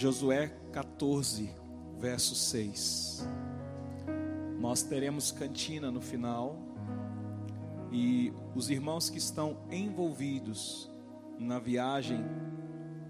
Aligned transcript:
Josué 0.00 0.50
14, 0.72 1.54
verso 1.98 2.34
6. 2.34 3.28
Nós 4.58 4.82
teremos 4.82 5.30
cantina 5.30 5.90
no 5.90 6.00
final 6.00 6.58
e 7.92 8.32
os 8.54 8.70
irmãos 8.70 9.10
que 9.10 9.18
estão 9.18 9.58
envolvidos 9.70 10.90
na 11.38 11.58
viagem 11.58 12.24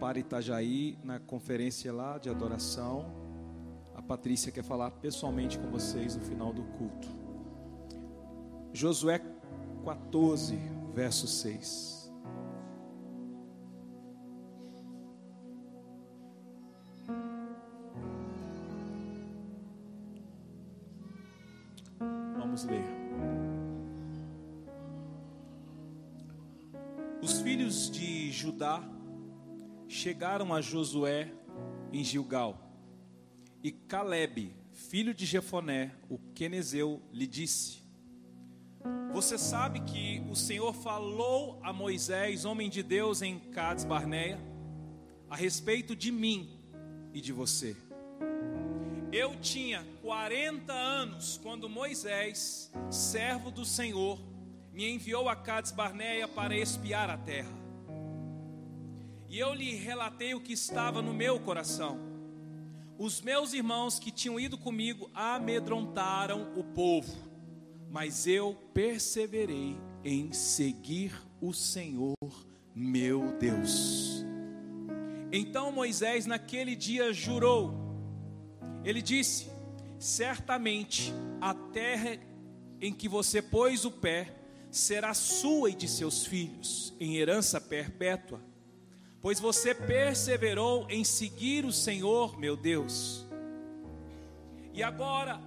para 0.00 0.18
Itajaí, 0.18 0.98
na 1.04 1.20
conferência 1.20 1.92
lá 1.92 2.18
de 2.18 2.28
adoração, 2.28 3.06
a 3.94 4.02
Patrícia 4.02 4.50
quer 4.50 4.64
falar 4.64 4.90
pessoalmente 4.90 5.60
com 5.60 5.70
vocês 5.70 6.16
no 6.16 6.24
final 6.24 6.52
do 6.52 6.64
culto. 6.76 7.06
Josué 8.72 9.22
14, 9.84 10.58
verso 10.92 11.28
6. 11.28 11.99
Chegaram 30.00 30.54
a 30.54 30.62
Josué 30.62 31.30
em 31.92 32.02
Gilgal. 32.02 32.58
E 33.62 33.70
Caleb, 33.70 34.56
filho 34.72 35.12
de 35.12 35.26
Jefoné, 35.26 35.94
o 36.08 36.18
quenezeu, 36.34 37.02
lhe 37.12 37.26
disse: 37.26 37.82
Você 39.12 39.36
sabe 39.36 39.80
que 39.80 40.22
o 40.30 40.34
Senhor 40.34 40.72
falou 40.72 41.60
a 41.62 41.70
Moisés, 41.70 42.46
homem 42.46 42.70
de 42.70 42.82
Deus, 42.82 43.20
em 43.20 43.38
Cades 43.38 43.84
Barneia, 43.84 44.40
a 45.28 45.36
respeito 45.36 45.94
de 45.94 46.10
mim 46.10 46.58
e 47.12 47.20
de 47.20 47.30
você. 47.30 47.76
Eu 49.12 49.38
tinha 49.38 49.86
40 50.00 50.72
anos 50.72 51.38
quando 51.42 51.68
Moisés, 51.68 52.72
servo 52.90 53.50
do 53.50 53.66
Senhor, 53.66 54.18
me 54.72 54.88
enviou 54.88 55.28
a 55.28 55.36
Cades 55.36 55.72
Barneia 55.72 56.26
para 56.26 56.56
espiar 56.56 57.10
a 57.10 57.18
terra. 57.18 57.59
E 59.30 59.38
eu 59.38 59.54
lhe 59.54 59.74
relatei 59.74 60.34
o 60.34 60.40
que 60.40 60.52
estava 60.52 61.00
no 61.00 61.14
meu 61.14 61.40
coração. 61.40 61.98
Os 62.98 63.22
meus 63.22 63.54
irmãos 63.54 63.98
que 63.98 64.10
tinham 64.10 64.38
ido 64.38 64.58
comigo 64.58 65.08
amedrontaram 65.14 66.52
o 66.54 66.62
povo, 66.62 67.16
mas 67.88 68.26
eu 68.26 68.54
perseverei 68.74 69.78
em 70.04 70.30
seguir 70.32 71.14
o 71.40 71.54
Senhor, 71.54 72.14
meu 72.74 73.38
Deus. 73.38 74.22
Então 75.32 75.72
Moisés 75.72 76.26
naquele 76.26 76.76
dia 76.76 77.10
jurou 77.10 77.88
ele 78.84 79.02
disse: 79.02 79.48
Certamente 79.98 81.12
a 81.40 81.54
terra 81.54 82.18
em 82.80 82.92
que 82.92 83.08
você 83.08 83.42
pôs 83.42 83.84
o 83.84 83.90
pé 83.90 84.34
será 84.70 85.12
sua 85.12 85.70
e 85.70 85.74
de 85.74 85.88
seus 85.88 86.24
filhos, 86.24 86.94
em 86.98 87.16
herança 87.16 87.60
perpétua, 87.60 88.40
pois 89.22 89.38
você 89.38 89.74
perseverou 89.74 90.86
em 90.88 91.04
seguir 91.04 91.64
o 91.64 91.72
Senhor, 91.72 92.38
meu 92.38 92.56
Deus. 92.56 93.26
E 94.72 94.82
agora, 94.82 95.40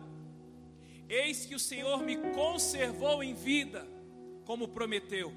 eis 1.10 1.46
que 1.46 1.56
o 1.56 1.60
Senhor 1.60 2.04
me 2.04 2.18
conservou 2.34 3.24
em 3.24 3.34
vida, 3.34 3.88
como 4.46 4.68
prometeu. 4.68 5.34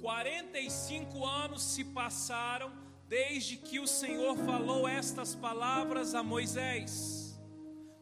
45 0.00 1.26
anos 1.26 1.62
se 1.62 1.84
passaram 1.84 2.72
desde 3.08 3.56
que 3.56 3.78
o 3.78 3.86
Senhor 3.86 4.36
falou 4.36 4.86
estas 4.86 5.34
palavras 5.34 6.14
a 6.14 6.22
Moisés, 6.22 7.38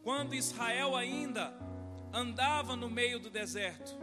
quando 0.03 0.35
Israel 0.35 0.95
ainda 0.95 1.53
andava 2.13 2.75
no 2.75 2.89
meio 2.89 3.19
do 3.19 3.29
deserto. 3.29 3.97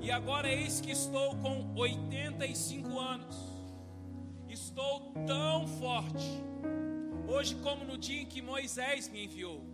E 0.00 0.10
agora 0.10 0.48
eis 0.48 0.80
que 0.80 0.90
estou 0.90 1.36
com 1.36 1.74
85 1.74 2.98
anos. 2.98 3.45
Estou 4.76 5.14
tão 5.26 5.66
forte, 5.66 6.44
hoje 7.26 7.54
como 7.62 7.82
no 7.82 7.96
dia 7.96 8.20
em 8.20 8.26
que 8.26 8.42
Moisés 8.42 9.08
me 9.08 9.24
enviou. 9.24 9.64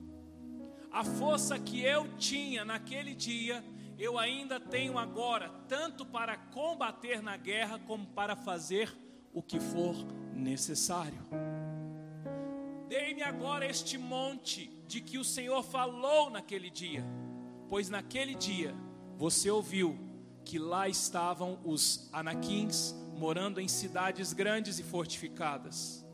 A 0.93 1.03
força 1.03 1.59
que 1.59 1.81
eu 1.81 2.17
tinha 2.19 2.65
naquele 2.65 3.13
dia, 3.13 3.65
eu 3.99 4.17
ainda 4.17 4.61
tenho 4.61 4.97
agora, 4.97 5.49
tanto 5.67 6.07
para 6.07 6.37
combater 6.37 7.21
na 7.21 7.37
guerra, 7.37 7.81
como 7.81 8.07
para 8.07 8.37
fazer 8.37 8.97
o 9.35 9.43
que 9.43 9.59
for 9.59 9.97
necessário. 10.33 11.27
Dei-me 12.89 13.25
agora 13.25 13.67
este 13.67 13.99
monte 13.99 14.69
de 14.87 15.01
que 15.01 15.19
o 15.19 15.25
Senhor 15.25 15.65
falou 15.65 16.31
naquele 16.31 16.71
dia, 16.71 17.05
pois 17.69 17.91
naquele 17.91 18.37
dia 18.37 18.73
você 19.17 19.51
ouviu 19.51 19.99
que 20.45 20.61
lá 20.61 20.89
estavam 20.89 21.59
os 21.65 22.09
anaquins 22.13 23.02
morando 23.23 23.61
em 23.61 23.69
cidades 23.69 24.33
grandes 24.33 24.81
e 24.81 24.83
fortificadas. 24.83 26.05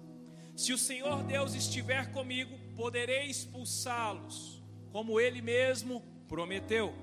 Se 0.55 0.75
o 0.75 0.79
Senhor 0.79 1.23
Deus 1.23 1.55
estiver 1.55 2.13
comigo, 2.13 2.55
poderei 2.77 3.31
expulsá-los, 3.31 4.63
como 4.93 5.19
ele 5.19 5.41
mesmo 5.41 6.03
prometeu. 6.29 6.95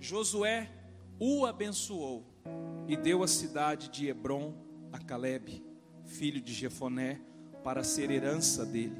Josué 0.00 0.68
o 1.16 1.46
abençoou 1.46 2.26
e 2.88 2.96
deu 2.96 3.22
a 3.22 3.28
cidade 3.28 3.88
de 3.88 4.08
Hebron 4.08 4.52
a 4.92 4.98
Caleb 4.98 5.62
filho 6.08 6.40
de 6.40 6.52
Jefoné, 6.52 7.20
para 7.62 7.84
ser 7.84 8.10
herança 8.10 8.64
dele. 8.64 8.96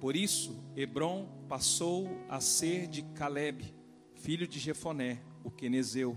Por 0.00 0.14
isso, 0.14 0.62
Hebron 0.76 1.28
passou 1.48 2.08
a 2.28 2.40
ser 2.40 2.86
de 2.86 3.02
Caleb, 3.02 3.74
filho 4.14 4.46
de 4.46 4.58
Jefoné, 4.58 5.20
o 5.42 5.50
quenezeu, 5.50 6.16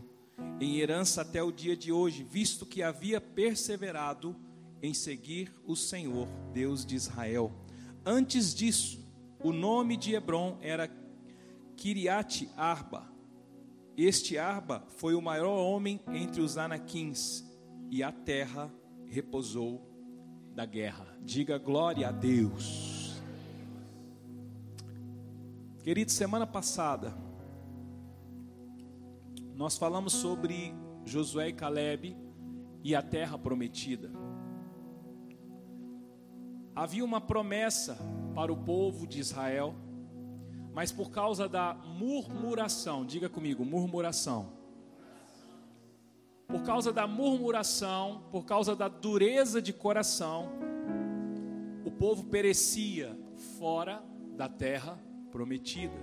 em 0.59 0.79
herança 0.79 1.21
até 1.21 1.41
o 1.41 1.51
dia 1.51 1.75
de 1.75 1.91
hoje, 1.91 2.23
visto 2.23 2.65
que 2.65 2.81
havia 2.81 3.21
perseverado 3.21 4.35
em 4.81 4.93
seguir 4.93 5.53
o 5.65 5.75
Senhor, 5.75 6.27
Deus 6.53 6.85
de 6.85 6.95
Israel. 6.95 7.51
Antes 8.05 8.53
disso, 8.53 8.99
o 9.43 9.51
nome 9.51 9.97
de 9.97 10.13
Hebron 10.13 10.57
era 10.61 10.89
Kiriat 11.75 12.49
Arba. 12.55 13.11
Este 13.95 14.37
Arba 14.37 14.83
foi 14.97 15.15
o 15.15 15.21
maior 15.21 15.57
homem 15.57 15.99
entre 16.13 16.41
os 16.41 16.57
anaquins, 16.57 17.43
e 17.89 18.03
a 18.03 18.11
terra 18.11 18.71
repousou 19.07 19.81
da 20.53 20.65
guerra. 20.65 21.17
Diga 21.21 21.57
glória 21.57 22.09
a 22.09 22.11
Deus. 22.11 23.21
Querido, 25.83 26.11
semana 26.11 26.45
passada 26.45 27.26
nós 29.57 29.78
falamos 29.78 30.13
sobre 30.13 30.73
Josué 31.03 31.50
e 31.50 31.53
Caleb 31.53 32.16
e 32.84 32.95
a 32.95 33.01
terra 33.01 33.38
prometida. 33.38 34.09
Havia 36.73 37.03
uma 37.03 37.19
promessa 37.19 37.97
para 38.34 38.53
o 38.53 38.57
povo 38.57 39.06
de 39.06 39.19
Israel, 39.19 39.75
mas 40.73 40.91
por 40.91 41.09
causa 41.09 41.50
da 41.50 41.73
murmuração, 41.73 43.06
diga 43.06 43.28
comigo, 43.28 43.66
murmuração 43.66 44.56
por 46.47 46.63
causa 46.63 46.94
da 46.94 47.06
murmuração, 47.06 48.23
por 48.31 48.46
causa 48.46 48.75
da 48.75 48.88
dureza 48.88 49.62
de 49.62 49.73
coração, 49.73 50.50
o 51.84 51.91
povo 51.91 52.23
perecia 52.23 53.17
fora 53.59 54.01
da 54.38 54.47
terra 54.47 54.97
prometida. 55.29 55.94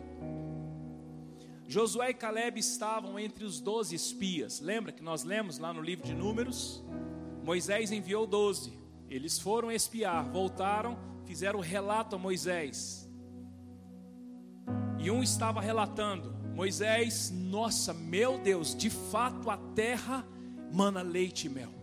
Josué 1.74 2.10
e 2.10 2.14
Caleb 2.14 2.60
estavam 2.60 3.18
entre 3.18 3.44
os 3.44 3.58
doze 3.58 3.96
espias. 3.96 4.60
Lembra 4.60 4.92
que 4.92 5.02
nós 5.02 5.24
lemos 5.24 5.58
lá 5.58 5.72
no 5.74 5.82
livro 5.82 6.06
de 6.06 6.14
Números? 6.14 6.84
Moisés 7.42 7.90
enviou 7.90 8.28
doze. 8.28 8.78
Eles 9.08 9.40
foram 9.40 9.72
espiar, 9.72 10.30
voltaram, 10.30 10.96
fizeram 11.24 11.58
relato 11.58 12.14
a 12.14 12.18
Moisés. 12.18 13.10
E 15.00 15.10
um 15.10 15.20
estava 15.20 15.60
relatando: 15.60 16.32
Moisés, 16.54 17.32
nossa, 17.32 17.92
meu 17.92 18.38
Deus, 18.38 18.72
de 18.72 18.88
fato 18.88 19.50
a 19.50 19.56
terra 19.74 20.24
mana 20.72 21.02
leite 21.02 21.48
e 21.48 21.50
mel. 21.50 21.74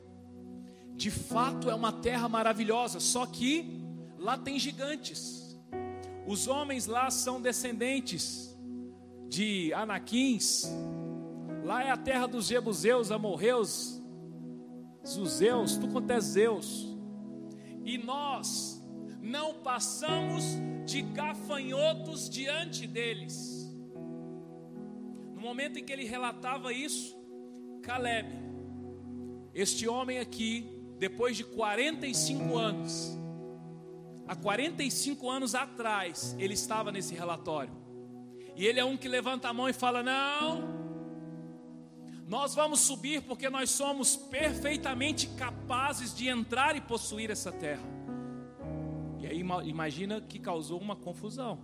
De 0.96 1.12
fato 1.12 1.70
é 1.70 1.76
uma 1.76 1.92
terra 1.92 2.30
maravilhosa, 2.30 3.02
só 3.02 3.26
que 3.26 3.84
lá 4.18 4.38
tem 4.38 4.58
gigantes. 4.58 5.60
Os 6.26 6.48
homens 6.48 6.86
lá 6.86 7.12
são 7.12 7.42
descendentes 7.42 8.51
de 9.32 9.74
Anaquins. 9.74 10.70
Lá 11.64 11.84
é 11.84 11.90
a 11.90 11.96
terra 11.96 12.28
dos 12.28 12.48
Jebuseus, 12.48 13.12
Amorreus, 13.12 14.04
Zuzeus, 15.08 15.78
tu 15.78 15.88
quanto 15.88 16.12
é 16.12 16.20
Zeus. 16.20 16.86
E 17.86 17.98
nós 17.98 18.86
não 19.22 19.54
passamos 19.62 20.44
de 20.86 21.02
gafanhotos 21.02 22.30
diante 22.30 22.86
deles. 22.86 23.74
No 25.34 25.40
momento 25.40 25.80
em 25.80 25.86
que 25.86 25.94
ele 25.94 26.04
relatava 26.04 26.74
isso, 26.74 27.18
Caleb 27.82 28.28
este 29.54 29.88
homem 29.88 30.20
aqui, 30.20 30.70
depois 30.98 31.38
de 31.38 31.44
45 31.44 32.58
anos, 32.58 33.18
há 34.28 34.36
45 34.36 35.30
anos 35.30 35.56
atrás, 35.56 36.36
ele 36.38 36.54
estava 36.54 36.92
nesse 36.92 37.14
relatório. 37.14 37.81
E 38.56 38.66
ele 38.66 38.80
é 38.80 38.86
um 38.86 38.98
que 38.98 39.08
levanta 39.08 39.50
a 39.50 39.54
mão 39.54 39.70
e 39.70 39.74
fala: 39.74 40.04
Não, 40.04 40.82
nós 42.28 42.56
vamos 42.56 42.80
subir 42.80 43.22
porque 43.24 43.50
nós 43.50 43.70
somos 43.70 44.16
perfeitamente 44.16 45.28
capazes 45.30 46.16
de 46.16 46.28
entrar 46.28 46.76
e 46.76 46.82
possuir 46.82 47.30
essa 47.30 47.52
terra. 47.52 47.84
E 49.20 49.28
aí 49.28 49.40
imagina 49.66 50.22
que 50.22 50.40
causou 50.40 50.80
uma 50.80 50.96
confusão. 50.96 51.60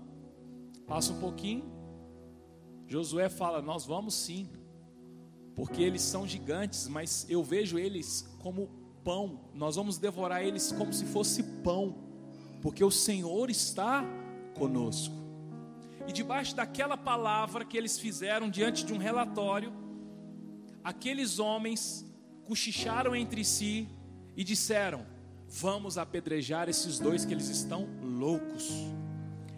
Passa 0.85 1.11
um 1.13 1.19
pouquinho, 1.19 1.65
Josué 2.87 3.29
fala: 3.29 3.61
Nós 3.61 3.85
vamos 3.85 4.13
sim, 4.13 4.49
porque 5.55 5.81
eles 5.81 6.01
são 6.01 6.27
gigantes, 6.27 6.87
mas 6.87 7.25
eu 7.29 7.43
vejo 7.43 7.77
eles 7.77 8.27
como 8.39 8.69
pão, 9.03 9.39
nós 9.53 9.75
vamos 9.77 9.97
devorar 9.97 10.43
eles 10.43 10.71
como 10.71 10.91
se 10.91 11.05
fosse 11.05 11.41
pão, 11.63 11.95
porque 12.61 12.83
o 12.83 12.91
Senhor 12.91 13.49
está 13.49 14.03
conosco. 14.53 15.26
E 16.07 16.11
debaixo 16.11 16.55
daquela 16.55 16.97
palavra 16.97 17.65
que 17.65 17.77
eles 17.77 17.99
fizeram 17.99 18.49
diante 18.49 18.85
de 18.85 18.93
um 18.93 18.97
relatório, 18.97 19.73
aqueles 20.83 21.37
homens 21.37 22.05
cochicharam 22.45 23.15
entre 23.15 23.43
si 23.43 23.87
e 24.35 24.43
disseram: 24.43 25.05
Vamos 25.47 25.97
apedrejar 25.97 26.69
esses 26.69 26.97
dois 26.97 27.25
que 27.25 27.33
eles 27.33 27.49
estão 27.49 27.87
loucos. 28.01 28.71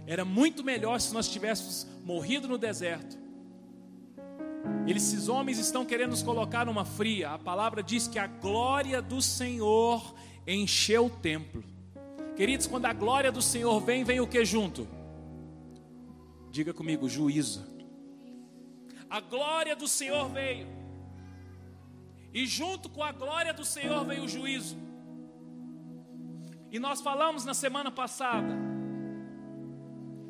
Era 0.08 0.26
muito 0.26 0.64
melhor 0.64 1.00
se 1.00 1.14
nós 1.14 1.30
tivéssemos 1.30 1.86
morrido 2.04 2.48
no 2.48 2.58
deserto 2.58 3.20
esses 5.00 5.30
homens 5.30 5.58
estão 5.58 5.86
querendo 5.86 6.12
nos 6.12 6.24
colocar 6.24 6.66
numa 6.66 6.86
fria. 6.86 7.32
A 7.32 7.40
palavra 7.40 7.82
diz 7.82 8.08
que 8.08 8.20
a 8.20 8.28
glória 8.28 9.02
do 9.02 9.22
Senhor 9.22 10.14
encheu 10.46 11.06
o 11.06 11.10
templo. 11.10 11.64
Queridos, 12.36 12.68
quando 12.68 12.86
a 12.86 12.94
glória 12.94 13.32
do 13.32 13.42
Senhor 13.42 13.80
vem, 13.82 14.04
vem 14.04 14.20
o 14.20 14.28
que 14.28 14.44
junto? 14.46 14.88
Diga 16.52 16.74
comigo, 16.74 17.08
juízo. 17.08 17.66
A 19.10 19.20
glória 19.20 19.76
do 19.76 19.88
Senhor 19.88 20.30
veio. 20.30 20.68
E 22.34 22.46
junto 22.46 22.90
com 22.90 23.04
a 23.04 23.12
glória 23.12 23.54
do 23.54 23.66
Senhor 23.66 24.06
veio 24.06 24.24
o 24.24 24.28
juízo. 24.28 24.78
E 26.72 26.80
nós 26.80 27.02
falamos 27.02 27.46
na 27.46 27.54
semana 27.54 27.92
passada. 27.92 28.54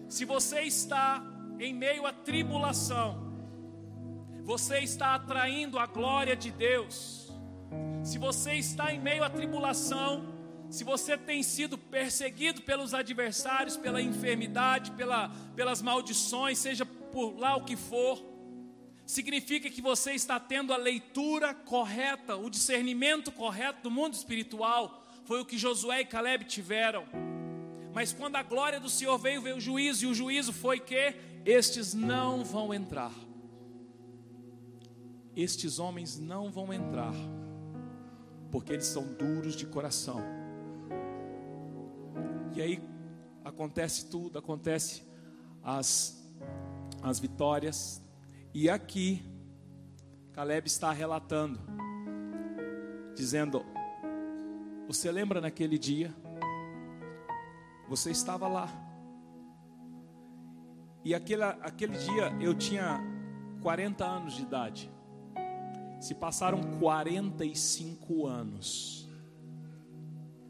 Se 0.07 0.25
você 0.25 0.61
está 0.61 1.21
em 1.59 1.73
meio 1.73 2.05
à 2.05 2.13
tribulação, 2.13 3.29
você 4.43 4.79
está 4.79 5.15
atraindo 5.15 5.77
a 5.77 5.85
glória 5.85 6.35
de 6.35 6.51
Deus. 6.51 7.31
Se 8.03 8.17
você 8.17 8.53
está 8.53 8.93
em 8.93 8.99
meio 8.99 9.23
à 9.23 9.29
tribulação, 9.29 10.38
se 10.69 10.83
você 10.83 11.17
tem 11.17 11.41
sido 11.41 11.77
perseguido 11.77 12.61
pelos 12.61 12.93
adversários, 12.93 13.75
pela 13.75 14.01
enfermidade, 14.01 14.91
pela, 14.91 15.29
pelas 15.55 15.81
maldições, 15.81 16.57
seja 16.59 16.85
por 16.85 17.37
lá 17.39 17.55
o 17.55 17.63
que 17.63 17.75
for, 17.75 18.23
significa 19.05 19.69
que 19.69 19.81
você 19.81 20.11
está 20.11 20.39
tendo 20.39 20.71
a 20.71 20.77
leitura 20.77 21.53
correta, 21.53 22.35
o 22.35 22.49
discernimento 22.49 23.31
correto 23.31 23.83
do 23.83 23.91
mundo 23.91 24.13
espiritual. 24.13 25.07
Foi 25.25 25.41
o 25.41 25.45
que 25.45 25.57
Josué 25.57 26.01
e 26.01 26.05
Caleb 26.05 26.45
tiveram. 26.45 27.05
Mas 27.93 28.13
quando 28.13 28.35
a 28.35 28.43
glória 28.43 28.79
do 28.79 28.89
Senhor 28.89 29.17
veio, 29.17 29.41
veio 29.41 29.57
o 29.57 29.61
juízo, 29.61 30.05
e 30.05 30.07
o 30.07 30.13
juízo 30.13 30.53
foi 30.53 30.79
que 30.79 31.15
estes 31.45 31.93
não 31.93 32.43
vão 32.43 32.73
entrar 32.73 33.11
estes 35.41 35.79
homens 35.79 36.19
não 36.19 36.51
vão 36.51 36.73
entrar, 36.73 37.13
porque 38.51 38.73
eles 38.73 38.85
são 38.85 39.05
duros 39.13 39.55
de 39.55 39.65
coração. 39.65 40.21
E 42.59 42.61
aí 42.61 42.83
acontece 43.45 44.07
tudo, 44.09 44.37
acontece 44.37 45.07
as, 45.63 46.21
as 47.01 47.17
vitórias, 47.17 48.05
e 48.53 48.69
aqui 48.69 49.23
Caleb 50.33 50.67
está 50.67 50.91
relatando, 50.91 51.57
dizendo: 53.15 53.63
Você 54.87 55.09
lembra 55.09 55.39
naquele 55.39 55.77
dia? 55.77 56.13
Você 57.87 58.11
estava 58.11 58.45
lá. 58.49 58.67
E 61.05 61.15
aquele, 61.15 61.43
aquele 61.43 61.97
dia 61.97 62.37
eu 62.41 62.53
tinha 62.53 62.99
40 63.61 64.03
anos 64.03 64.33
de 64.33 64.41
idade. 64.41 64.91
Se 66.01 66.13
passaram 66.13 66.59
45 66.77 68.27
anos. 68.27 69.08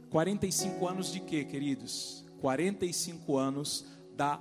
45 0.10 0.88
anos 0.88 1.12
de 1.12 1.20
quê, 1.20 1.44
queridos? 1.44 2.26
45 2.42 3.38
anos 3.38 3.86
da 4.16 4.40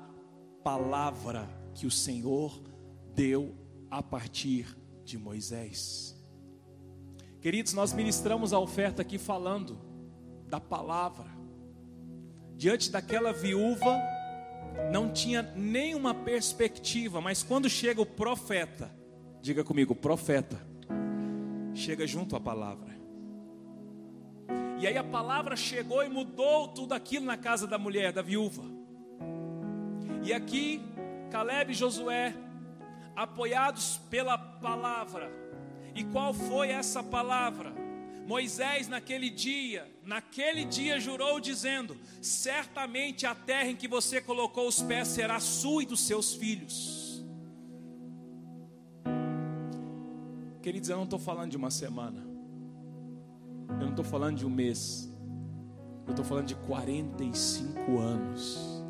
palavra 0.64 1.48
que 1.74 1.86
o 1.86 1.90
Senhor 1.90 2.62
deu 3.14 3.54
a 3.90 4.02
partir 4.02 4.76
de 5.04 5.18
Moisés. 5.18 6.16
Queridos, 7.40 7.72
nós 7.72 7.92
ministramos 7.92 8.52
a 8.52 8.58
oferta 8.58 9.02
aqui 9.02 9.18
falando 9.18 9.78
da 10.46 10.60
palavra. 10.60 11.30
Diante 12.56 12.90
daquela 12.90 13.32
viúva, 13.32 13.96
não 14.90 15.12
tinha 15.12 15.42
nenhuma 15.42 16.14
perspectiva, 16.14 17.20
mas 17.20 17.42
quando 17.42 17.68
chega 17.68 18.00
o 18.00 18.06
profeta, 18.06 18.90
diga 19.40 19.62
comigo, 19.62 19.94
profeta, 19.94 20.60
chega 21.74 22.06
junto 22.06 22.34
à 22.34 22.40
palavra. 22.40 22.97
E 24.80 24.86
aí 24.86 24.96
a 24.96 25.04
palavra 25.04 25.56
chegou 25.56 26.04
e 26.04 26.08
mudou 26.08 26.68
tudo 26.68 26.92
aquilo 26.92 27.26
na 27.26 27.36
casa 27.36 27.66
da 27.66 27.78
mulher, 27.78 28.12
da 28.12 28.22
viúva. 28.22 28.62
E 30.22 30.32
aqui, 30.32 30.80
Caleb 31.30 31.72
e 31.72 31.74
Josué, 31.74 32.34
apoiados 33.16 33.98
pela 34.08 34.38
palavra. 34.38 35.30
E 35.94 36.04
qual 36.04 36.32
foi 36.32 36.70
essa 36.70 37.02
palavra? 37.02 37.72
Moisés, 38.26 38.88
naquele 38.88 39.30
dia, 39.30 39.90
naquele 40.04 40.64
dia 40.64 41.00
jurou, 41.00 41.40
dizendo: 41.40 41.96
Certamente 42.22 43.26
a 43.26 43.34
terra 43.34 43.70
em 43.70 43.76
que 43.76 43.88
você 43.88 44.20
colocou 44.20 44.68
os 44.68 44.82
pés 44.82 45.08
será 45.08 45.40
sua 45.40 45.82
e 45.82 45.86
dos 45.86 46.00
seus 46.00 46.34
filhos 46.34 47.08
Queridos, 50.68 50.90
eu 50.90 50.98
não 50.98 51.04
estou 51.04 51.18
falando 51.18 51.50
de 51.50 51.56
uma 51.56 51.70
semana. 51.70 52.26
Eu 53.68 53.76
não 53.76 53.90
estou 53.90 54.04
falando 54.04 54.36
de 54.36 54.46
um 54.46 54.50
mês. 54.50 55.12
Eu 56.06 56.10
estou 56.10 56.24
falando 56.24 56.46
de 56.46 56.54
45 56.54 57.98
anos. 57.98 58.84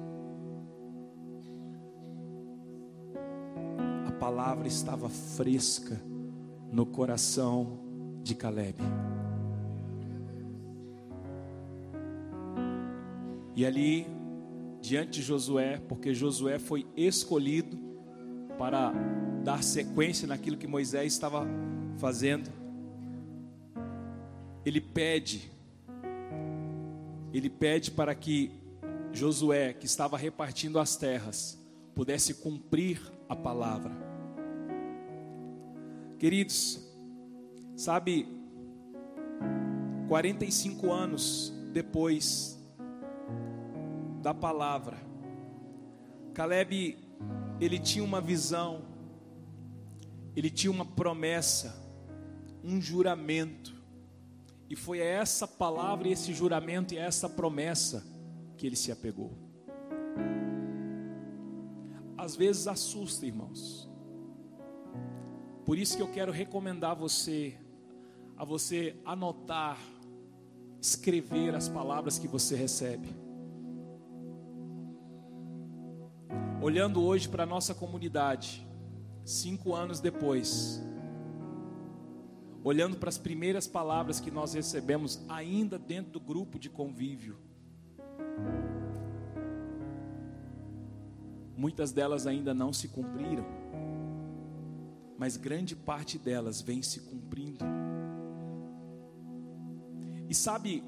A 4.06 4.12
palavra 4.12 4.68
estava 4.68 5.08
fresca 5.08 6.00
no 6.70 6.86
coração 6.86 7.78
de 8.22 8.34
Caleb. 8.34 8.76
E 13.56 13.66
ali, 13.66 14.06
diante 14.80 15.18
de 15.18 15.22
Josué, 15.22 15.82
porque 15.88 16.14
Josué 16.14 16.60
foi 16.60 16.86
escolhido 16.96 17.76
para 18.56 18.92
dar 19.42 19.62
sequência 19.64 20.28
naquilo 20.28 20.56
que 20.56 20.66
Moisés 20.66 21.12
estava 21.12 21.44
fazendo. 21.96 22.57
Ele 24.68 24.82
pede, 24.82 25.50
ele 27.32 27.48
pede 27.48 27.90
para 27.90 28.14
que 28.14 28.52
Josué, 29.14 29.72
que 29.72 29.86
estava 29.86 30.18
repartindo 30.18 30.78
as 30.78 30.94
terras, 30.94 31.58
pudesse 31.94 32.34
cumprir 32.34 33.00
a 33.30 33.34
palavra. 33.34 33.96
Queridos, 36.18 36.86
sabe, 37.74 38.28
45 40.06 40.92
anos 40.92 41.50
depois 41.72 42.62
da 44.20 44.34
palavra, 44.34 44.98
Caleb 46.34 46.98
ele 47.58 47.78
tinha 47.78 48.04
uma 48.04 48.20
visão, 48.20 48.82
ele 50.36 50.50
tinha 50.50 50.70
uma 50.70 50.84
promessa, 50.84 51.74
um 52.62 52.78
juramento, 52.82 53.77
e 54.68 54.76
foi 54.76 55.00
a 55.00 55.04
essa 55.04 55.46
palavra, 55.46 56.08
e 56.08 56.12
esse 56.12 56.32
juramento 56.32 56.94
e 56.94 56.98
a 56.98 57.04
essa 57.04 57.28
promessa 57.28 58.04
que 58.56 58.66
ele 58.66 58.76
se 58.76 58.92
apegou. 58.92 59.32
Às 62.16 62.36
vezes 62.36 62.66
assusta, 62.66 63.24
irmãos. 63.24 63.88
Por 65.64 65.78
isso 65.78 65.96
que 65.96 66.02
eu 66.02 66.10
quero 66.10 66.32
recomendar 66.32 66.96
você 66.96 67.56
a 68.36 68.44
você 68.44 68.96
anotar, 69.04 69.78
escrever 70.80 71.54
as 71.54 71.68
palavras 71.68 72.18
que 72.18 72.28
você 72.28 72.54
recebe. 72.54 73.08
olhando 76.60 77.02
hoje 77.02 77.28
para 77.28 77.44
a 77.44 77.46
nossa 77.46 77.74
comunidade, 77.74 78.66
cinco 79.24 79.74
anos 79.74 80.00
depois, 80.00 80.82
olhando 82.64 82.96
para 82.96 83.08
as 83.08 83.18
primeiras 83.18 83.66
palavras 83.66 84.20
que 84.20 84.30
nós 84.30 84.54
recebemos 84.54 85.20
ainda 85.28 85.78
dentro 85.78 86.12
do 86.12 86.20
grupo 86.20 86.58
de 86.58 86.68
convívio, 86.68 87.38
Muitas 91.58 91.90
delas 91.90 92.24
ainda 92.24 92.54
não 92.54 92.72
se 92.72 92.86
cumpriram, 92.86 93.44
mas 95.18 95.36
grande 95.36 95.74
parte 95.74 96.16
delas 96.16 96.60
vem 96.60 96.82
se 96.82 97.00
cumprindo. 97.00 97.64
E 100.28 100.34
sabe, 100.36 100.84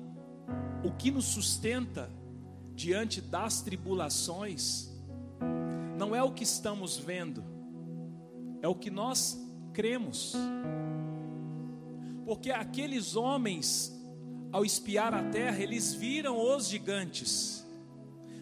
o 0.85 0.93
que 0.93 1.11
nos 1.11 1.25
sustenta 1.25 2.09
diante 2.73 3.21
das 3.21 3.63
tribulações 3.63 4.89
não 5.99 6.15
é 6.15 6.23
o 6.23 6.31
que 6.31 6.45
estamos 6.45 6.97
vendo, 6.97 7.43
é 8.63 8.69
o 8.69 8.75
que 8.77 8.91
nós 8.91 9.37
cremos. 9.73 10.37
Porque 12.31 12.53
aqueles 12.53 13.17
homens, 13.17 13.93
ao 14.53 14.65
espiar 14.65 15.13
a 15.13 15.21
terra, 15.31 15.59
eles 15.59 15.93
viram 15.93 16.39
os 16.39 16.69
gigantes. 16.69 17.67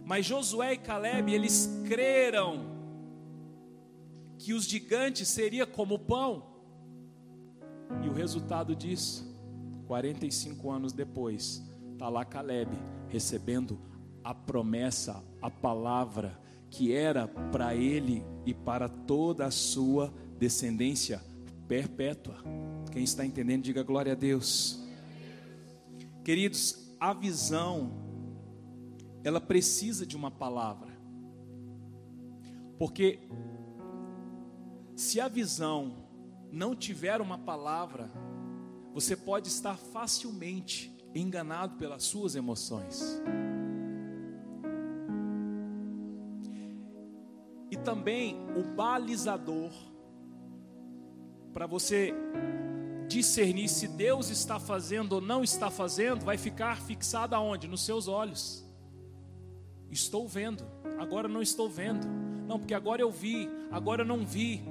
Mas 0.05 0.27
Josué 0.27 0.75
e 0.75 0.77
Caleb, 0.77 1.33
eles 1.33 1.71
creram 1.87 2.67
que 4.37 4.53
os 4.53 4.65
gigantes 4.65 5.27
seria 5.29 5.65
como 5.67 5.99
pão. 5.99 6.45
E 8.05 8.11
o 8.11 8.13
resultado 8.13 8.77
disso, 8.77 9.27
45 9.87 10.71
anos 10.71 10.93
depois, 10.93 11.67
está 11.95 12.11
lá 12.11 12.27
Caleb 12.27 12.79
recebendo 13.09 13.81
a 14.23 14.35
promessa, 14.35 15.25
a 15.41 15.51
palavra 15.51 16.39
que 16.69 16.93
era 16.93 17.27
para 17.27 17.75
ele 17.75 18.23
e 18.45 18.53
para 18.53 18.87
toda 18.87 19.47
a 19.47 19.51
sua 19.51 20.13
descendência 20.39 21.23
perpétua. 21.67 22.37
Quem 22.99 23.05
está 23.05 23.25
entendendo, 23.25 23.63
diga 23.63 23.85
glória 23.85 24.11
a 24.11 24.17
Deus. 24.17 24.85
Queridos, 26.25 26.97
a 26.99 27.15
visão, 27.15 27.93
ela 29.23 29.41
precisa 29.41 30.05
de 30.05 30.17
uma 30.17 30.33
palavra, 30.33 30.91
porque 32.77 33.21
se 34.97 35.21
a 35.21 35.29
visão 35.29 36.09
não 36.51 36.75
tiver 36.75 37.21
uma 37.21 37.39
palavra, 37.39 38.11
você 38.93 39.15
pode 39.17 39.47
estar 39.47 39.77
facilmente 39.77 40.93
enganado 41.15 41.77
pelas 41.77 42.03
suas 42.03 42.35
emoções. 42.35 43.01
E 47.71 47.77
também 47.77 48.37
o 48.57 48.75
balizador 48.75 49.71
para 51.53 51.65
você 51.65 52.13
discernir 53.09 53.69
se 53.69 53.89
Deus 53.89 54.29
está 54.29 54.61
fazendo 54.61 55.15
ou 55.15 55.21
não 55.21 55.43
está 55.43 55.71
fazendo, 55.71 56.25
vai 56.25 56.37
ficar 56.37 56.81
fixado 56.81 57.35
aonde? 57.35 57.67
Nos 57.67 57.85
seus 57.85 58.07
olhos. 58.07 58.65
Estou 59.91 60.29
vendo, 60.29 60.65
agora 61.01 61.27
não 61.27 61.41
estou 61.41 61.69
vendo. 61.69 62.07
Não, 62.47 62.59
porque 62.59 62.75
agora 62.75 63.03
eu 63.03 63.11
vi, 63.11 63.49
agora 63.71 64.03
eu 64.03 64.07
não 64.07 64.25
vi. 64.25 64.63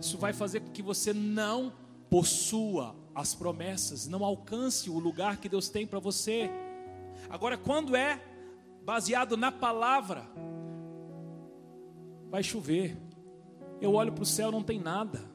Isso 0.00 0.18
vai 0.18 0.32
fazer 0.32 0.60
com 0.60 0.70
que 0.70 0.82
você 0.82 1.12
não 1.12 1.72
possua 2.10 2.94
as 3.14 3.34
promessas, 3.34 4.06
não 4.06 4.24
alcance 4.24 4.90
o 4.90 4.98
lugar 4.98 5.38
que 5.38 5.48
Deus 5.48 5.68
tem 5.68 5.86
para 5.86 5.98
você. 5.98 6.50
Agora, 7.30 7.56
quando 7.56 7.96
é 7.96 8.22
baseado 8.84 9.36
na 9.36 9.50
palavra, 9.50 10.26
vai 12.30 12.42
chover. 12.42 12.96
Eu 13.80 13.94
olho 13.94 14.12
para 14.12 14.22
o 14.22 14.26
céu, 14.26 14.52
não 14.52 14.62
tem 14.62 14.78
nada. 14.78 15.33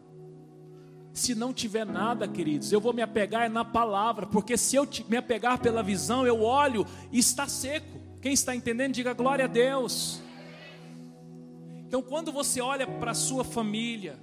Se 1.13 1.35
não 1.35 1.53
tiver 1.53 1.85
nada, 1.85 2.27
queridos, 2.27 2.71
eu 2.71 2.79
vou 2.79 2.93
me 2.93 3.01
apegar 3.01 3.49
na 3.49 3.65
palavra, 3.65 4.25
porque 4.25 4.57
se 4.57 4.75
eu 4.75 4.87
me 5.07 5.17
apegar 5.17 5.59
pela 5.59 5.83
visão, 5.83 6.25
eu 6.25 6.41
olho 6.41 6.85
e 7.11 7.19
está 7.19 7.47
seco. 7.47 7.99
Quem 8.21 8.33
está 8.33 8.55
entendendo, 8.55 8.93
diga 8.93 9.13
glória 9.13 9.45
a 9.45 9.47
Deus. 9.47 10.21
Então, 11.87 12.01
quando 12.01 12.31
você 12.31 12.61
olha 12.61 12.85
para 12.85 13.11
a 13.11 13.15
sua 13.15 13.43
família, 13.43 14.19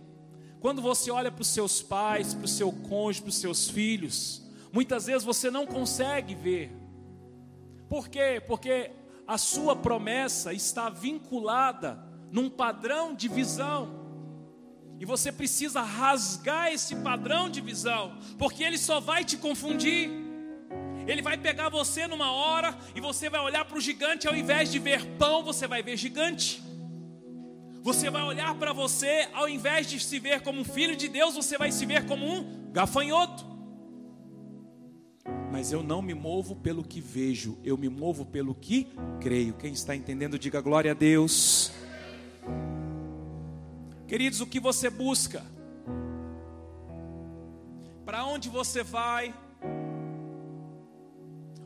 quando 0.61 0.81
você 0.81 1.11
olha 1.11 1.33
para 1.33 1.43
os 1.43 1.49
seus 1.49 1.83
pais, 1.83 2.35
para 2.35 2.45
o 2.45 2.49
seu 2.49 2.71
cônjuge, 2.71 3.23
para 3.23 3.29
os 3.31 3.39
seus 3.39 3.69
filhos, 3.69 4.43
muitas 4.73 5.07
vezes 5.07 5.25
você 5.25 5.51
não 5.51 5.67
consegue 5.67 6.35
ver. 6.35 6.73
Por 7.89 8.09
quê? 8.09 8.43
Porque 8.47 8.91
a 9.27 9.39
sua 9.39 9.75
promessa 9.75 10.53
está 10.53 10.89
vinculada 10.89 11.99
num 12.31 12.49
padrão 12.49 13.15
de 13.15 13.29
visão. 13.29 14.06
E 14.99 15.05
você 15.05 15.31
precisa 15.31 15.83
rasgar 15.83 16.73
esse 16.73 16.97
padrão 16.97 17.51
de 17.51 17.61
visão, 17.61 18.19
porque 18.39 18.65
ele 18.65 18.79
só 18.79 18.99
vai 19.01 19.25
te 19.25 19.37
confundir. 19.37 20.11
Ele 21.07 21.23
vai 21.23 21.37
pegar 21.37 21.69
você 21.69 22.07
numa 22.07 22.33
hora 22.33 22.77
e 22.95 23.01
você 23.01 23.31
vai 23.31 23.41
olhar 23.41 23.65
para 23.65 23.79
o 23.79 23.81
gigante, 23.81 24.27
ao 24.27 24.35
invés 24.35 24.73
de 24.73 24.79
ver 24.79 25.05
pão, 25.19 25.45
você 25.45 25.67
vai 25.67 25.83
ver 25.83 25.97
gigante. 25.97 26.63
Você 27.83 28.11
vai 28.11 28.23
olhar 28.25 28.53
para 28.57 28.73
você, 28.73 29.29
ao 29.33 29.49
invés 29.49 29.87
de 29.87 30.01
se 30.01 30.19
ver 30.19 30.41
como 30.41 30.61
um 30.61 30.65
filho 30.65 30.97
de 30.97 31.07
Deus, 31.07 31.37
você 31.37 31.57
vai 31.57 31.71
se 31.71 31.87
ver 31.87 32.05
como 32.07 32.27
um 32.27 32.73
gafanhoto. 32.73 33.47
Mas 35.53 35.71
eu 35.71 35.83
não 35.83 36.03
me 36.03 36.13
movo 36.13 36.57
pelo 36.57 36.83
que 36.83 37.01
vejo, 37.01 37.59
eu 37.63 37.77
me 37.77 37.89
movo 37.89 38.25
pelo 38.25 38.55
que 38.55 38.89
creio. 39.21 39.55
Quem 39.55 39.73
está 39.73 39.95
entendendo, 39.95 40.37
diga 40.37 40.61
glória 40.61 40.91
a 40.91 40.95
Deus. 40.95 41.71
Queridos, 44.07 44.41
o 44.41 44.47
que 44.47 44.61
você 44.61 44.89
busca? 44.89 45.45
Para 48.05 48.25
onde 48.25 48.49
você 48.49 48.85
vai? 48.85 49.35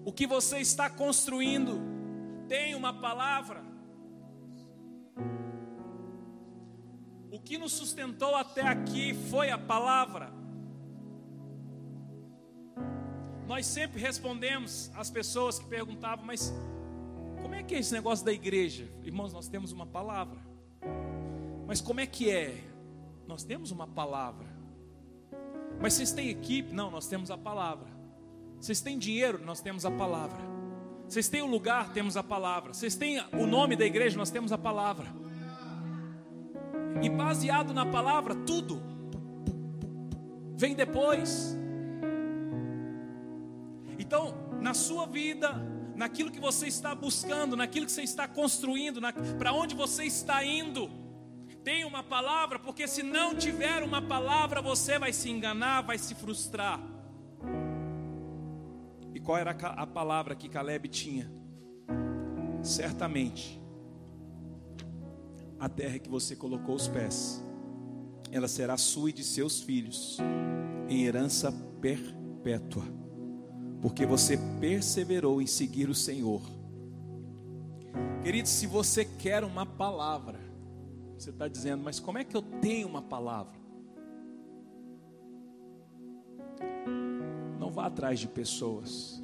O 0.04 0.10
que 0.10 0.26
você 0.26 0.58
está 0.58 0.88
construindo? 0.88 1.78
Tem 2.48 2.74
uma 2.74 2.94
palavra? 2.94 3.62
O 7.30 7.38
que 7.38 7.58
nos 7.58 7.72
sustentou 7.72 8.34
até 8.34 8.62
aqui 8.62 9.12
foi 9.30 9.50
a 9.50 9.58
palavra. 9.58 10.32
Nós 13.46 13.66
sempre 13.66 14.00
respondemos 14.00 14.90
às 14.94 15.10
pessoas 15.10 15.58
que 15.58 15.66
perguntavam, 15.66 16.24
mas 16.24 16.54
como 17.42 17.54
é 17.54 17.62
que 17.62 17.74
é 17.74 17.80
esse 17.80 17.92
negócio 17.92 18.24
da 18.24 18.32
igreja? 18.32 18.88
Irmãos, 19.02 19.32
nós 19.32 19.46
temos 19.46 19.72
uma 19.72 19.86
palavra. 19.86 20.49
Mas 21.70 21.80
como 21.80 22.00
é 22.00 22.06
que 22.06 22.28
é? 22.28 22.64
Nós 23.28 23.44
temos 23.44 23.70
uma 23.70 23.86
palavra. 23.86 24.44
Mas 25.80 25.92
vocês 25.92 26.10
têm 26.10 26.28
equipe? 26.28 26.74
Não, 26.74 26.90
nós 26.90 27.06
temos 27.06 27.30
a 27.30 27.38
palavra. 27.38 27.86
Vocês 28.60 28.80
têm 28.80 28.98
dinheiro? 28.98 29.40
Nós 29.44 29.60
temos 29.60 29.86
a 29.86 29.90
palavra. 29.92 30.36
Vocês 31.06 31.28
têm 31.28 31.42
o 31.42 31.46
lugar? 31.46 31.92
Temos 31.92 32.16
a 32.16 32.24
palavra. 32.24 32.74
Vocês 32.74 32.96
têm 32.96 33.20
o 33.34 33.46
nome 33.46 33.76
da 33.76 33.86
igreja? 33.86 34.18
Nós 34.18 34.32
temos 34.32 34.50
a 34.50 34.58
palavra. 34.58 35.06
E 37.00 37.08
baseado 37.08 37.72
na 37.72 37.86
palavra, 37.86 38.34
tudo 38.34 38.82
vem 40.56 40.74
depois. 40.74 41.56
Então, 43.96 44.34
na 44.60 44.74
sua 44.74 45.06
vida, 45.06 45.52
naquilo 45.94 46.32
que 46.32 46.40
você 46.40 46.66
está 46.66 46.96
buscando, 46.96 47.56
naquilo 47.56 47.86
que 47.86 47.92
você 47.92 48.02
está 48.02 48.26
construindo, 48.26 49.00
para 49.38 49.52
onde 49.52 49.76
você 49.76 50.02
está 50.02 50.44
indo, 50.44 50.90
tem 51.70 51.84
uma 51.84 52.02
palavra, 52.02 52.58
porque 52.58 52.88
se 52.88 53.00
não 53.00 53.32
tiver 53.32 53.80
uma 53.84 54.02
palavra, 54.02 54.60
você 54.60 54.98
vai 54.98 55.12
se 55.12 55.30
enganar, 55.30 55.82
vai 55.82 55.98
se 55.98 56.16
frustrar. 56.16 56.80
E 59.14 59.20
qual 59.20 59.38
era 59.38 59.52
a 59.52 59.86
palavra 59.86 60.34
que 60.34 60.48
Caleb 60.48 60.88
tinha? 60.88 61.30
Certamente, 62.60 63.62
a 65.60 65.68
terra 65.68 66.00
que 66.00 66.10
você 66.10 66.34
colocou 66.34 66.74
os 66.74 66.88
pés, 66.88 67.40
ela 68.32 68.48
será 68.48 68.76
sua 68.76 69.10
e 69.10 69.12
de 69.12 69.22
seus 69.22 69.60
filhos, 69.60 70.18
em 70.88 71.04
herança 71.04 71.52
perpétua, 71.80 72.82
porque 73.80 74.04
você 74.04 74.36
perseverou 74.58 75.40
em 75.40 75.46
seguir 75.46 75.88
o 75.88 75.94
Senhor. 75.94 76.42
Querido, 78.24 78.48
se 78.48 78.66
você 78.66 79.04
quer 79.04 79.44
uma 79.44 79.64
palavra, 79.64 80.49
você 81.20 81.30
está 81.30 81.46
dizendo, 81.46 81.84
mas 81.84 82.00
como 82.00 82.16
é 82.16 82.24
que 82.24 82.34
eu 82.34 82.40
tenho 82.40 82.88
uma 82.88 83.02
palavra? 83.02 83.60
Não 87.58 87.70
vá 87.70 87.86
atrás 87.86 88.18
de 88.18 88.26
pessoas, 88.26 89.22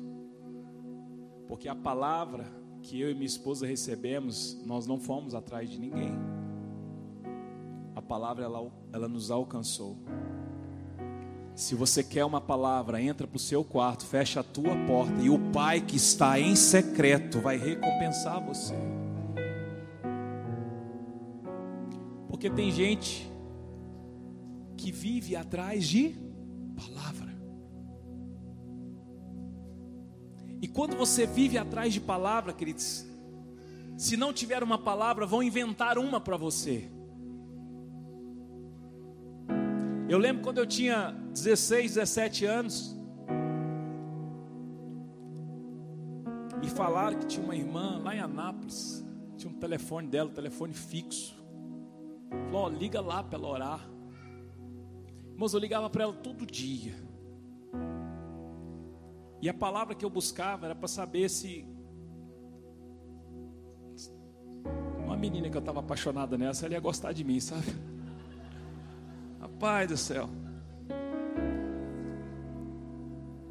porque 1.49 1.69
a 1.69 1.75
palavra 1.75 2.47
que 2.83 3.00
eu 3.00 3.11
e 3.11 3.15
minha 3.15 3.26
esposa 3.26 3.67
recebemos, 3.67 4.62
nós 4.67 4.87
não 4.87 5.00
fomos 5.00 5.35
atrás 5.35 5.71
de 5.71 5.79
ninguém. 5.81 6.12
A 7.95 8.03
palavra 8.03 8.45
ela, 8.45 8.71
ela 8.93 9.09
nos 9.09 9.31
alcançou. 9.31 9.97
Se 11.55 11.75
você 11.75 12.05
quer 12.05 12.26
uma 12.26 12.43
palavra, 12.43 13.00
entra 13.00 13.26
para 13.26 13.37
o 13.37 13.41
seu 13.41 13.65
quarto, 13.65 14.05
fecha 14.05 14.41
a 14.41 14.45
tua 14.45 14.76
porta 14.87 15.23
e 15.23 15.31
o 15.31 15.38
Pai 15.50 15.81
que 15.81 15.97
está 15.97 16.38
em 16.38 16.55
secreto 16.55 17.41
vai 17.41 17.57
recompensar 17.57 18.45
você. 18.45 18.75
Porque 22.37 22.50
tem 22.50 22.71
gente 22.71 23.26
que 24.76 24.93
vive 24.93 25.35
atrás 25.35 25.88
de 25.88 26.14
palavra. 26.76 27.35
E 30.61 30.69
quando 30.69 30.95
você 30.95 31.26
vive 31.26 31.57
atrás 31.57 31.95
de 31.95 32.00
palavra, 32.00 32.52
queridos, 32.52 33.07
se 33.97 34.19
não 34.19 34.35
tiver 34.35 34.62
uma 34.62 34.76
palavra, 34.76 35.25
vão 35.25 35.43
inventar 35.43 35.97
uma 35.97 36.21
para 36.21 36.37
você. 36.37 36.90
Eu 40.07 40.19
lembro 40.19 40.43
quando 40.43 40.59
eu 40.59 40.66
tinha 40.66 41.12
16, 41.33 41.95
17 41.95 42.45
anos, 42.45 42.95
me 46.61 46.69
falaram 46.69 47.19
que 47.19 47.25
tinha 47.25 47.43
uma 47.43 47.57
irmã 47.57 47.99
lá 48.05 48.14
em 48.14 48.21
Anápolis, 48.21 49.02
tinha 49.38 49.50
um 49.50 49.59
telefone 49.59 50.07
dela, 50.07 50.28
um 50.28 50.35
telefone 50.35 50.75
fixo. 50.75 51.36
Falou, 52.30 52.68
liga 52.68 53.00
lá 53.00 53.23
para 53.23 53.38
ela 53.38 53.49
orar. 53.49 53.90
Irmãos, 55.33 55.52
eu 55.52 55.61
ligava 55.61 55.90
para 55.90 56.04
ela 56.04 56.12
todo 56.12 56.47
dia. 56.47 56.95
E 59.42 59.49
a 59.49 59.54
palavra 59.54 59.95
que 59.95 60.04
eu 60.04 60.11
buscava 60.11 60.66
era 60.66 60.75
para 60.75 60.88
saber 60.88 61.28
se 61.28 61.66
uma 65.04 65.16
menina 65.16 65.49
que 65.49 65.56
eu 65.56 65.61
estava 65.61 65.80
apaixonada 65.80 66.37
nessa, 66.37 66.66
ela 66.66 66.75
ia 66.75 66.80
gostar 66.80 67.12
de 67.12 67.23
mim, 67.23 67.38
sabe? 67.38 67.66
Pai 69.61 69.87
do 69.87 69.97
céu. 69.97 70.28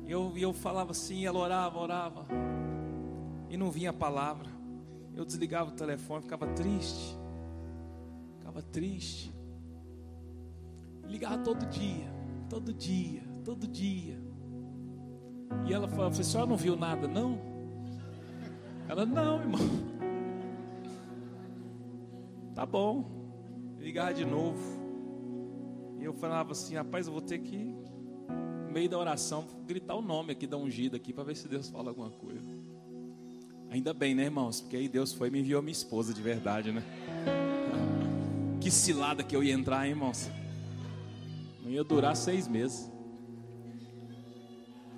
E 0.06 0.12
eu, 0.12 0.38
eu 0.38 0.54
falava 0.54 0.92
assim, 0.92 1.26
ela 1.26 1.40
orava, 1.40 1.80
orava. 1.80 2.26
E 3.50 3.58
não 3.58 3.72
vinha 3.72 3.90
a 3.90 3.94
palavra. 3.94 4.50
Eu 5.16 5.26
desligava 5.26 5.72
o 5.72 5.74
telefone, 5.74 6.22
ficava 6.22 6.46
triste. 6.48 7.18
Ficava 8.56 8.62
triste. 8.62 9.34
Ligava 11.08 11.44
todo 11.44 11.66
dia, 11.66 12.08
todo 12.50 12.74
dia, 12.74 13.22
todo 13.44 13.68
dia. 13.68 14.18
E 15.68 15.74
ela 15.74 15.88
falava, 15.88 16.10
a 16.10 16.24
senhora 16.24 16.50
não 16.50 16.56
viu 16.56 16.76
nada, 16.76 17.08
não? 17.08 17.38
Ela, 18.88 19.06
não, 19.06 19.42
irmão. 19.42 19.60
Tá 22.56 22.66
bom. 22.66 23.76
Ligar 23.78 24.14
de 24.14 24.24
novo. 24.24 24.64
E 26.00 26.06
eu 26.06 26.14
falava 26.14 26.54
assim, 26.54 26.76
rapaz, 26.76 27.08
eu 27.08 27.14
vou 27.14 27.22
ter 27.22 27.40
que, 27.40 27.58
no 27.58 28.72
meio 28.72 28.90
da 28.90 28.98
oração, 28.98 29.46
gritar 29.68 29.96
o 29.96 30.02
nome 30.02 30.32
aqui 30.32 30.48
da 30.48 30.56
ungida 30.56 30.96
aqui 30.96 31.12
para 31.12 31.26
ver 31.26 31.36
se 31.36 31.48
Deus 31.48 31.70
fala 31.70 31.90
alguma 31.90 32.10
coisa. 32.10 32.48
Ainda 33.70 33.94
bem, 33.94 34.16
né, 34.16 34.24
irmãos? 34.24 34.62
Porque 34.62 34.78
aí 34.78 34.88
Deus 34.88 35.12
foi 35.12 35.28
e 35.28 35.32
me 35.32 35.40
enviou 35.42 35.62
minha 35.62 35.74
esposa 35.74 36.14
de 36.14 36.22
verdade, 36.22 36.72
né? 36.72 36.84
Que 38.66 38.72
cilada 38.72 39.24
que 39.24 39.36
eu 39.36 39.44
ia 39.44 39.54
entrar, 39.54 39.86
hein, 39.86 39.92
irmãos? 39.92 40.28
Não 41.62 41.70
ia 41.70 41.84
durar 41.84 42.16
seis 42.16 42.48
meses. 42.48 42.92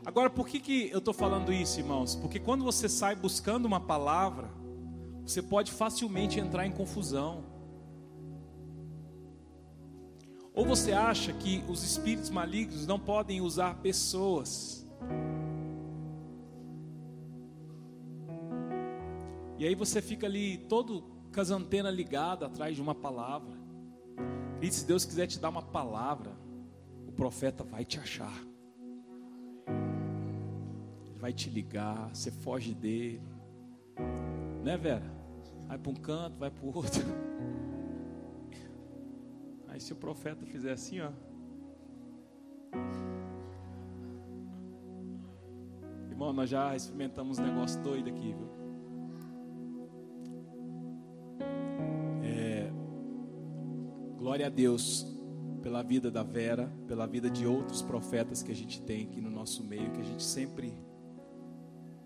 Agora, 0.06 0.30
por 0.30 0.48
que, 0.48 0.62
que 0.62 0.90
eu 0.90 1.00
estou 1.00 1.14
falando 1.14 1.52
isso, 1.52 1.78
irmãos? 1.78 2.16
Porque 2.16 2.40
quando 2.40 2.64
você 2.64 2.88
sai 2.88 3.14
buscando 3.14 3.66
uma 3.66 3.82
palavra, 3.82 4.50
você 5.22 5.42
pode 5.42 5.74
facilmente 5.74 6.40
entrar 6.40 6.66
em 6.66 6.72
confusão. 6.72 7.44
Ou 10.54 10.66
você 10.66 10.94
acha 10.94 11.34
que 11.34 11.62
os 11.68 11.84
espíritos 11.84 12.30
malignos 12.30 12.88
não 12.88 12.98
podem 12.98 13.42
usar 13.42 13.82
pessoas? 13.82 14.88
E 19.58 19.68
aí 19.68 19.76
você 19.76 20.02
fica 20.02 20.26
ali 20.26 20.58
todo 20.70 21.17
com 21.38 21.42
as 21.42 21.52
antenas 21.52 21.94
ligadas 21.94 22.50
atrás 22.50 22.76
de 22.76 22.82
uma 22.82 22.96
palavra. 22.96 23.56
E 24.60 24.72
se 24.72 24.84
Deus 24.88 25.06
quiser 25.06 25.28
te 25.28 25.40
dar 25.40 25.50
uma 25.50 25.62
palavra, 25.62 26.32
o 27.08 27.12
profeta 27.12 27.64
vai 27.64 27.86
te 27.86 28.00
achar. 28.00 28.34
Ele 31.06 31.20
vai 31.20 31.32
te 31.32 31.48
ligar, 31.48 32.10
você 32.10 32.32
foge 32.32 32.74
dele. 32.74 33.22
Né, 34.64 34.78
Vera? 34.78 35.06
Vai 35.68 35.78
para 35.78 35.92
um 35.92 35.96
canto, 35.96 36.40
vai 36.40 36.50
para 36.50 36.66
o 36.66 36.76
outro. 36.76 37.04
Aí 39.68 39.80
se 39.80 39.94
o 39.94 39.96
profeta 39.96 40.44
fizer 40.44 40.72
assim, 40.72 41.02
ó. 41.02 41.12
Irmão, 46.10 46.34
nós 46.34 46.50
já 46.50 46.76
experimentamos 46.76 47.38
um 47.38 47.44
negócio 47.44 47.80
doido 47.84 48.10
aqui, 48.10 48.34
viu? 48.34 48.67
Glória 54.28 54.48
a 54.48 54.50
Deus 54.50 55.08
pela 55.64 55.82
vida 55.82 56.12
da 56.12 56.22
Vera, 56.22 56.70
pela 56.86 57.08
vida 57.08 57.30
de 57.30 57.48
outros 57.48 57.82
profetas 57.82 58.44
que 58.44 58.52
a 58.52 58.56
gente 58.56 58.82
tem 58.82 59.06
aqui 59.06 59.22
no 59.22 59.30
nosso 59.30 59.64
meio, 59.64 59.90
que 59.92 60.02
a 60.02 60.04
gente 60.04 60.22
sempre 60.22 60.74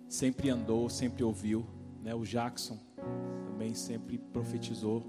sempre 0.08 0.52
andou, 0.52 0.88
sempre 0.88 1.24
ouviu, 1.24 1.66
né? 2.00 2.14
O 2.14 2.24
Jackson 2.24 2.78
também 3.48 3.74
sempre 3.74 4.20
profetizou. 4.20 5.04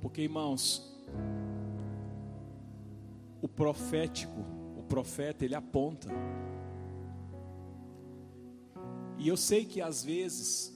Porque, 0.00 0.22
irmãos, 0.22 0.90
o 3.42 3.46
profético, 3.46 4.40
o 4.78 4.84
profeta, 4.84 5.44
ele 5.44 5.54
aponta. 5.54 6.08
E 9.18 9.28
eu 9.28 9.36
sei 9.36 9.66
que 9.66 9.82
às 9.82 10.02
vezes 10.02 10.74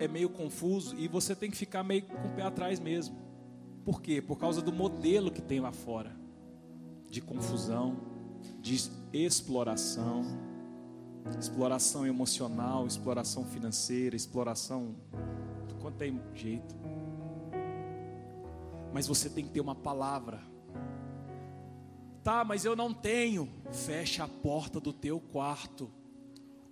é 0.00 0.08
meio 0.08 0.28
confuso 0.28 0.96
e 0.98 1.06
você 1.06 1.36
tem 1.36 1.48
que 1.48 1.56
ficar 1.56 1.84
meio 1.84 2.02
com 2.02 2.16
o 2.16 2.34
pé 2.34 2.42
atrás 2.42 2.80
mesmo. 2.80 3.29
Por 3.84 4.00
quê? 4.00 4.20
Por 4.20 4.36
causa 4.36 4.60
do 4.60 4.72
modelo 4.72 5.30
que 5.30 5.42
tem 5.42 5.60
lá 5.60 5.72
fora 5.72 6.14
de 7.08 7.20
confusão, 7.20 7.96
de 8.60 8.78
exploração, 9.12 10.22
exploração 11.38 12.06
emocional, 12.06 12.86
exploração 12.86 13.44
financeira, 13.44 14.14
exploração 14.14 14.94
de 15.66 15.74
quanto 15.74 15.96
tem 15.96 16.20
jeito 16.34 16.80
mas 18.92 19.06
você 19.06 19.28
tem 19.28 19.44
que 19.44 19.50
ter 19.50 19.60
uma 19.60 19.74
palavra. 19.74 20.40
Tá, 22.22 22.44
mas 22.44 22.64
eu 22.64 22.76
não 22.76 22.92
tenho. 22.92 23.48
Fecha 23.70 24.24
a 24.24 24.28
porta 24.28 24.80
do 24.80 24.92
teu 24.92 25.20
quarto. 25.20 25.90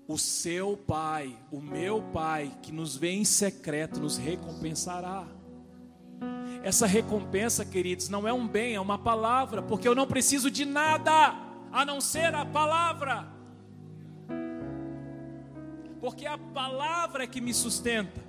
O 0.06 0.18
seu 0.18 0.76
pai, 0.76 1.38
o 1.50 1.60
meu 1.60 2.02
pai, 2.02 2.56
que 2.62 2.72
nos 2.72 2.96
vê 2.96 3.10
em 3.10 3.24
secreto, 3.24 4.00
nos 4.00 4.16
recompensará. 4.16 5.26
Essa 6.62 6.86
recompensa, 6.86 7.64
queridos, 7.64 8.08
não 8.08 8.26
é 8.26 8.32
um 8.32 8.46
bem, 8.46 8.74
é 8.74 8.80
uma 8.80 8.98
palavra, 8.98 9.62
porque 9.62 9.86
eu 9.86 9.94
não 9.94 10.06
preciso 10.06 10.50
de 10.50 10.64
nada 10.64 11.34
a 11.70 11.84
não 11.84 12.00
ser 12.00 12.34
a 12.34 12.44
palavra. 12.44 13.28
Porque 16.00 16.26
a 16.26 16.38
palavra 16.38 17.24
é 17.24 17.26
que 17.26 17.40
me 17.40 17.54
sustenta. 17.54 18.20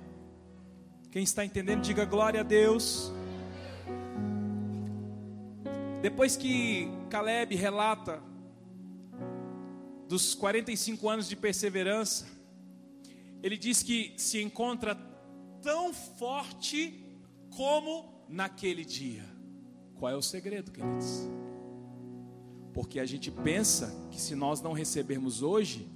Quem 1.10 1.22
está 1.22 1.44
entendendo, 1.44 1.82
diga 1.82 2.04
glória 2.04 2.40
a 2.40 2.44
Deus. 2.44 3.12
Depois 6.00 6.36
que 6.36 6.88
Caleb 7.10 7.54
relata 7.56 8.22
dos 10.08 10.34
45 10.34 11.08
anos 11.08 11.28
de 11.28 11.36
perseverança, 11.36 12.26
ele 13.42 13.56
diz 13.56 13.82
que 13.82 14.14
se 14.16 14.40
encontra 14.42 14.94
tão 15.62 15.92
forte 15.92 17.04
como 17.56 18.19
naquele 18.30 18.84
dia. 18.84 19.24
Qual 19.96 20.10
é 20.10 20.16
o 20.16 20.22
segredo, 20.22 20.70
queridos? 20.70 21.28
Porque 22.72 23.00
a 23.00 23.04
gente 23.04 23.30
pensa 23.30 23.92
que 24.10 24.20
se 24.20 24.34
nós 24.34 24.62
não 24.62 24.72
recebermos 24.72 25.42
hoje, 25.42 25.90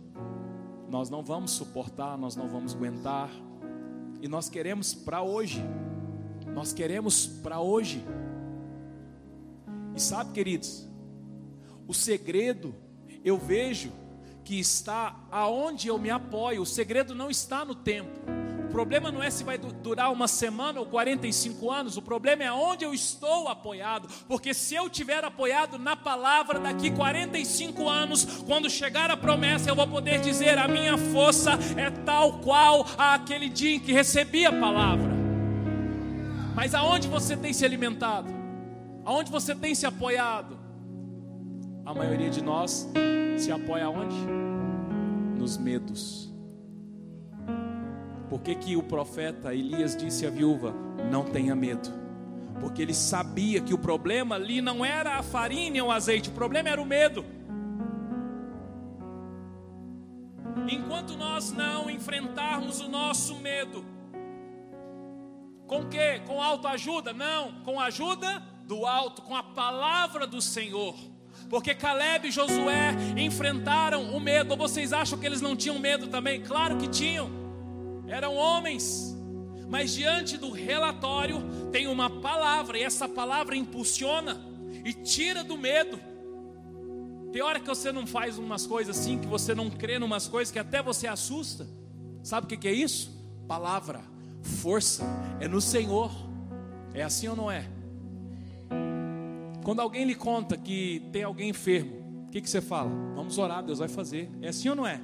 nós 0.90 1.08
não 1.08 1.22
vamos 1.22 1.52
suportar, 1.52 2.18
nós 2.18 2.36
não 2.36 2.48
vamos 2.48 2.74
aguentar. 2.74 3.30
E 4.20 4.28
nós 4.28 4.48
queremos 4.48 4.92
para 4.92 5.22
hoje. 5.22 5.62
Nós 6.52 6.72
queremos 6.72 7.26
para 7.26 7.60
hoje. 7.60 8.04
E 9.94 10.00
sabe, 10.00 10.32
queridos, 10.32 10.88
o 11.86 11.94
segredo 11.94 12.74
eu 13.24 13.38
vejo 13.38 13.92
que 14.44 14.58
está 14.58 15.26
aonde 15.30 15.88
eu 15.88 15.98
me 15.98 16.10
apoio. 16.10 16.62
O 16.62 16.66
segredo 16.66 17.14
não 17.14 17.30
está 17.30 17.64
no 17.64 17.74
tempo. 17.74 18.23
O 18.74 18.82
problema 18.84 19.12
não 19.12 19.22
é 19.22 19.30
se 19.30 19.44
vai 19.44 19.56
durar 19.56 20.10
uma 20.10 20.26
semana 20.26 20.80
ou 20.80 20.87
45 20.87 21.70
anos, 21.70 21.96
o 21.96 22.02
problema 22.02 22.42
é 22.42 22.48
aonde 22.48 22.84
eu 22.84 22.92
estou 22.92 23.46
apoiado. 23.46 24.08
Porque 24.26 24.52
se 24.52 24.74
eu 24.74 24.90
tiver 24.90 25.22
apoiado 25.22 25.78
na 25.78 25.94
palavra 25.94 26.58
daqui 26.58 26.90
45 26.90 27.88
anos, 27.88 28.24
quando 28.44 28.68
chegar 28.68 29.12
a 29.12 29.16
promessa, 29.16 29.70
eu 29.70 29.76
vou 29.76 29.87
poder 29.87 30.20
dizer: 30.20 30.58
a 30.58 30.66
minha 30.66 30.98
força 30.98 31.52
é 31.76 31.88
tal 31.88 32.40
qual 32.40 32.84
aquele 32.98 33.48
dia 33.48 33.76
em 33.76 33.78
que 33.78 33.92
recebi 33.92 34.44
a 34.44 34.50
palavra. 34.52 35.12
Mas 36.56 36.74
aonde 36.74 37.06
você 37.06 37.37
tem 37.37 37.52
se 37.52 37.64
alimentado? 37.64 38.28
Aonde 39.04 39.30
você 39.30 39.54
tem 39.54 39.72
se 39.76 39.87
apoiado? 39.87 40.58
A 41.87 41.94
maioria 41.94 42.28
de 42.28 42.42
nós 42.42 42.90
se 43.38 43.52
apoia 43.52 43.84
aonde? 43.84 44.16
Nos 45.38 45.56
medos. 45.56 46.23
Por 48.34 48.42
que, 48.42 48.56
que 48.56 48.76
o 48.76 48.82
profeta 48.82 49.54
Elias 49.54 49.96
disse 49.96 50.26
à 50.26 50.30
viúva: 50.30 50.74
Não 51.08 51.22
tenha 51.22 51.54
medo? 51.54 51.88
Porque 52.58 52.82
ele 52.82 52.92
sabia 52.92 53.60
que 53.60 53.72
o 53.72 53.78
problema 53.78 54.34
ali 54.34 54.60
não 54.60 54.84
era 54.84 55.20
a 55.20 55.22
farinha 55.22 55.84
ou 55.84 55.90
o 55.90 55.92
azeite, 55.92 56.30
o 56.30 56.32
problema 56.32 56.68
era 56.68 56.82
o 56.82 56.84
medo. 56.84 57.24
Enquanto 60.68 61.16
nós 61.16 61.52
não 61.52 61.88
enfrentarmos 61.88 62.80
o 62.80 62.88
nosso 62.88 63.36
medo. 63.36 63.84
Com 65.68 65.84
que? 65.84 66.18
Com 66.26 66.42
autoajuda? 66.42 67.12
Não, 67.12 67.52
com 67.62 67.78
ajuda 67.78 68.42
do 68.66 68.84
alto, 68.84 69.22
com 69.22 69.36
a 69.36 69.44
palavra 69.44 70.26
do 70.26 70.40
Senhor. 70.40 70.96
Porque 71.48 71.72
Caleb 71.72 72.26
e 72.26 72.32
Josué 72.32 72.96
enfrentaram 73.16 74.12
o 74.12 74.18
medo. 74.18 74.50
Ou 74.50 74.56
vocês 74.56 74.92
acham 74.92 75.16
que 75.20 75.24
eles 75.24 75.40
não 75.40 75.54
tinham 75.54 75.78
medo 75.78 76.08
também? 76.08 76.42
Claro 76.42 76.76
que 76.76 76.88
tinham. 76.88 77.43
Eram 78.06 78.34
homens. 78.34 79.16
Mas 79.68 79.94
diante 79.94 80.36
do 80.36 80.50
relatório 80.50 81.42
tem 81.72 81.86
uma 81.86 82.08
palavra, 82.08 82.78
e 82.78 82.82
essa 82.82 83.08
palavra 83.08 83.56
impulsiona 83.56 84.40
e 84.84 84.92
tira 84.92 85.42
do 85.42 85.56
medo. 85.56 85.98
Tem 87.32 87.42
hora 87.42 87.58
que 87.58 87.66
você 87.66 87.90
não 87.90 88.06
faz 88.06 88.38
umas 88.38 88.66
coisas 88.66 88.96
assim, 88.96 89.18
que 89.18 89.26
você 89.26 89.54
não 89.54 89.68
crê 89.68 89.96
em 89.96 90.02
umas 90.02 90.28
coisas 90.28 90.52
que 90.52 90.58
até 90.58 90.82
você 90.82 91.06
assusta. 91.06 91.66
Sabe 92.22 92.46
o 92.46 92.58
que 92.58 92.68
é 92.68 92.72
isso? 92.72 93.10
Palavra, 93.48 94.02
força, 94.40 95.04
é 95.40 95.48
no 95.48 95.60
Senhor. 95.60 96.12
É 96.92 97.02
assim 97.02 97.26
ou 97.26 97.34
não 97.34 97.50
é? 97.50 97.68
Quando 99.64 99.80
alguém 99.80 100.04
lhe 100.04 100.14
conta 100.14 100.56
que 100.56 101.02
tem 101.10 101.24
alguém 101.24 101.48
enfermo, 101.48 102.26
o 102.28 102.30
que, 102.30 102.40
que 102.40 102.48
você 102.48 102.60
fala? 102.60 102.90
Vamos 103.16 103.36
orar, 103.38 103.64
Deus 103.64 103.80
vai 103.80 103.88
fazer. 103.88 104.30
É 104.40 104.48
assim 104.48 104.68
ou 104.68 104.76
não 104.76 104.86
é? 104.86 105.00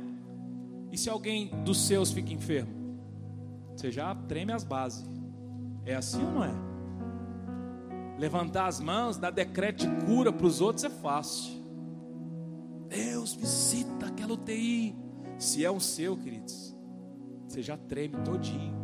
E 0.92 0.98
se 0.98 1.10
alguém 1.10 1.48
dos 1.64 1.80
seus 1.80 2.12
fica 2.12 2.32
enfermo? 2.32 2.79
Você 3.80 3.90
já 3.90 4.14
treme 4.14 4.52
as 4.52 4.62
bases. 4.62 5.08
É 5.86 5.94
assim 5.94 6.22
ou 6.22 6.32
não 6.32 6.44
é? 6.44 6.52
Levantar 8.18 8.66
as 8.66 8.78
mãos, 8.78 9.16
dar 9.16 9.30
decreto 9.30 9.88
de 9.88 10.04
cura 10.04 10.30
para 10.30 10.46
os 10.46 10.60
outros 10.60 10.84
é 10.84 10.90
fácil. 10.90 11.64
Deus 12.88 13.32
visita 13.32 14.08
aquela 14.08 14.34
UTI. 14.34 14.94
Se 15.38 15.64
é 15.64 15.70
o 15.70 15.80
seu, 15.80 16.14
queridos, 16.14 16.76
você 17.48 17.62
já 17.62 17.78
treme 17.78 18.16
todinho. 18.22 18.74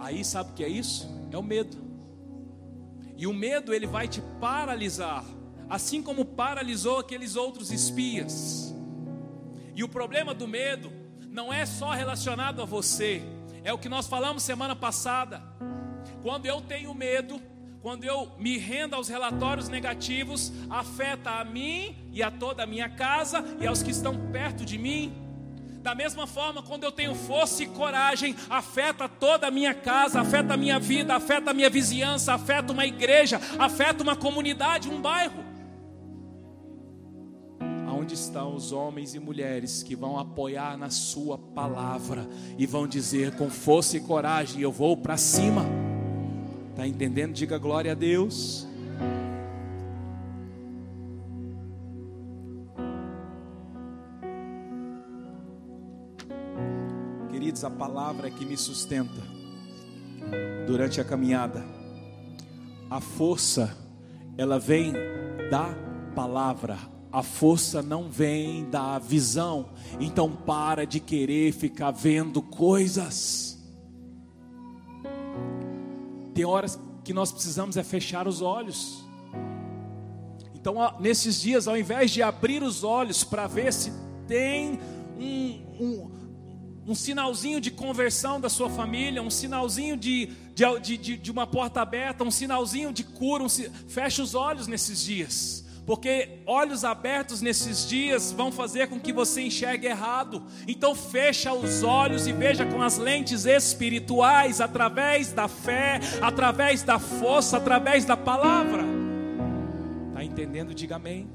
Aí 0.00 0.24
sabe 0.24 0.52
o 0.52 0.54
que 0.54 0.64
é 0.64 0.68
isso? 0.68 1.06
É 1.30 1.36
o 1.36 1.42
medo. 1.42 1.76
E 3.14 3.26
o 3.26 3.34
medo 3.34 3.74
ele 3.74 3.86
vai 3.86 4.08
te 4.08 4.22
paralisar, 4.40 5.22
assim 5.68 6.02
como 6.02 6.24
paralisou 6.24 6.98
aqueles 6.98 7.36
outros 7.36 7.70
espias. 7.70 8.74
E 9.76 9.84
o 9.84 9.88
problema 9.88 10.32
do 10.32 10.48
medo 10.48 11.03
não 11.34 11.52
é 11.52 11.66
só 11.66 11.90
relacionado 11.90 12.62
a 12.62 12.64
você, 12.64 13.20
é 13.64 13.72
o 13.72 13.78
que 13.78 13.88
nós 13.88 14.06
falamos 14.06 14.44
semana 14.44 14.76
passada. 14.76 15.42
Quando 16.22 16.46
eu 16.46 16.60
tenho 16.60 16.94
medo, 16.94 17.42
quando 17.82 18.04
eu 18.04 18.30
me 18.38 18.56
rendo 18.56 18.94
aos 18.94 19.08
relatórios 19.08 19.68
negativos, 19.68 20.52
afeta 20.70 21.32
a 21.32 21.44
mim 21.44 21.96
e 22.12 22.22
a 22.22 22.30
toda 22.30 22.62
a 22.62 22.66
minha 22.66 22.88
casa 22.88 23.44
e 23.60 23.66
aos 23.66 23.82
que 23.82 23.90
estão 23.90 24.30
perto 24.30 24.64
de 24.64 24.78
mim. 24.78 25.12
Da 25.82 25.92
mesma 25.92 26.24
forma, 26.24 26.62
quando 26.62 26.84
eu 26.84 26.92
tenho 26.92 27.16
força 27.16 27.64
e 27.64 27.66
coragem, 27.66 28.36
afeta 28.48 29.08
toda 29.08 29.48
a 29.48 29.50
minha 29.50 29.74
casa, 29.74 30.20
afeta 30.20 30.54
a 30.54 30.56
minha 30.56 30.78
vida, 30.78 31.16
afeta 31.16 31.50
a 31.50 31.54
minha 31.54 31.68
vizinhança, 31.68 32.32
afeta 32.32 32.72
uma 32.72 32.86
igreja, 32.86 33.40
afeta 33.58 34.04
uma 34.04 34.14
comunidade, 34.14 34.88
um 34.88 35.02
bairro. 35.02 35.44
Aonde 38.04 38.12
estão 38.16 38.54
os 38.54 38.70
homens 38.70 39.14
e 39.14 39.18
mulheres 39.18 39.82
que 39.82 39.96
vão 39.96 40.18
apoiar 40.18 40.76
na 40.76 40.90
Sua 40.90 41.38
palavra 41.38 42.28
e 42.58 42.66
vão 42.66 42.86
dizer 42.86 43.34
com 43.34 43.48
força 43.48 43.96
e 43.96 44.00
coragem: 44.00 44.60
Eu 44.60 44.70
vou 44.70 44.94
para 44.94 45.16
cima. 45.16 45.64
Está 46.68 46.86
entendendo? 46.86 47.32
Diga 47.32 47.56
glória 47.56 47.92
a 47.92 47.94
Deus. 47.94 48.68
Queridos, 57.30 57.64
a 57.64 57.70
palavra 57.70 58.28
é 58.28 58.30
que 58.30 58.44
me 58.44 58.58
sustenta 58.58 59.22
durante 60.66 61.00
a 61.00 61.04
caminhada. 61.04 61.64
A 62.90 63.00
força, 63.00 63.74
ela 64.36 64.58
vem 64.58 64.92
da 65.50 65.74
palavra. 66.14 66.93
A 67.14 67.22
força 67.22 67.80
não 67.80 68.10
vem 68.10 68.68
da 68.68 68.98
visão. 68.98 69.68
Então 70.00 70.34
para 70.34 70.84
de 70.84 70.98
querer 70.98 71.52
ficar 71.52 71.92
vendo 71.92 72.42
coisas. 72.42 73.56
Tem 76.34 76.44
horas 76.44 76.76
que 77.04 77.14
nós 77.14 77.30
precisamos 77.30 77.76
é 77.76 77.84
fechar 77.84 78.26
os 78.26 78.42
olhos. 78.42 79.04
Então, 80.56 80.74
nesses 80.98 81.40
dias, 81.40 81.68
ao 81.68 81.78
invés 81.78 82.10
de 82.10 82.20
abrir 82.20 82.64
os 82.64 82.82
olhos 82.82 83.22
para 83.22 83.46
ver 83.46 83.72
se 83.72 83.92
tem 84.26 84.80
um, 85.16 85.62
um, 85.78 86.10
um, 86.88 86.94
sinalzinho 86.96 87.60
de 87.60 87.70
conversão 87.70 88.40
da 88.40 88.48
sua 88.48 88.68
família, 88.68 89.22
um 89.22 89.30
sinalzinho 89.30 89.96
de, 89.96 90.32
de, 90.82 90.98
de, 90.98 91.16
de 91.16 91.30
uma 91.30 91.46
porta 91.46 91.80
aberta, 91.80 92.24
um 92.24 92.30
sinalzinho 92.30 92.92
de 92.92 93.04
cura, 93.04 93.44
um, 93.44 93.48
feche 93.48 94.20
os 94.20 94.34
olhos 94.34 94.66
nesses 94.66 95.00
dias 95.00 95.63
porque 95.86 96.40
olhos 96.46 96.84
abertos 96.84 97.42
nesses 97.42 97.86
dias 97.86 98.32
vão 98.32 98.50
fazer 98.50 98.88
com 98.88 98.98
que 98.98 99.12
você 99.12 99.42
enxergue 99.42 99.86
errado. 99.86 100.42
Então 100.66 100.94
fecha 100.94 101.52
os 101.52 101.82
olhos 101.82 102.26
e 102.26 102.32
veja 102.32 102.64
com 102.64 102.80
as 102.80 102.96
lentes 102.96 103.44
espirituais, 103.44 104.60
através 104.60 105.32
da 105.32 105.46
fé, 105.46 106.00
através 106.22 106.82
da 106.82 106.98
força, 106.98 107.58
através 107.58 108.04
da 108.04 108.16
palavra. 108.16 108.82
Tá 110.14 110.24
entendendo? 110.24 110.74
Diga 110.74 110.96
amém. 110.96 111.28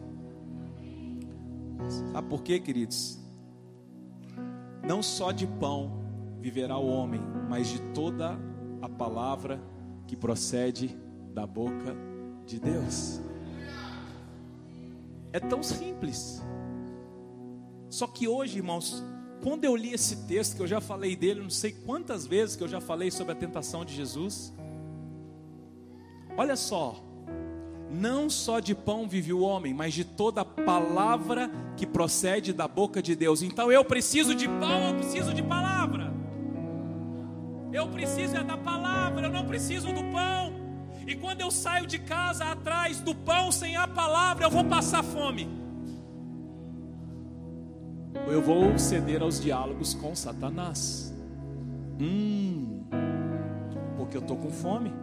Sabe 2.11 2.27
por 2.27 2.41
quê, 2.41 2.59
queridos? 2.59 3.19
Não 4.83 5.03
só 5.03 5.31
de 5.31 5.45
pão 5.45 5.99
viverá 6.41 6.77
o 6.77 6.87
homem, 6.87 7.21
mas 7.47 7.67
de 7.67 7.79
toda 7.93 8.39
a 8.81 8.89
palavra 8.89 9.61
que 10.07 10.15
procede 10.15 10.97
da 11.33 11.45
boca 11.45 11.95
de 12.45 12.59
Deus. 12.59 13.21
É 15.31 15.39
tão 15.39 15.61
simples. 15.61 16.41
Só 17.89 18.07
que 18.07 18.27
hoje, 18.27 18.57
irmãos, 18.57 19.03
quando 19.41 19.63
eu 19.63 19.75
li 19.75 19.93
esse 19.93 20.27
texto, 20.27 20.55
que 20.55 20.61
eu 20.61 20.67
já 20.67 20.81
falei 20.81 21.15
dele, 21.15 21.41
não 21.41 21.49
sei 21.49 21.71
quantas 21.71 22.27
vezes 22.27 22.55
que 22.55 22.63
eu 22.63 22.67
já 22.67 22.81
falei 22.81 23.09
sobre 23.09 23.33
a 23.33 23.35
tentação 23.35 23.85
de 23.85 23.93
Jesus. 23.93 24.53
Olha 26.37 26.55
só, 26.55 27.03
não 27.89 28.29
só 28.29 28.59
de 28.59 28.75
pão 28.75 29.07
vive 29.07 29.33
o 29.33 29.41
homem, 29.41 29.73
mas 29.73 29.93
de 29.93 30.03
toda 30.03 30.45
palavra 30.45 31.49
que 31.75 31.85
procede 31.87 32.53
da 32.53 32.67
boca 32.67 33.01
de 33.01 33.15
Deus. 33.15 33.41
Então 33.41 33.71
eu 33.71 33.83
preciso 33.83 34.35
de 34.35 34.47
pão, 34.47 34.89
eu 34.89 34.95
preciso 34.95 35.33
de 35.33 35.41
palavra. 35.41 36.13
Eu 37.71 37.87
preciso 37.87 38.35
é 38.35 38.43
da 38.43 38.57
palavra, 38.57 39.27
eu 39.27 39.31
não 39.31 39.45
preciso 39.45 39.87
do 39.87 40.03
pão. 40.11 40.58
E 41.09 41.15
quando 41.15 41.41
eu 41.41 41.49
saio 41.49 41.87
de 41.87 41.97
casa 41.97 42.45
atrás 42.45 42.99
do 42.99 43.15
pão 43.15 43.51
sem 43.51 43.75
a 43.75 43.87
palavra, 43.87 44.45
eu 44.45 44.51
vou 44.51 44.63
passar 44.63 45.01
fome. 45.01 45.49
Ou 48.27 48.31
eu 48.31 48.39
vou 48.43 48.77
ceder 48.77 49.23
aos 49.23 49.41
diálogos 49.41 49.95
com 49.95 50.15
Satanás. 50.15 51.11
Hum, 51.99 52.83
porque 53.97 54.17
eu 54.17 54.21
estou 54.21 54.37
com 54.37 54.51
fome, 54.51 54.93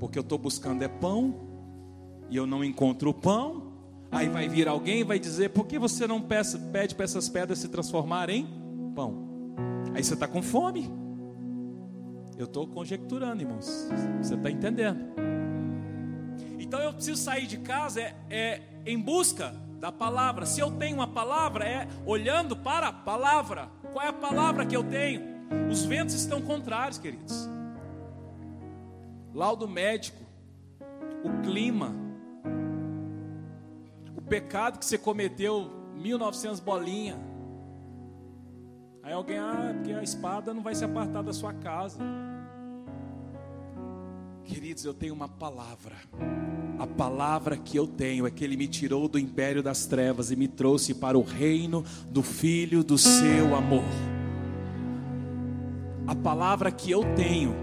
porque 0.00 0.18
eu 0.18 0.22
estou 0.22 0.38
buscando 0.38 0.82
é 0.82 0.88
pão, 0.88 1.34
e 2.30 2.36
eu 2.38 2.46
não 2.46 2.64
encontro 2.64 3.10
o 3.10 3.14
pão. 3.14 3.74
Aí 4.10 4.30
vai 4.30 4.48
vir 4.48 4.66
alguém 4.66 5.00
e 5.00 5.04
vai 5.04 5.18
dizer: 5.18 5.50
por 5.50 5.66
que 5.66 5.78
você 5.78 6.06
não 6.06 6.22
pede 6.22 6.94
para 6.94 7.04
essas 7.04 7.28
pedras 7.28 7.58
se 7.58 7.68
transformarem 7.68 8.46
em 8.46 8.94
pão? 8.94 9.28
Aí 9.94 10.02
você 10.02 10.14
está 10.14 10.26
com 10.26 10.40
fome. 10.40 10.90
Eu 12.38 12.44
estou 12.44 12.68
conjecturando, 12.68 13.42
irmãos. 13.42 13.88
Você 14.22 14.36
está 14.36 14.48
entendendo? 14.48 15.00
Então 16.56 16.78
eu 16.80 16.94
preciso 16.94 17.20
sair 17.20 17.48
de 17.48 17.58
casa 17.58 18.00
é, 18.00 18.14
é 18.30 18.62
em 18.86 18.96
busca 18.96 19.52
da 19.80 19.90
palavra. 19.90 20.46
Se 20.46 20.60
eu 20.60 20.70
tenho 20.70 20.94
uma 20.94 21.08
palavra, 21.08 21.64
é 21.64 21.88
olhando 22.06 22.54
para 22.54 22.86
a 22.88 22.92
palavra. 22.92 23.68
Qual 23.92 24.04
é 24.04 24.08
a 24.08 24.12
palavra 24.12 24.64
que 24.64 24.76
eu 24.76 24.84
tenho? 24.84 25.20
Os 25.68 25.84
ventos 25.84 26.14
estão 26.14 26.40
contrários, 26.40 26.96
queridos. 26.96 27.48
Laudo 29.34 29.66
médico, 29.66 30.22
o 31.24 31.42
clima, 31.42 31.92
o 34.16 34.22
pecado 34.22 34.78
que 34.78 34.84
você 34.84 34.96
cometeu, 34.96 35.72
1900 35.96 36.60
bolinha. 36.60 37.18
Aí 39.02 39.12
alguém, 39.12 39.38
ah, 39.38 39.72
porque 39.74 39.92
a 39.92 40.02
espada 40.02 40.54
não 40.54 40.62
vai 40.62 40.74
se 40.74 40.84
apartar 40.84 41.22
da 41.22 41.32
sua 41.32 41.52
casa. 41.52 41.98
Queridos, 44.48 44.82
eu 44.86 44.94
tenho 44.94 45.12
uma 45.12 45.28
palavra. 45.28 45.94
A 46.78 46.86
palavra 46.86 47.54
que 47.54 47.76
eu 47.76 47.86
tenho 47.86 48.26
é 48.26 48.30
que 48.30 48.42
Ele 48.42 48.56
me 48.56 48.66
tirou 48.66 49.06
do 49.06 49.18
império 49.18 49.62
das 49.62 49.84
trevas 49.84 50.30
e 50.30 50.36
me 50.36 50.48
trouxe 50.48 50.94
para 50.94 51.18
o 51.18 51.22
reino 51.22 51.84
do 52.10 52.22
Filho 52.22 52.82
do 52.82 52.96
seu 52.96 53.54
amor. 53.54 53.84
A 56.06 56.14
palavra 56.14 56.70
que 56.72 56.90
eu 56.90 57.04
tenho 57.14 57.54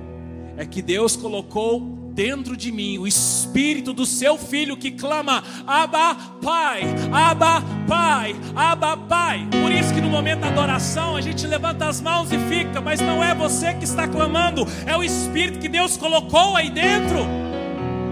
é 0.57 0.63
que 0.63 0.79
Deus 0.83 1.15
colocou 1.15 2.04
dentro 2.15 2.55
de 2.55 2.71
mim 2.71 2.97
o 2.97 3.05
espírito 3.05 3.93
do 3.93 4.05
seu 4.05 4.37
filho 4.37 4.77
que 4.77 4.91
clama: 4.91 5.43
Abba, 5.67 6.15
Pai, 6.41 6.81
Abba, 7.11 7.61
Pai, 7.87 8.35
Abba, 8.55 8.97
Pai. 8.97 9.47
Por 9.61 9.71
isso 9.71 9.93
que 9.93 10.01
no 10.01 10.09
momento 10.09 10.39
da 10.39 10.47
adoração 10.47 11.17
a 11.17 11.21
gente 11.21 11.45
levanta 11.45 11.87
as 11.87 11.99
mãos 11.99 12.31
e 12.31 12.39
fica, 12.47 12.79
mas 12.79 13.01
não 13.01 13.21
é 13.21 13.35
você 13.35 13.73
que 13.73 13.83
está 13.83 14.07
clamando, 14.07 14.65
é 14.87 14.95
o 14.97 15.03
Espírito 15.03 15.59
que 15.59 15.67
Deus 15.67 15.97
colocou 15.97 16.55
aí 16.55 16.69
dentro. 16.69 17.19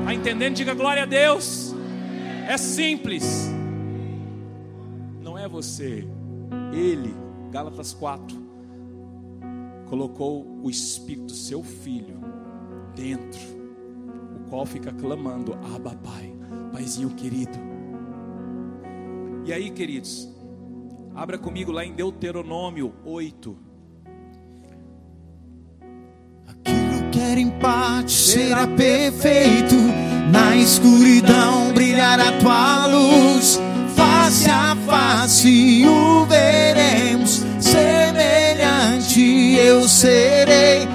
Está 0.02 0.13
entendendo? 0.13 0.56
Diga 0.56 0.74
glória 0.74 1.04
a 1.04 1.06
Deus. 1.06 1.74
É 2.48 2.58
simples. 2.58 3.50
Não 5.22 5.38
é 5.38 5.48
você, 5.48 6.06
Ele, 6.74 7.16
Gálatas 7.50 7.94
4, 7.94 8.38
colocou 9.88 10.60
o 10.62 10.70
Espírito 10.70 11.28
do 11.28 11.32
seu 11.34 11.63
filho 11.63 12.20
dentro, 12.94 13.62
qual 14.54 14.68
fica 14.68 14.94
clamando: 14.94 15.58
Abba, 15.74 15.96
Pai, 15.96 16.32
Paizinho 16.72 17.10
querido. 17.10 17.58
E 19.44 19.52
aí, 19.52 19.72
queridos, 19.72 20.30
abra 21.16 21.39
comigo 21.39 21.72
lá 21.72 21.84
em 21.84 21.92
Deuteronômio 21.92 22.94
8. 23.04 23.58
Aquilo 26.48 27.10
que 27.12 27.20
era 27.20 27.39
em 27.39 27.50
parte 27.50 28.12
será 28.12 28.68
perfeito, 28.68 29.76
na 30.32 30.56
escuridão 30.56 31.74
brilhará 31.74 32.38
tua 32.38 32.86
luz, 32.86 33.60
face 33.96 34.48
a 34.52 34.76
face 34.86 35.84
o 35.88 36.26
veremos 36.28 37.42
semelhante 37.60 39.56
eu 39.56 39.89
serei. 39.89 40.92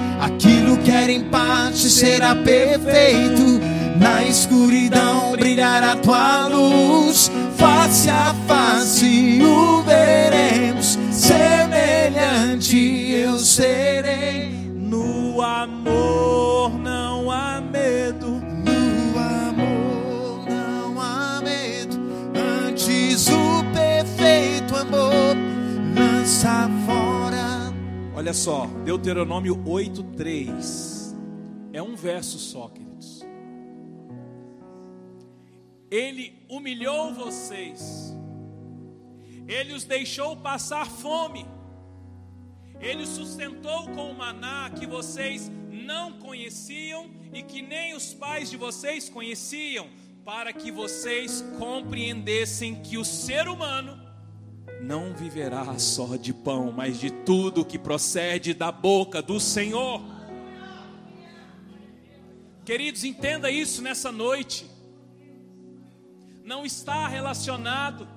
Em 1.09 1.21
parte 1.23 1.89
será 1.89 2.35
perfeito. 2.35 3.59
Na 3.99 4.23
escuridão 4.23 5.31
brilhará 5.31 5.95
tua 5.95 6.47
luz. 6.47 7.31
Face 7.57 8.07
a 8.11 8.35
face 8.47 9.41
o 9.41 9.81
veremos. 9.81 10.99
Semelhante 11.09 12.77
eu 13.11 13.39
serei. 13.39 14.51
No 14.75 15.41
amor 15.41 16.77
não 16.77 17.31
há 17.31 17.59
medo. 17.59 18.27
No 18.29 19.19
amor 19.19 20.45
não 20.47 21.01
há 21.01 21.41
medo. 21.43 21.99
Antes 22.67 23.27
o 23.29 23.63
perfeito 23.73 24.75
amor 24.75 25.35
lança 25.95 26.69
fora. 26.85 27.73
Olha 28.15 28.31
só, 28.31 28.67
Deuteronômio 28.85 29.55
8:3. 29.65 30.88
É 30.88 30.88
um 30.88 30.88
verso 31.99 32.39
só, 32.39 32.67
queridos. 32.69 33.25
Ele 35.91 36.45
humilhou 36.49 37.13
vocês. 37.13 38.13
Ele 39.47 39.73
os 39.73 39.83
deixou 39.83 40.35
passar 40.37 40.85
fome. 40.85 41.45
Ele 42.79 43.05
sustentou 43.05 43.89
com 43.89 44.11
o 44.11 44.17
maná 44.17 44.69
que 44.69 44.85
vocês 44.85 45.51
não 45.69 46.13
conheciam 46.13 47.09
e 47.33 47.43
que 47.43 47.61
nem 47.61 47.95
os 47.95 48.13
pais 48.13 48.49
de 48.49 48.57
vocês 48.57 49.09
conheciam, 49.09 49.87
para 50.23 50.53
que 50.53 50.71
vocês 50.71 51.43
compreendessem 51.57 52.81
que 52.81 52.97
o 52.97 53.03
ser 53.03 53.47
humano 53.47 53.99
não 54.81 55.13
viverá 55.13 55.77
só 55.77 56.15
de 56.15 56.33
pão, 56.33 56.71
mas 56.71 56.99
de 56.99 57.11
tudo 57.11 57.65
que 57.65 57.77
procede 57.77 58.53
da 58.53 58.71
boca 58.71 59.21
do 59.21 59.39
Senhor. 59.39 60.01
Queridos, 62.69 63.03
entenda 63.03 63.49
isso 63.49 63.81
nessa 63.81 64.11
noite. 64.11 64.69
Não 66.45 66.63
está 66.63 67.07
relacionado 67.07 68.07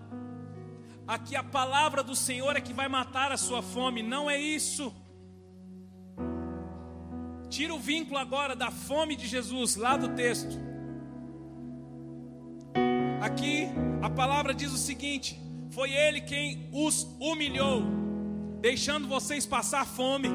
a 1.09 1.19
que 1.19 1.35
a 1.35 1.43
palavra 1.43 2.03
do 2.03 2.15
Senhor 2.15 2.55
é 2.55 2.61
que 2.61 2.75
vai 2.75 2.87
matar 2.87 3.33
a 3.33 3.39
sua 3.39 3.63
fome, 3.63 4.03
não 4.03 4.29
é 4.29 4.39
isso. 4.39 4.95
Tira 7.49 7.73
o 7.73 7.79
vínculo 7.79 8.19
agora 8.19 8.55
da 8.55 8.71
fome 8.71 9.17
de 9.17 9.27
Jesus, 9.27 9.75
lá 9.77 9.97
do 9.97 10.11
texto. 10.11 10.59
Aqui 13.23 13.69
a 14.03 14.11
palavra 14.11 14.53
diz 14.53 14.71
o 14.71 14.77
seguinte: 14.77 15.41
foi 15.71 15.95
Ele 15.95 16.21
quem 16.21 16.69
os 16.75 17.05
humilhou, 17.19 17.85
deixando 18.61 19.09
vocês 19.09 19.47
passar 19.47 19.87
fome, 19.87 20.29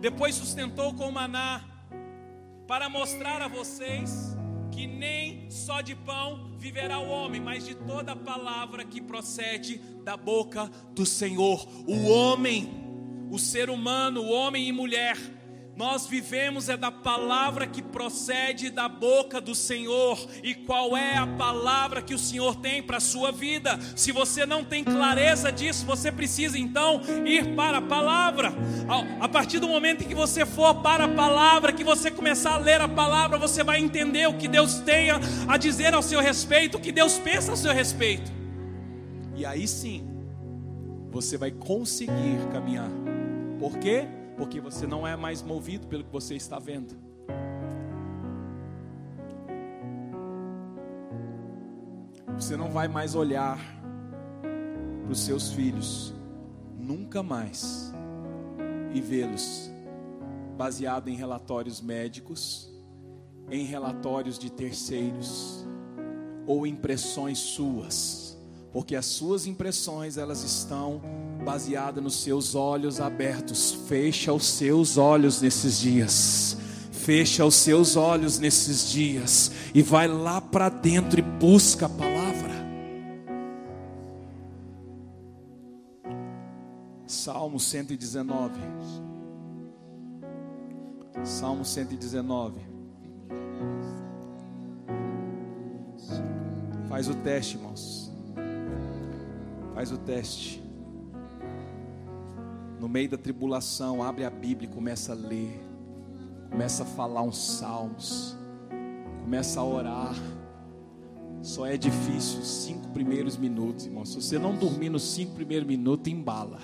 depois 0.00 0.34
sustentou 0.34 0.92
com 0.92 1.08
maná, 1.12 1.77
para 2.68 2.86
mostrar 2.90 3.40
a 3.40 3.48
vocês 3.48 4.36
que 4.70 4.86
nem 4.86 5.50
só 5.50 5.80
de 5.80 5.96
pão 5.96 6.52
viverá 6.58 6.98
o 6.98 7.08
homem, 7.08 7.40
mas 7.40 7.64
de 7.64 7.74
toda 7.74 8.14
palavra 8.14 8.84
que 8.84 9.00
procede 9.00 9.78
da 10.04 10.18
boca 10.18 10.70
do 10.92 11.06
Senhor. 11.06 11.66
O 11.86 12.08
homem, 12.08 12.68
o 13.30 13.38
ser 13.38 13.70
humano, 13.70 14.20
o 14.20 14.30
homem 14.30 14.68
e 14.68 14.72
mulher, 14.72 15.16
nós 15.78 16.08
vivemos 16.08 16.68
é 16.68 16.76
da 16.76 16.90
palavra 16.90 17.64
que 17.64 17.80
procede 17.80 18.68
da 18.68 18.88
boca 18.88 19.40
do 19.40 19.54
Senhor. 19.54 20.18
E 20.42 20.52
qual 20.52 20.96
é 20.96 21.16
a 21.16 21.24
palavra 21.24 22.02
que 22.02 22.12
o 22.12 22.18
Senhor 22.18 22.56
tem 22.56 22.82
para 22.82 22.96
a 22.96 23.00
sua 23.00 23.30
vida? 23.30 23.78
Se 23.94 24.10
você 24.10 24.44
não 24.44 24.64
tem 24.64 24.82
clareza 24.82 25.52
disso, 25.52 25.86
você 25.86 26.10
precisa 26.10 26.58
então 26.58 27.00
ir 27.24 27.54
para 27.54 27.78
a 27.78 27.82
palavra. 27.82 28.52
A 29.20 29.28
partir 29.28 29.60
do 29.60 29.68
momento 29.68 30.02
em 30.02 30.08
que 30.08 30.16
você 30.16 30.44
for 30.44 30.74
para 30.82 31.04
a 31.04 31.14
palavra, 31.14 31.72
que 31.72 31.84
você 31.84 32.10
começar 32.10 32.54
a 32.54 32.58
ler 32.58 32.80
a 32.80 32.88
palavra, 32.88 33.38
você 33.38 33.62
vai 33.62 33.78
entender 33.78 34.26
o 34.26 34.36
que 34.36 34.48
Deus 34.48 34.80
tem 34.80 35.10
a 35.12 35.56
dizer 35.56 35.94
ao 35.94 36.02
seu 36.02 36.20
respeito, 36.20 36.76
o 36.76 36.80
que 36.80 36.90
Deus 36.90 37.20
pensa 37.20 37.52
ao 37.52 37.56
seu 37.56 37.72
respeito. 37.72 38.32
E 39.36 39.46
aí 39.46 39.68
sim, 39.68 40.04
você 41.08 41.36
vai 41.36 41.52
conseguir 41.52 42.48
caminhar. 42.50 42.90
Por 43.60 43.78
quê? 43.78 44.08
Porque 44.38 44.60
você 44.60 44.86
não 44.86 45.04
é 45.04 45.16
mais 45.16 45.42
movido 45.42 45.88
pelo 45.88 46.04
que 46.04 46.12
você 46.12 46.36
está 46.36 46.60
vendo. 46.60 46.96
Você 52.36 52.56
não 52.56 52.70
vai 52.70 52.86
mais 52.86 53.16
olhar 53.16 53.58
para 55.02 55.10
os 55.10 55.20
seus 55.20 55.50
filhos, 55.52 56.14
nunca 56.78 57.20
mais, 57.20 57.92
e 58.94 59.00
vê-los 59.00 59.68
baseado 60.56 61.08
em 61.08 61.16
relatórios 61.16 61.80
médicos, 61.80 62.72
em 63.50 63.64
relatórios 63.64 64.38
de 64.38 64.50
terceiros 64.50 65.66
ou 66.46 66.66
impressões 66.66 67.38
suas, 67.38 68.38
porque 68.72 68.94
as 68.94 69.06
suas 69.06 69.46
impressões 69.46 70.16
elas 70.16 70.44
estão 70.44 71.00
baseada 71.48 71.98
nos 71.98 72.16
seus 72.16 72.54
olhos 72.54 73.00
abertos. 73.00 73.72
Fecha 73.88 74.34
os 74.34 74.44
seus 74.44 74.98
olhos 74.98 75.40
nesses 75.40 75.78
dias. 75.78 76.58
Fecha 76.92 77.42
os 77.42 77.54
seus 77.54 77.96
olhos 77.96 78.38
nesses 78.38 78.90
dias 78.90 79.50
e 79.74 79.80
vai 79.80 80.06
lá 80.06 80.42
para 80.42 80.68
dentro 80.68 81.18
e 81.18 81.22
busca 81.22 81.86
a 81.86 81.88
palavra. 81.88 82.52
Salmo 87.06 87.58
119. 87.58 88.60
Salmo 91.24 91.64
119. 91.64 92.60
Faz 96.90 97.08
o 97.08 97.14
teste, 97.14 97.56
irmãos. 97.56 98.12
Faz 99.74 99.90
o 99.90 99.96
teste 99.96 100.67
no 102.78 102.88
meio 102.88 103.08
da 103.08 103.18
tribulação, 103.18 104.02
abre 104.02 104.24
a 104.24 104.30
Bíblia 104.30 104.68
e 104.68 104.72
começa 104.72 105.12
a 105.12 105.14
ler, 105.14 105.60
começa 106.50 106.82
a 106.82 106.86
falar 106.86 107.22
uns 107.22 107.36
salmos, 107.38 108.36
começa 109.22 109.60
a 109.60 109.64
orar. 109.64 110.14
Só 111.42 111.66
é 111.66 111.76
difícil 111.76 112.40
os 112.40 112.48
cinco 112.48 112.88
primeiros 112.88 113.36
minutos, 113.36 113.86
irmão. 113.86 114.04
Se 114.04 114.16
você 114.20 114.38
não 114.38 114.56
dormir 114.56 114.88
nos 114.88 115.02
cinco 115.02 115.34
primeiros 115.34 115.66
minutos, 115.68 116.12
embala. 116.12 116.58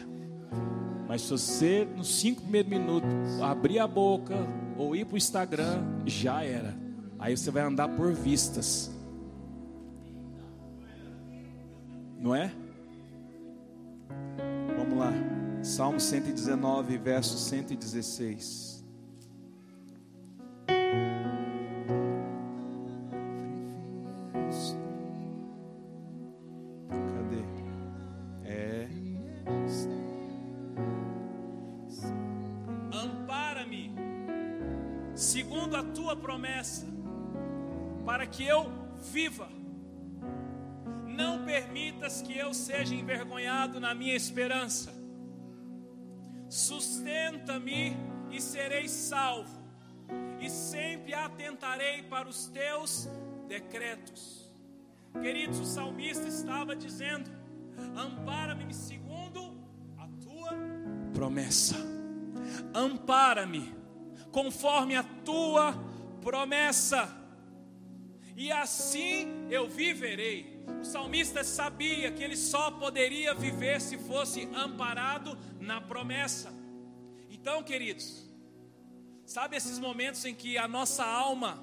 Mas 1.06 1.22
se 1.22 1.30
você, 1.30 1.88
nos 1.96 2.08
cinco 2.16 2.42
primeiros 2.42 2.70
minutos, 2.70 3.40
abrir 3.40 3.78
a 3.78 3.86
boca 3.86 4.34
ou 4.76 4.96
ir 4.96 5.04
para 5.04 5.14
o 5.14 5.18
Instagram, 5.18 5.82
já 6.06 6.42
era. 6.42 6.74
Aí 7.18 7.36
você 7.36 7.50
vai 7.50 7.62
andar 7.62 7.88
por 7.88 8.12
vistas. 8.12 8.90
Não 12.18 12.34
é? 12.34 12.50
Vamos 14.76 14.98
lá. 14.98 15.33
Salmo 15.64 15.98
119, 15.98 16.98
verso 16.98 17.38
116. 17.38 18.84
Cadê? 26.86 27.44
É. 28.44 28.88
Ampara-me, 32.92 33.90
segundo 35.14 35.76
a 35.76 35.82
tua 35.82 36.14
promessa, 36.14 36.86
para 38.04 38.26
que 38.26 38.44
eu 38.44 38.70
viva. 39.00 39.48
Não 41.06 41.42
Não 41.42 41.42
permitas 41.42 42.20
que 42.20 42.36
eu 42.36 42.52
seja 42.52 42.94
envergonhado 42.94 43.80
na 43.80 43.94
minha 43.94 44.14
esperança. 44.14 45.03
Sustenta-me 46.54 47.96
e 48.30 48.40
serei 48.40 48.88
salvo, 48.88 49.60
e 50.38 50.48
sempre 50.48 51.12
atentarei 51.12 52.04
para 52.04 52.28
os 52.28 52.46
teus 52.46 53.08
decretos. 53.48 54.52
Queridos, 55.20 55.58
o 55.58 55.64
salmista 55.64 56.28
estava 56.28 56.76
dizendo: 56.76 57.28
Ampara-me 57.96 58.72
segundo 58.72 59.52
a 59.98 60.06
tua 60.22 60.52
promessa. 61.12 61.74
Ampara-me 62.72 63.74
conforme 64.30 64.94
a 64.94 65.02
tua 65.02 65.74
promessa. 66.22 67.23
E 68.36 68.50
assim 68.50 69.46
eu 69.50 69.68
viverei. 69.68 70.62
O 70.80 70.84
salmista 70.84 71.44
sabia 71.44 72.10
que 72.10 72.22
ele 72.22 72.36
só 72.36 72.70
poderia 72.70 73.34
viver 73.34 73.80
se 73.80 73.96
fosse 73.96 74.48
amparado 74.54 75.38
na 75.60 75.80
promessa. 75.80 76.52
Então, 77.30 77.62
queridos, 77.62 78.28
sabe 79.24 79.56
esses 79.56 79.78
momentos 79.78 80.24
em 80.24 80.34
que 80.34 80.58
a 80.58 80.66
nossa 80.66 81.04
alma 81.04 81.62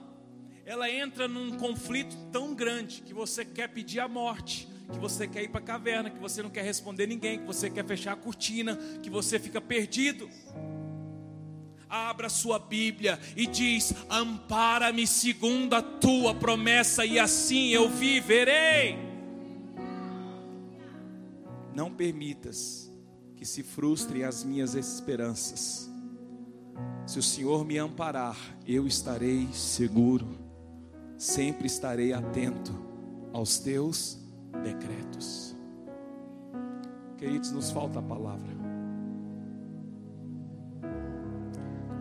ela 0.66 0.90
entra 0.90 1.28
num 1.28 1.58
conflito 1.58 2.16
tão 2.32 2.54
grande 2.54 3.02
que 3.02 3.14
você 3.14 3.44
quer 3.44 3.68
pedir 3.70 4.00
a 4.00 4.08
morte, 4.08 4.68
que 4.92 5.00
você 5.00 5.28
quer 5.28 5.44
ir 5.44 5.50
para 5.50 5.60
a 5.60 5.64
caverna, 5.64 6.10
que 6.10 6.20
você 6.20 6.44
não 6.44 6.50
quer 6.50 6.64
responder 6.64 7.08
ninguém, 7.08 7.40
que 7.40 7.46
você 7.46 7.70
quer 7.70 7.86
fechar 7.86 8.14
a 8.14 8.16
cortina, 8.16 8.78
que 9.02 9.10
você 9.10 9.40
fica 9.40 9.60
perdido. 9.60 10.30
Abra 11.92 12.30
sua 12.30 12.58
Bíblia 12.58 13.20
e 13.36 13.46
diz: 13.46 13.94
Ampara-me 14.10 15.06
segundo 15.06 15.74
a 15.74 15.82
tua 15.82 16.34
promessa, 16.34 17.06
e 17.06 17.20
assim 17.20 17.68
eu 17.68 17.90
viverei. 17.90 18.98
Não 21.76 21.92
permitas 21.92 22.90
que 23.36 23.46
se 23.46 23.62
frustrem 23.62 24.24
as 24.24 24.44
minhas 24.44 24.74
esperanças. 24.74 25.90
Se 27.06 27.20
o 27.20 27.24
Senhor 27.24 27.66
me 27.66 27.78
amparar, 27.78 28.38
eu 28.66 28.88
estarei 28.88 29.50
seguro, 29.52 30.38
sempre 31.18 31.68
estarei 31.68 32.14
atento 32.14 32.72
aos 33.34 33.60
teus 33.60 34.18
decretos. 34.64 35.56
Queridos, 37.18 37.52
nos 37.52 37.70
falta 37.70 38.00
a 38.00 38.02
palavra. 38.02 38.61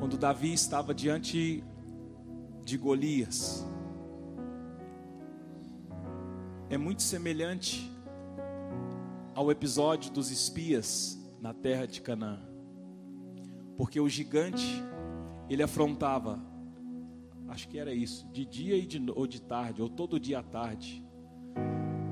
Quando 0.01 0.17
Davi 0.17 0.55
estava 0.55 0.95
diante 0.95 1.63
de 2.65 2.79
Golias, 2.79 3.69
é 6.71 6.79
muito 6.79 7.03
semelhante 7.03 7.93
ao 9.35 9.51
episódio 9.51 10.11
dos 10.11 10.31
espias 10.31 11.21
na 11.39 11.53
terra 11.53 11.87
de 11.87 12.01
Canaã. 12.01 12.41
Porque 13.77 14.01
o 14.01 14.09
gigante, 14.09 14.83
ele 15.51 15.63
afrontava, 15.63 16.41
acho 17.47 17.69
que 17.69 17.79
era 17.79 17.93
isso, 17.93 18.27
de 18.33 18.47
dia 18.47 18.77
e 18.79 18.87
de, 18.87 19.05
ou 19.15 19.27
de 19.27 19.43
tarde, 19.43 19.83
ou 19.83 19.89
todo 19.91 20.19
dia 20.19 20.39
à 20.39 20.43
tarde. 20.43 21.05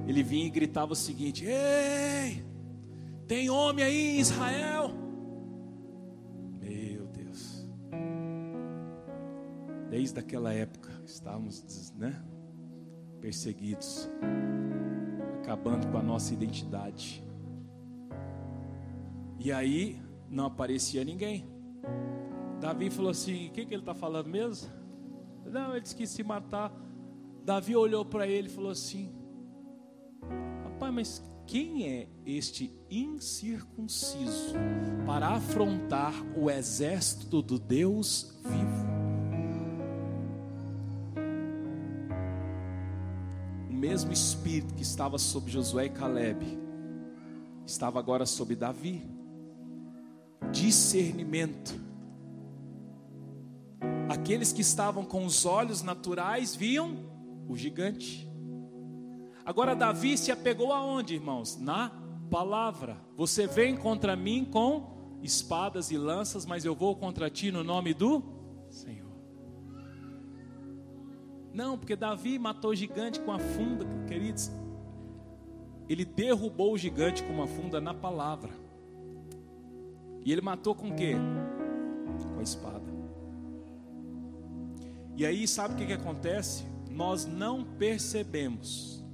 Ele 0.06 0.22
vinha 0.22 0.46
e 0.46 0.50
gritava 0.50 0.92
o 0.92 0.96
seguinte: 0.96 1.46
Ei, 1.46 2.44
tem 3.26 3.48
homem 3.48 3.82
aí 3.82 4.16
em 4.16 4.20
Israel? 4.20 5.07
Desde 9.90 10.18
aquela 10.18 10.52
época 10.52 10.90
estávamos 11.06 11.92
né, 11.96 12.22
perseguidos, 13.20 14.08
acabando 15.40 15.88
com 15.90 15.98
a 15.98 16.02
nossa 16.02 16.34
identidade. 16.34 17.24
E 19.38 19.50
aí 19.52 20.00
não 20.28 20.46
aparecia 20.46 21.04
ninguém. 21.04 21.46
Davi 22.60 22.90
falou 22.90 23.10
assim: 23.10 23.48
O 23.48 23.52
que, 23.52 23.64
que 23.64 23.74
ele 23.74 23.82
está 23.82 23.94
falando 23.94 24.28
mesmo? 24.28 24.68
Não, 25.46 25.72
ele 25.72 25.80
disse 25.80 25.96
que 25.96 26.06
se 26.06 26.22
matar. 26.22 26.72
Davi 27.44 27.74
olhou 27.74 28.04
para 28.04 28.26
ele 28.26 28.48
e 28.48 28.50
falou 28.50 28.72
assim: 28.72 29.10
Rapaz, 30.64 30.92
mas 30.92 31.22
quem 31.46 31.88
é 31.88 32.08
este 32.26 32.70
incircunciso 32.90 34.54
para 35.06 35.28
afrontar 35.28 36.12
o 36.36 36.50
exército 36.50 37.40
do 37.40 37.58
Deus 37.58 38.38
vivo? 38.44 38.77
Mesmo 43.98 44.12
espírito 44.12 44.74
que 44.74 44.82
estava 44.82 45.18
sobre 45.18 45.50
Josué 45.50 45.86
e 45.86 45.90
Caleb 45.90 46.56
estava 47.66 47.98
agora 47.98 48.24
sobre 48.26 48.54
Davi 48.54 49.02
discernimento. 50.52 51.74
Aqueles 54.08 54.52
que 54.52 54.60
estavam 54.60 55.04
com 55.04 55.26
os 55.26 55.44
olhos 55.44 55.82
naturais 55.82 56.54
viam 56.54 56.96
o 57.48 57.56
gigante. 57.56 58.30
Agora 59.44 59.74
Davi 59.74 60.16
se 60.16 60.30
apegou 60.30 60.72
aonde, 60.72 61.14
irmãos? 61.14 61.56
Na 61.56 61.90
palavra. 62.30 62.96
Você 63.16 63.48
vem 63.48 63.76
contra 63.76 64.14
mim 64.14 64.44
com 64.44 65.18
espadas 65.24 65.90
e 65.90 65.98
lanças, 65.98 66.46
mas 66.46 66.64
eu 66.64 66.74
vou 66.74 66.94
contra 66.94 67.28
ti 67.28 67.50
no 67.50 67.64
nome 67.64 67.92
do 67.92 68.22
Senhor. 68.70 69.07
Não, 71.52 71.78
porque 71.78 71.96
Davi 71.96 72.38
matou 72.38 72.70
o 72.70 72.74
gigante 72.74 73.20
com 73.20 73.32
a 73.32 73.38
funda, 73.38 73.84
queridos. 74.06 74.50
Ele 75.88 76.04
derrubou 76.04 76.74
o 76.74 76.78
gigante 76.78 77.22
com 77.22 77.32
uma 77.32 77.46
funda 77.46 77.80
na 77.80 77.94
palavra. 77.94 78.50
E 80.24 80.32
ele 80.32 80.42
matou 80.42 80.74
com 80.74 80.90
o 80.90 80.94
quê? 80.94 81.14
Com 82.34 82.38
a 82.38 82.42
espada. 82.42 82.84
E 85.16 85.24
aí, 85.24 85.48
sabe 85.48 85.74
o 85.74 85.76
que, 85.76 85.86
que 85.86 85.92
acontece? 85.92 86.64
Nós 86.90 87.24
não 87.24 87.64
percebemos 87.64 89.04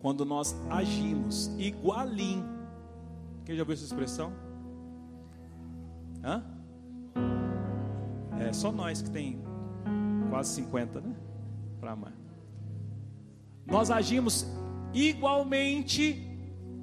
quando 0.00 0.24
nós 0.24 0.56
agimos 0.70 1.46
igualinho. 1.58 2.44
Quem 3.44 3.56
já 3.56 3.64
viu 3.64 3.74
essa 3.74 3.84
expressão? 3.84 4.32
Hã? 6.22 6.42
É 8.40 8.52
só 8.52 8.72
nós 8.72 9.02
que 9.02 9.10
tem 9.10 9.38
quase 10.30 10.54
50, 10.54 11.00
né? 11.00 11.14
Para 11.84 11.92
amar. 11.92 12.14
Nós 13.66 13.90
agimos 13.90 14.46
igualmente 14.94 16.26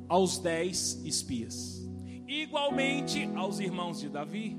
aos 0.08 0.38
dez 0.38 1.02
espias 1.04 1.82
igualmente 2.28 3.28
aos 3.36 3.60
irmãos 3.60 4.00
de 4.00 4.08
Davi. 4.08 4.56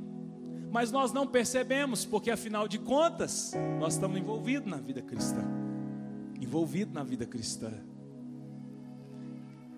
Mas 0.73 0.91
nós 0.91 1.13
não 1.13 1.29
percebemos, 1.29 2.05
porque 2.05 2.29
afinal 2.29 2.67
de 2.67 2.77
contas, 2.81 3.53
nós 3.79 3.95
estamos 3.95 4.19
envolvidos 4.19 4.69
na 4.69 4.79
vida 4.79 5.01
cristã. 5.01 5.45
Envolvidos 6.41 6.93
na 6.93 7.05
vida 7.05 7.25
cristã. 7.25 7.73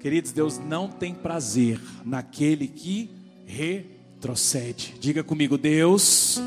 Queridos, 0.00 0.32
Deus 0.32 0.58
não 0.58 0.88
tem 0.88 1.14
prazer 1.14 1.78
naquele 2.06 2.68
que 2.68 3.10
retrocede. 3.44 4.96
Diga 4.98 5.22
comigo, 5.22 5.58
Deus 5.58 6.40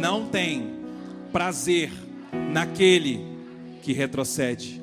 não 0.00 0.28
tem 0.28 0.70
prazer 1.32 1.90
naquele 2.52 3.35
que 3.86 3.92
retrocede. 3.92 4.82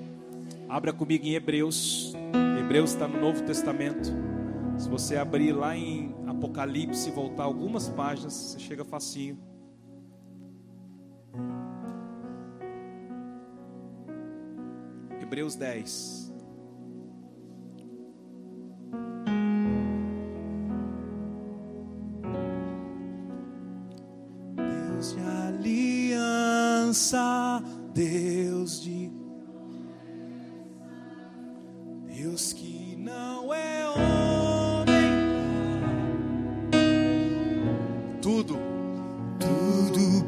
Abra 0.69 0.93
comigo 0.93 1.25
em 1.25 1.33
Hebreus. 1.33 2.13
Hebreus 2.57 2.91
está 2.91 3.05
no 3.05 3.19
Novo 3.19 3.43
Testamento. 3.43 4.09
Se 4.77 4.87
você 4.87 5.17
abrir 5.17 5.51
lá 5.51 5.75
em 5.75 6.15
Apocalipse 6.25 7.09
e 7.09 7.11
voltar 7.11 7.43
algumas 7.43 7.89
páginas, 7.89 8.31
você 8.33 8.59
chega 8.59 8.85
facinho. 8.85 9.37
Hebreus 15.21 15.57
10. 15.57 16.31
Deus 24.55 25.13
de 25.13 25.19
aliança, 26.79 27.11
Deus 27.93 28.81
de 28.81 29.11
Deus 32.07 32.53
que 32.53 32.95
não 32.97 33.53
é 33.53 33.73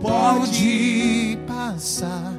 pode 0.05 1.37
passar, 1.47 2.34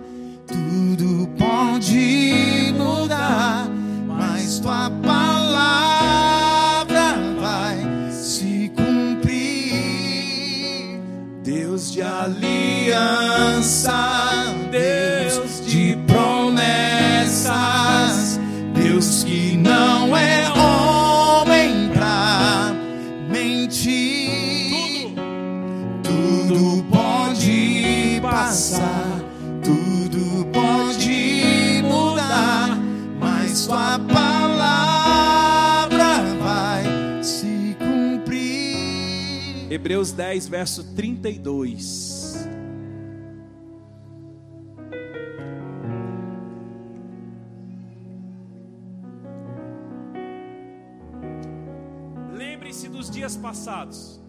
Hebreus 39.87 40.11
10, 40.11 40.49
verso 40.49 40.83
32. 40.97 42.45
Lembre-se 52.33 52.89
dos 52.89 53.09
dias 53.09 53.37
passados, 53.37 54.21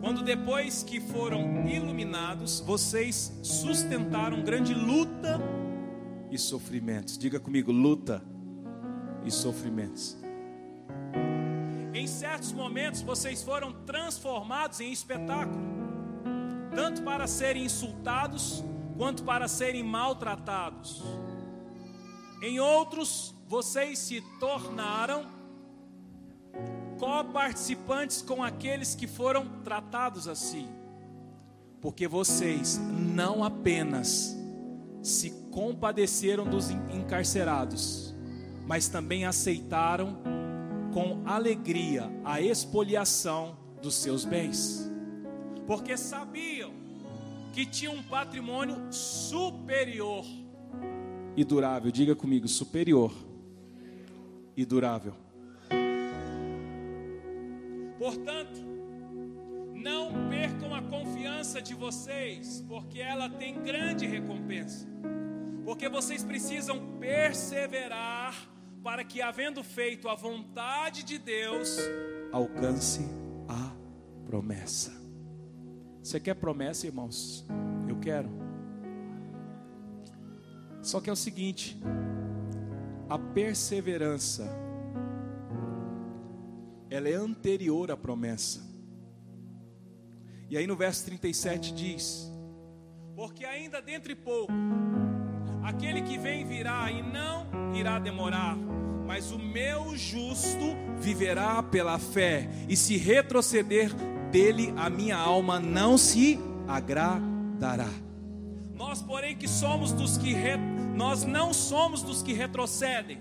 quando 0.00 0.24
depois 0.24 0.82
que 0.82 0.98
foram 0.98 1.68
iluminados, 1.68 2.58
vocês 2.58 3.38
sustentaram 3.40 4.42
grande 4.42 4.74
luta 4.74 5.40
e 6.28 6.36
sofrimentos. 6.36 7.16
Diga 7.16 7.38
comigo, 7.38 7.70
luta 7.70 8.20
e 9.24 9.30
sofrimentos. 9.30 10.16
Certos 12.08 12.52
momentos 12.52 13.02
vocês 13.02 13.42
foram 13.42 13.72
transformados 13.84 14.80
em 14.80 14.90
espetáculo, 14.90 15.60
tanto 16.74 17.02
para 17.02 17.26
serem 17.26 17.64
insultados 17.64 18.64
quanto 18.96 19.22
para 19.22 19.46
serem 19.46 19.84
maltratados. 19.84 21.02
Em 22.42 22.58
outros, 22.58 23.34
vocês 23.46 23.98
se 23.98 24.20
tornaram 24.40 25.26
coparticipantes 26.98 28.22
com 28.22 28.42
aqueles 28.42 28.94
que 28.94 29.06
foram 29.06 29.46
tratados 29.62 30.26
assim, 30.26 30.68
porque 31.80 32.08
vocês 32.08 32.78
não 32.78 33.44
apenas 33.44 34.36
se 35.02 35.30
compadeceram 35.52 36.44
dos 36.44 36.70
encarcerados, 36.70 38.14
mas 38.66 38.88
também 38.88 39.24
aceitaram 39.24 40.37
com 40.98 41.22
alegria 41.24 42.10
a 42.24 42.40
expoliação 42.40 43.56
dos 43.80 43.94
seus 43.94 44.24
bens, 44.24 44.90
porque 45.64 45.96
sabiam 45.96 46.72
que 47.52 47.64
tinham 47.64 47.94
um 47.94 48.02
patrimônio 48.02 48.92
superior 48.92 50.24
e 51.36 51.44
durável. 51.44 51.92
Diga 51.92 52.16
comigo, 52.16 52.48
superior 52.48 53.12
e 54.56 54.64
durável. 54.64 55.14
Portanto, 57.96 58.60
não 59.72 60.28
percam 60.28 60.74
a 60.74 60.82
confiança 60.82 61.62
de 61.62 61.74
vocês, 61.74 62.64
porque 62.66 63.00
ela 63.00 63.30
tem 63.30 63.62
grande 63.62 64.04
recompensa. 64.04 64.88
Porque 65.64 65.88
vocês 65.88 66.24
precisam 66.24 66.98
perseverar 66.98 68.57
para 68.88 69.04
que, 69.04 69.20
havendo 69.20 69.62
feito 69.62 70.08
a 70.08 70.14
vontade 70.14 71.02
de 71.02 71.18
Deus, 71.18 71.76
alcance 72.32 73.02
a 73.46 73.70
promessa. 74.24 74.90
Você 76.02 76.18
quer 76.18 76.32
promessa, 76.32 76.86
irmãos? 76.86 77.46
Eu 77.86 78.00
quero. 78.00 78.30
Só 80.80 81.02
que 81.02 81.10
é 81.10 81.12
o 81.12 81.16
seguinte: 81.16 81.78
a 83.10 83.18
perseverança 83.18 84.48
ela 86.88 87.10
é 87.10 87.14
anterior 87.14 87.90
à 87.90 87.96
promessa. 87.96 88.66
E 90.48 90.56
aí 90.56 90.66
no 90.66 90.76
verso 90.76 91.04
37 91.04 91.74
diz: 91.74 92.32
Porque 93.14 93.44
ainda 93.44 93.82
dentro 93.82 94.08
de 94.08 94.16
pouco, 94.16 94.50
aquele 95.62 96.00
que 96.00 96.16
vem 96.16 96.46
virá 96.46 96.90
e 96.90 97.02
não 97.02 97.74
irá 97.74 97.98
demorar, 97.98 98.56
mas 99.08 99.32
o 99.32 99.38
meu 99.38 99.96
justo 99.96 100.76
viverá 101.00 101.62
pela 101.62 101.98
fé, 101.98 102.46
e 102.68 102.76
se 102.76 102.98
retroceder 102.98 103.90
dele, 104.30 104.70
a 104.76 104.90
minha 104.90 105.16
alma 105.16 105.58
não 105.58 105.96
se 105.96 106.38
agradará. 106.68 107.88
Nós, 108.76 109.00
porém, 109.00 109.34
que 109.34 109.48
somos 109.48 109.92
dos 109.92 110.18
que 110.18 110.34
re... 110.34 110.58
nós 110.94 111.24
não 111.24 111.54
somos 111.54 112.02
dos 112.02 112.22
que 112.22 112.34
retrocedem 112.34 113.18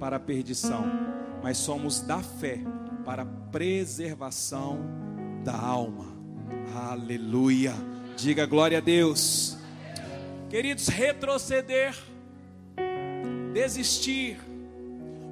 para 0.00 0.16
a 0.16 0.18
perdição, 0.18 0.86
mas 1.42 1.58
somos 1.58 2.00
da 2.00 2.22
fé 2.22 2.60
para 3.04 3.24
a 3.24 3.26
preservação 3.26 4.78
da 5.44 5.54
alma. 5.54 6.06
Aleluia. 6.74 7.74
Diga 8.16 8.46
glória 8.46 8.78
a 8.78 8.80
Deus. 8.80 9.58
Queridos, 10.48 10.88
retroceder, 10.88 11.94
desistir, 13.52 14.38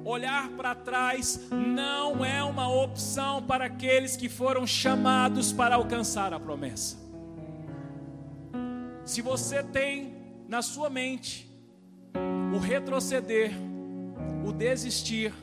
olhar 0.05 0.49
para 0.49 0.75
trás 0.75 1.49
não 1.49 2.23
é 2.23 2.43
uma 2.43 2.71
opção 2.71 3.41
para 3.41 3.65
aqueles 3.65 4.15
que 4.15 4.29
foram 4.29 4.67
chamados 4.67 5.51
para 5.51 5.75
alcançar 5.75 6.31
a 6.31 6.39
promessa. 6.39 6.97
Se 9.03 9.21
você 9.21 9.63
tem 9.63 10.13
na 10.47 10.61
sua 10.61 10.91
mente 10.91 11.51
o 12.53 12.59
retroceder, 12.59 13.51
o 14.45 14.51
desistir, 14.51 15.33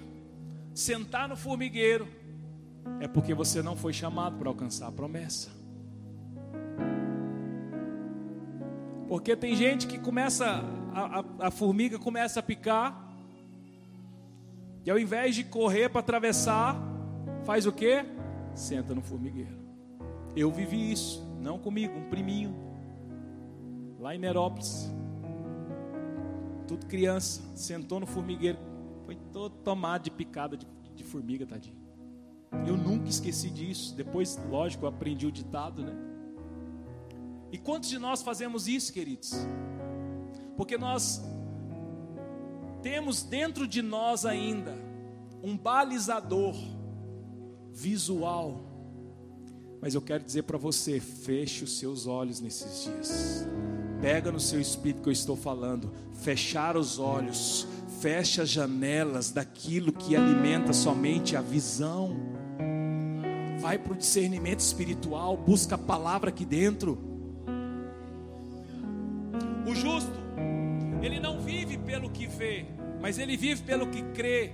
sentar 0.73 1.29
no 1.29 1.37
formigueiro, 1.37 2.07
é 3.01 3.09
porque 3.09 3.35
você 3.35 3.63
não 3.63 3.77
foi 3.77 3.93
chamado 3.93 4.37
para 4.39 4.49
alcançar 4.49 4.87
a 4.87 4.93
promessa. 4.93 5.51
Porque 9.09 9.37
tem 9.37 9.57
gente 9.57 9.89
que 9.89 9.99
começa, 9.99 10.65
a, 10.95 11.21
a, 11.21 11.25
a 11.49 11.51
formiga 11.51 11.99
começa 11.99 12.41
a 12.41 12.43
picar, 12.43 13.12
e 14.85 14.91
ao 14.91 14.99
invés 14.99 15.35
de 15.35 15.45
correr 15.45 15.89
para 15.89 16.01
atravessar, 16.01 16.77
faz 17.45 17.67
o 17.67 17.73
que? 17.73 18.05
Senta 18.55 18.95
no 18.95 19.03
formigueiro. 19.03 19.57
Eu 20.35 20.51
vivi 20.51 20.91
isso, 20.91 21.23
não 21.41 21.59
comigo, 21.59 21.97
um 21.97 22.09
priminho, 22.09 22.55
lá 23.99 24.15
em 24.15 24.19
Nerópolis. 24.19 24.91
Tudo 26.67 26.87
criança, 26.87 27.43
sentou 27.55 28.01
no 28.01 28.07
formigueiro, 28.07 28.59
foi 29.05 29.15
todo 29.33 29.55
tomado 29.59 30.05
de 30.05 30.11
picada 30.11 30.57
de, 30.57 30.67
de 30.95 31.05
formiga, 31.05 31.47
tadinho. 31.47 31.83
Eu 32.67 32.77
nunca 32.77 33.09
esqueci 33.09 33.51
disso. 33.51 33.95
Depois, 33.95 34.39
lógico, 34.51 34.85
eu 34.85 34.89
aprendi 34.89 35.27
o 35.27 35.33
ditado, 35.33 35.83
né? 35.83 35.95
E 37.51 37.59
quantos 37.59 37.89
de 37.89 37.99
nós 37.99 38.23
fazemos 38.23 38.69
isso, 38.69 38.93
queridos? 38.93 39.47
Porque 40.57 40.79
nós 40.79 41.23
temos 42.83 43.23
dentro 43.23 43.67
de 43.67 43.81
nós 43.83 44.25
ainda 44.25 44.75
um 45.43 45.57
balizador 45.57 46.55
visual. 47.73 48.65
Mas 49.81 49.95
eu 49.95 50.03
quero 50.03 50.23
dizer 50.23 50.43
para 50.43 50.59
você, 50.59 51.01
feche 51.01 51.65
os 51.65 51.79
seus 51.79 52.07
olhos 52.07 52.41
nesses 52.41 52.85
dias. 52.85 53.47
Pega 54.01 54.31
no 54.31 54.41
seu 54.41 54.61
espírito 54.61 55.03
que 55.03 55.09
eu 55.09 55.13
estou 55.13 55.37
falando, 55.37 55.93
fechar 56.13 56.77
os 56.77 56.99
olhos, 56.99 57.67
feche 58.01 58.41
as 58.41 58.49
janelas 58.49 59.31
daquilo 59.31 59.93
que 59.93 60.17
alimenta 60.17 60.73
somente 60.73 61.37
a 61.37 61.41
visão 61.41 62.33
vai 63.63 63.79
para 63.79 63.93
o 63.93 63.97
discernimento 63.97 64.59
espiritual, 64.59 65.37
busca 65.37 65.77
a 65.77 65.79
palavra 65.79 66.31
aqui 66.31 66.45
dentro. 66.45 66.99
O 69.65 69.73
justo, 69.73 70.12
vê, 72.43 72.67
mas 73.01 73.19
ele 73.19 73.37
vive 73.37 73.63
pelo 73.63 73.87
que 73.87 74.03
crê. 74.13 74.53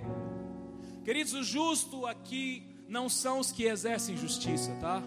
Queridos, 1.03 1.33
o 1.33 1.43
justo 1.43 2.05
aqui 2.05 2.77
não 2.87 3.09
são 3.09 3.39
os 3.39 3.51
que 3.51 3.65
exercem 3.65 4.15
justiça, 4.15 4.73
tá? 4.75 5.03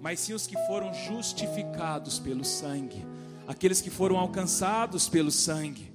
Mas 0.00 0.20
sim 0.20 0.32
os 0.32 0.46
que 0.46 0.56
foram 0.66 0.94
justificados 0.94 2.18
pelo 2.18 2.42
sangue, 2.42 3.06
aqueles 3.46 3.82
que 3.82 3.90
foram 3.90 4.16
alcançados 4.16 5.10
pelo 5.10 5.30
sangue. 5.30 5.92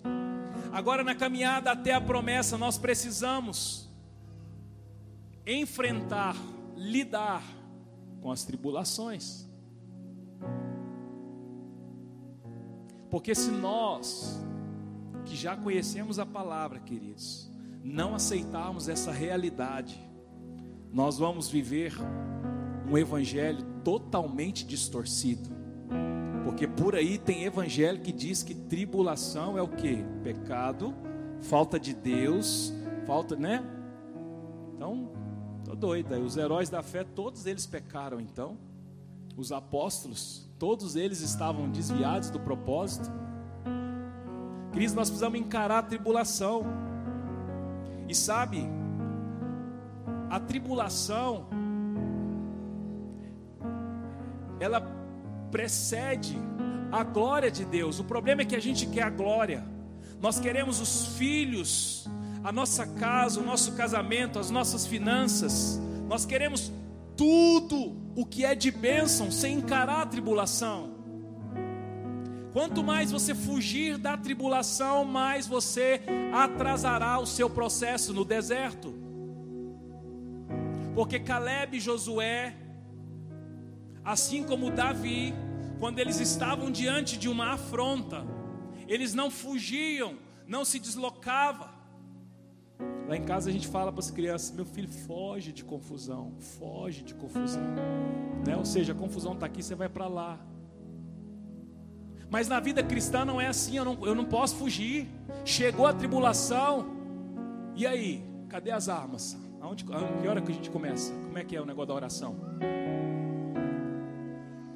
Agora, 0.72 1.03
na 1.03 1.16
caminhada 1.16 1.72
até 1.72 1.91
a 1.93 2.01
promessa, 2.01 2.56
nós 2.56 2.78
precisamos 2.78 3.89
enfrentar 5.47 6.36
lidar 6.76 7.41
com 8.22 8.32
as 8.32 8.43
tribulações. 8.43 9.49
Porque 13.10 13.34
se 13.34 13.49
nós, 13.49 14.39
que 15.26 15.36
já 15.36 15.56
conhecemos 15.56 16.20
a 16.20 16.26
palavra, 16.26 16.80
queridos, 16.80 17.50
não 17.84 18.16
aceitarmos 18.16 18.88
essa 18.88 19.12
realidade, 19.12 20.00
nós 20.92 21.18
vamos 21.18 21.50
viver 21.50 21.94
um 22.90 22.98
evangelho 22.98 23.64
totalmente 23.84 24.66
distorcido. 24.66 25.50
Porque 26.44 26.68
por 26.68 26.96
aí 26.96 27.18
tem 27.18 27.44
evangelho 27.44 28.02
que 28.02 28.12
diz 28.12 28.44
que 28.44 28.54
tribulação 28.54 29.58
é 29.58 29.62
o 29.62 29.68
que? 29.68 30.06
Pecado, 30.24 30.94
falta 31.42 31.80
de 31.80 31.94
Deus, 31.94 32.72
falta, 33.06 33.36
né? 33.36 33.64
Então, 34.76 35.10
doida. 35.76 36.20
Os 36.20 36.38
heróis 36.38 36.70
da 36.70 36.82
fé, 36.82 37.04
todos 37.04 37.46
eles 37.46 37.66
pecaram 37.66 38.20
então. 38.22 38.58
os 39.36 39.52
apóstolos, 39.52 40.48
todos 40.58 40.96
eles 40.96 41.20
estavam 41.20 41.70
desviados 41.70 42.30
do 42.30 42.40
propósito. 42.40 43.12
Queridos, 44.76 44.94
nós 44.94 45.10
precisamos 45.10 45.40
encarar 45.40 45.78
a 45.78 45.84
tribulação. 45.84 46.66
E 48.10 48.14
sabe, 48.14 48.62
a 50.30 50.38
tribulação, 50.38 51.48
ela 54.60 54.82
precede 55.50 56.38
a 56.92 57.06
glória 57.06 57.50
de 57.50 57.64
Deus. 57.64 58.00
O 58.00 58.04
problema 58.04 58.42
é 58.42 58.46
que 58.46 58.54
a 58.54 58.60
gente 58.60 58.86
quer 58.88 59.04
a 59.04 59.10
glória. 59.10 59.64
Nós 60.22 60.42
queremos 60.42 60.82
os 60.82 61.16
filhos, 61.18 62.06
a 62.44 62.52
nossa 62.52 62.86
casa, 62.86 63.40
o 63.40 63.46
nosso 63.46 63.78
casamento, 63.78 64.38
as 64.40 64.50
nossas 64.50 64.86
finanças. 64.86 65.80
Nós 66.06 66.26
queremos 66.26 66.70
tudo 67.16 67.96
o 68.14 68.26
que 68.26 68.44
é 68.44 68.54
de 68.54 68.72
bênção 68.72 69.32
sem 69.32 69.60
encarar 69.60 70.02
a 70.02 70.06
tribulação. 70.06 70.95
Quanto 72.56 72.82
mais 72.82 73.12
você 73.12 73.36
fugir 73.36 73.97
da 73.97 74.16
tribulação, 74.16 75.03
mais 75.03 75.45
você 75.45 75.99
atrasará 76.34 77.20
o 77.20 77.26
seu 77.26 77.49
processo 77.49 78.14
no 78.14 78.24
deserto. 78.24 78.95
Porque 80.93 81.20
Caleb 81.20 81.76
e 81.76 81.82
Josué, 81.82 82.56
assim 84.06 84.41
como 84.41 84.72
Davi, 84.72 85.34
quando 85.80 85.99
eles 85.99 86.22
estavam 86.22 86.72
diante 86.72 87.18
de 87.18 87.28
uma 87.28 87.51
afronta, 87.51 88.26
eles 88.88 89.14
não 89.14 89.30
fugiam, 89.30 90.18
não 90.47 90.64
se 90.64 90.80
deslocavam. 90.80 91.68
Lá 93.06 93.18
em 93.18 93.26
casa 93.26 93.49
a 93.49 93.51
gente 93.53 93.68
fala 93.68 93.91
para 93.91 93.99
as 93.99 94.12
crianças: 94.12 94.56
meu 94.56 94.66
filho, 94.66 94.88
foge 94.88 95.51
de 95.51 95.66
confusão, 95.66 96.32
foge 96.39 97.03
de 97.03 97.16
confusão. 97.16 97.64
Né? 98.47 98.56
Ou 98.56 98.64
seja, 98.64 98.93
a 98.93 98.95
confusão 98.95 99.34
está 99.34 99.45
aqui, 99.45 99.62
você 99.62 99.76
vai 99.76 99.89
para 99.89 100.08
lá. 100.08 100.55
Mas 102.30 102.48
na 102.48 102.60
vida 102.60 102.84
cristã 102.84 103.24
não 103.24 103.40
é 103.40 103.48
assim, 103.48 103.78
eu 103.78 103.86
não, 103.86 104.06
eu 104.06 104.16
não 104.16 104.26
posso 104.26 104.56
fugir. 104.56 105.08
Chegou 105.44 105.86
a 105.86 105.94
tribulação, 105.94 106.88
e 107.76 107.86
aí? 107.86 108.24
Cadê 108.50 108.72
as 108.72 108.88
armas? 108.88 109.38
Aonde, 109.62 109.84
que 109.84 110.28
hora 110.28 110.42
que 110.42 110.52
a 110.52 110.56
gente 110.56 110.70
começa? 110.70 111.14
Como 111.14 111.38
é 111.38 111.44
que 111.44 111.56
é 111.56 111.62
o 111.62 111.66
negócio 111.66 111.88
da 111.88 111.94
oração? 111.94 112.36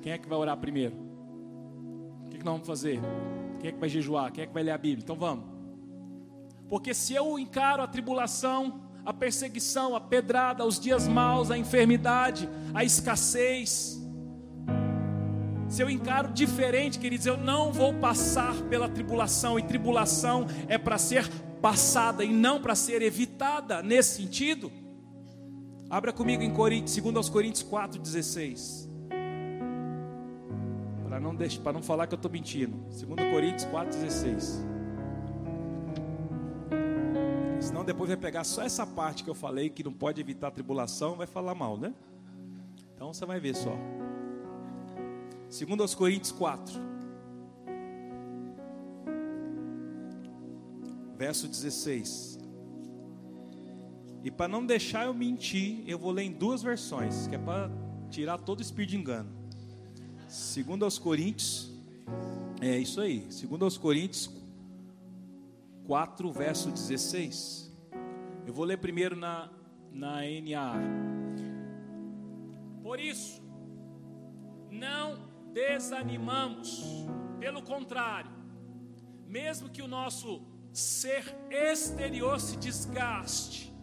Quem 0.01 0.11
é 0.11 0.17
que 0.17 0.27
vai 0.27 0.37
orar 0.37 0.57
primeiro? 0.57 0.95
O 2.25 2.29
que, 2.29 2.37
que 2.37 2.43
nós 2.45 2.53
vamos 2.53 2.67
fazer? 2.67 2.99
Quem 3.59 3.69
é 3.69 3.71
que 3.71 3.79
vai 3.79 3.89
jejuar? 3.89 4.31
Quem 4.31 4.43
é 4.43 4.47
que 4.47 4.53
vai 4.53 4.63
ler 4.63 4.71
a 4.71 4.77
Bíblia? 4.77 5.03
Então 5.03 5.15
vamos. 5.15 5.45
Porque 6.67 6.93
se 6.93 7.13
eu 7.13 7.37
encaro 7.37 7.81
a 7.81 7.87
tribulação, 7.87 8.81
a 9.05 9.13
perseguição, 9.13 9.95
a 9.95 10.01
pedrada, 10.01 10.65
os 10.65 10.79
dias 10.79 11.07
maus, 11.07 11.51
a 11.51 11.57
enfermidade, 11.57 12.49
a 12.73 12.83
escassez, 12.83 13.98
eu 15.81 15.89
encaro 15.89 16.31
diferente, 16.31 16.99
queridos, 16.99 17.25
eu 17.25 17.37
não 17.37 17.71
vou 17.71 17.93
passar 17.93 18.53
pela 18.63 18.87
tribulação, 18.87 19.57
e 19.57 19.63
tribulação 19.63 20.45
é 20.67 20.77
para 20.77 20.97
ser 20.97 21.27
passada 21.61 22.23
e 22.23 22.31
não 22.31 22.61
para 22.61 22.75
ser 22.75 23.01
evitada 23.01 23.81
nesse 23.81 24.21
sentido. 24.21 24.71
Abra 25.89 26.13
comigo 26.13 26.43
em 26.43 26.53
Coríntios, 26.53 26.95
2 26.95 27.29
Coríntios 27.29 27.63
4,16 27.63 28.89
para 31.19 31.19
não, 31.19 31.35
deixar, 31.35 31.61
para 31.61 31.73
não 31.73 31.81
falar 31.81 32.07
que 32.07 32.13
eu 32.13 32.17
estou 32.17 32.31
mentindo. 32.31 32.77
2 32.87 33.31
Coríntios 33.31 33.65
4,16. 33.65 34.63
Senão 37.59 37.83
depois 37.83 38.07
vai 38.07 38.17
pegar 38.17 38.45
só 38.45 38.63
essa 38.63 38.87
parte 38.87 39.23
que 39.23 39.29
eu 39.29 39.35
falei, 39.35 39.69
que 39.69 39.83
não 39.83 39.91
pode 39.91 40.21
evitar 40.21 40.47
a 40.47 40.51
tribulação, 40.51 41.15
vai 41.15 41.27
falar 41.27 41.53
mal, 41.53 41.77
né? 41.77 41.93
Então 42.95 43.13
você 43.13 43.25
vai 43.25 43.39
ver 43.39 43.53
só. 43.53 43.77
2 45.49 45.95
Coríntios 45.95 46.31
4. 46.31 46.79
Verso 51.17 51.47
16. 51.47 52.39
E 54.23 54.29
para 54.29 54.47
não 54.47 54.65
deixar 54.65 55.05
eu 55.05 55.13
mentir, 55.13 55.83
eu 55.87 55.97
vou 55.97 56.11
ler 56.11 56.23
em 56.23 56.31
duas 56.31 56.61
versões, 56.61 57.27
que 57.27 57.35
é 57.35 57.37
para 57.37 57.71
tirar 58.11 58.37
todo 58.37 58.59
o 58.59 58.61
espírito 58.61 58.91
de 58.91 58.97
engano. 58.97 59.29
Segundo 60.27 60.85
aos 60.85 60.99
Coríntios, 60.99 61.73
é 62.61 62.77
isso 62.77 63.01
aí. 63.01 63.25
Segundo 63.31 63.65
aos 63.65 63.77
Coríntios 63.77 64.29
4, 65.85 66.31
verso 66.31 66.69
16. 66.69 67.75
Eu 68.45 68.53
vou 68.53 68.65
ler 68.65 68.77
primeiro 68.77 69.15
na, 69.15 69.49
na 69.91 70.17
NAA. 70.17 70.79
Por 72.83 72.99
isso, 72.99 73.41
não 74.69 75.28
desanimamos, 75.53 76.83
pelo 77.39 77.61
contrário, 77.61 78.31
mesmo 79.27 79.69
que 79.69 79.81
o 79.81 79.87
nosso 79.87 80.41
ser 80.71 81.23
exterior 81.49 82.39
se 82.39 82.57
desgaste, 82.57 83.73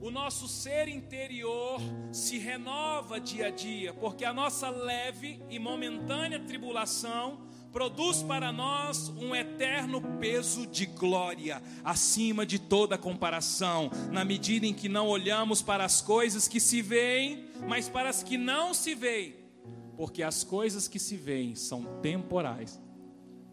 o 0.00 0.10
nosso 0.10 0.46
ser 0.46 0.88
interior 0.88 1.80
se 2.12 2.38
renova 2.38 3.18
dia 3.18 3.46
a 3.46 3.50
dia, 3.50 3.94
porque 3.94 4.24
a 4.24 4.34
nossa 4.34 4.68
leve 4.68 5.42
e 5.48 5.58
momentânea 5.58 6.40
tribulação 6.40 7.44
produz 7.72 8.22
para 8.22 8.52
nós 8.52 9.08
um 9.08 9.34
eterno 9.34 10.00
peso 10.20 10.66
de 10.66 10.86
glória, 10.86 11.60
acima 11.82 12.46
de 12.46 12.58
toda 12.58 12.96
comparação, 12.96 13.90
na 14.12 14.24
medida 14.24 14.66
em 14.66 14.72
que 14.72 14.88
não 14.88 15.08
olhamos 15.08 15.60
para 15.60 15.84
as 15.84 16.00
coisas 16.00 16.46
que 16.46 16.60
se 16.60 16.80
veem, 16.80 17.48
mas 17.66 17.88
para 17.88 18.08
as 18.08 18.22
que 18.22 18.38
não 18.38 18.72
se 18.72 18.94
veem, 18.94 19.34
porque 19.96 20.22
as 20.22 20.44
coisas 20.44 20.88
que 20.88 20.98
se 20.98 21.16
veem 21.16 21.54
são 21.54 22.00
temporais, 22.00 22.80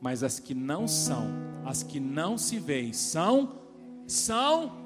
mas 0.02 0.24
as 0.24 0.40
que 0.40 0.54
não 0.54 0.88
são, 0.88 1.28
as 1.66 1.84
que 1.84 2.00
não 2.00 2.38
se 2.38 2.60
veem, 2.60 2.94
são, 2.94 3.62
são 4.08 4.82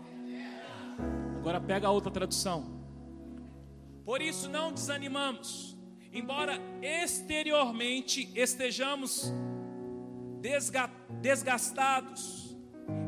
Agora 1.45 1.61
pega 1.61 1.87
a 1.87 1.91
outra 1.91 2.09
tradução. 2.09 2.65
Por 4.03 4.19
isso 4.19 4.49
não 4.49 4.73
desanimamos, 4.73 5.77
embora 6.11 6.59
exteriormente 6.81 8.31
estejamos 8.33 9.31
desgastados, 11.21 12.57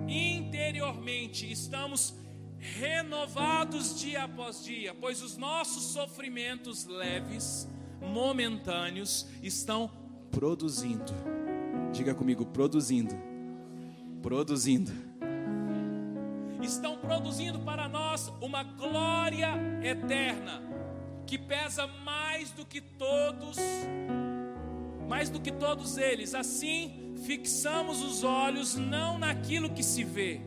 interiormente 0.07 1.51
estamos 1.51 2.13
renovados 2.59 3.99
dia 3.99 4.25
após 4.25 4.63
dia, 4.63 4.93
pois 4.93 5.23
os 5.23 5.35
nossos 5.35 5.85
sofrimentos 5.85 6.85
leves, 6.85 7.67
momentâneos, 8.01 9.27
estão 9.41 9.89
produzindo. 10.31 11.13
Diga 11.91 12.13
comigo, 12.13 12.45
produzindo. 12.45 13.15
Produzindo 14.21 15.07
estão 16.67 16.97
produzindo 16.97 17.59
para 17.59 17.87
nós 17.87 18.31
uma 18.41 18.63
glória 18.63 19.49
eterna 19.83 20.61
que 21.25 21.37
pesa 21.37 21.87
mais 21.87 22.51
do 22.51 22.65
que 22.65 22.79
todos, 22.81 23.57
mais 25.07 25.29
do 25.29 25.39
que 25.39 25.51
todos 25.51 25.97
eles. 25.97 26.33
Assim, 26.33 27.13
fixamos 27.25 28.01
os 28.01 28.23
olhos 28.23 28.75
não 28.75 29.17
naquilo 29.17 29.69
que 29.69 29.83
se 29.83 30.03
vê, 30.03 30.41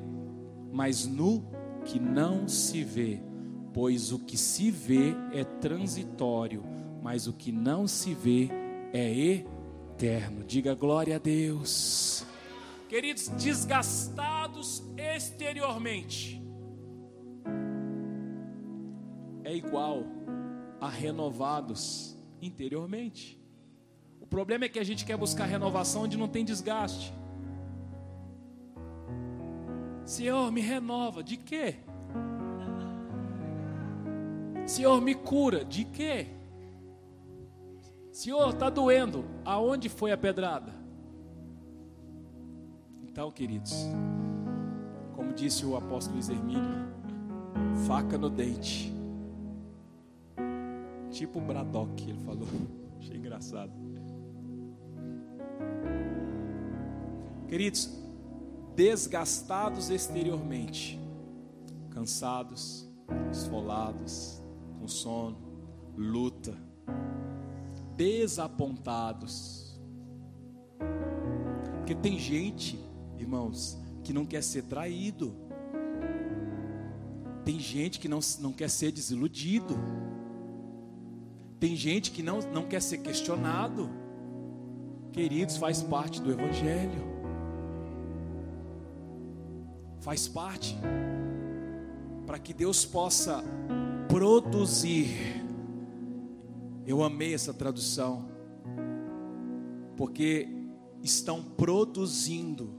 mas 0.73 1.07
no 1.07 1.45
que 1.85 1.99
não 1.99 2.49
se 2.49 2.85
vê, 2.85 3.23
pois 3.73 4.13
o 4.13 4.19
que 4.19 4.37
se 4.37 4.71
vê 4.71 5.15
é 5.33 5.45
transitório, 5.45 6.63
mas 7.03 7.27
o 7.27 7.33
que 7.33 7.51
não 7.53 7.87
se 7.87 8.15
vê 8.15 8.49
é 8.93 9.13
eterno. 9.13 10.45
Diga 10.45 10.75
glória 10.75 11.17
a 11.17 11.19
Deus. 11.19 12.25
Queridos, 12.89 13.29
desgastados 13.29 14.83
exteriormente 14.97 16.41
é 19.51 19.57
igual 19.57 20.05
a 20.81 20.89
renovados 20.89 22.17
interiormente. 22.41 23.39
O 24.21 24.27
problema 24.27 24.65
é 24.65 24.69
que 24.69 24.79
a 24.79 24.85
gente 24.85 25.05
quer 25.05 25.17
buscar 25.17 25.45
renovação 25.47 26.03
onde 26.03 26.17
não 26.17 26.29
tem 26.29 26.45
desgaste. 26.45 27.13
Senhor, 30.05 30.51
me 30.53 30.61
renova, 30.61 31.23
de 31.23 31.37
quê? 31.37 31.77
Senhor, 34.67 35.01
me 35.01 35.15
cura, 35.15 35.65
de 35.65 35.85
quê? 35.85 36.29
Senhor, 38.13 38.51
está 38.51 38.69
doendo, 38.69 39.25
aonde 39.45 39.89
foi 39.89 40.13
a 40.13 40.19
pedrada? 40.19 40.75
Então, 43.03 43.31
queridos, 43.31 43.73
como 45.15 45.33
disse 45.33 45.65
o 45.65 45.77
apóstolo 45.77 46.17
Luiz 46.17 46.29
faca 47.87 48.19
no 48.19 48.31
dente. 48.31 48.93
Tipo 51.11 51.41
Braddock, 51.41 52.09
ele 52.09 52.19
falou. 52.21 52.49
Achei 52.99 53.17
engraçado. 53.17 53.73
Queridos, 57.49 57.91
desgastados 58.77 59.91
exteriormente, 59.91 61.01
cansados, 61.91 62.89
esfolados, 63.33 64.41
com 64.79 64.87
sono, 64.87 65.37
luta, 65.97 66.57
desapontados. 68.01 69.79
Porque 71.77 71.95
tem 71.95 72.19
gente, 72.19 72.81
irmãos, 73.19 73.79
que 74.03 74.11
não 74.11 74.25
quer 74.25 74.43
ser 74.43 74.63
traído. 74.63 75.37
Tem 77.45 77.61
gente 77.61 78.01
que 78.01 78.09
não, 78.09 78.21
não 78.41 78.55
quer 78.55 78.71
ser 78.71 78.91
desiludido. 78.91 79.75
Tem 81.59 81.77
gente 81.77 82.11
que 82.11 82.23
não, 82.23 82.39
não 82.55 82.67
quer 82.67 82.81
ser 82.81 82.99
questionado. 82.99 83.91
Queridos, 85.13 85.59
faz 85.59 85.83
parte 85.83 86.23
do 86.23 86.33
Evangelho. 86.33 87.05
Faz 90.01 90.27
parte. 90.27 90.75
Para 92.25 92.39
que 92.39 92.55
Deus 92.55 92.87
possa 92.87 93.45
produzir. 94.09 95.40
Eu 96.91 97.05
amei 97.05 97.33
essa 97.33 97.55
tradução. 97.55 98.29
Porque 99.97 100.49
estão 101.05 101.41
produzindo. 101.41 102.75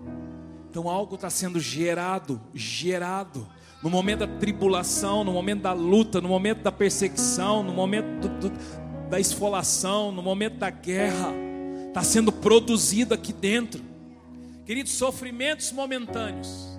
Então 0.69 0.89
algo 0.89 1.15
está 1.15 1.29
sendo 1.29 1.61
gerado, 1.61 2.41
gerado. 2.53 3.47
No 3.81 3.89
momento 3.89 4.19
da 4.19 4.27
tribulação, 4.27 5.23
no 5.23 5.31
momento 5.31 5.61
da 5.61 5.71
luta, 5.71 6.19
no 6.19 6.27
momento 6.27 6.61
da 6.61 6.73
perseguição, 6.73 7.63
no 7.63 7.71
momento 7.71 8.27
do, 8.27 8.49
do, 8.49 9.09
da 9.09 9.17
esfolação, 9.17 10.11
no 10.11 10.21
momento 10.21 10.57
da 10.57 10.69
guerra, 10.69 11.33
está 11.87 12.03
sendo 12.03 12.33
produzido 12.33 13.13
aqui 13.13 13.31
dentro. 13.31 13.81
Queridos, 14.65 14.91
sofrimentos 14.91 15.71
momentâneos 15.71 16.77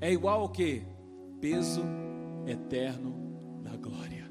é 0.00 0.10
igual 0.10 0.40
ao 0.40 0.48
que? 0.48 0.82
Peso 1.38 1.82
eterno 2.46 3.14
da 3.62 3.76
glória. 3.76 4.26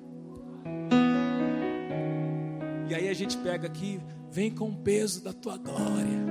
E 2.89 2.95
aí 2.95 3.09
a 3.09 3.13
gente 3.13 3.37
pega 3.37 3.67
aqui, 3.67 3.99
vem 4.31 4.49
com 4.49 4.69
o 4.69 4.77
peso 4.77 5.21
da 5.23 5.33
tua 5.33 5.57
glória. 5.57 6.25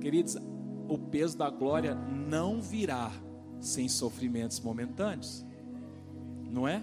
Queridos, 0.00 0.36
o 0.88 0.98
peso 0.98 1.36
da 1.36 1.50
glória 1.50 1.94
não 1.94 2.60
virá 2.60 3.10
sem 3.60 3.88
sofrimentos 3.88 4.60
momentâneos, 4.60 5.44
não 6.48 6.68
é? 6.68 6.82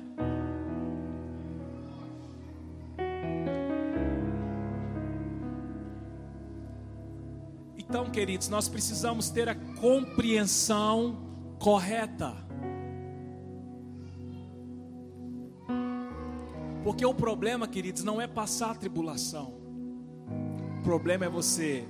Então, 7.78 8.09
queridos, 8.09 8.49
nós 8.49 8.68
precisamos 8.68 9.30
ter 9.30 9.47
a 9.47 9.55
compreensão 9.55 11.18
correta. 11.59 12.51
Porque 16.92 17.06
o 17.06 17.14
problema, 17.14 17.70
queridos, 17.70 18.04
não 18.04 18.20
é 18.20 18.28
passar 18.28 18.72
a 18.72 18.76
tribulação. 18.76 19.54
O 20.80 20.84
problema 20.84 21.24
é 21.24 21.30
você 21.30 21.86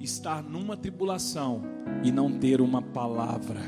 estar 0.00 0.42
numa 0.42 0.76
tribulação 0.76 1.62
e 2.02 2.10
não 2.10 2.36
ter 2.36 2.60
uma 2.60 2.82
palavra. 2.82 3.60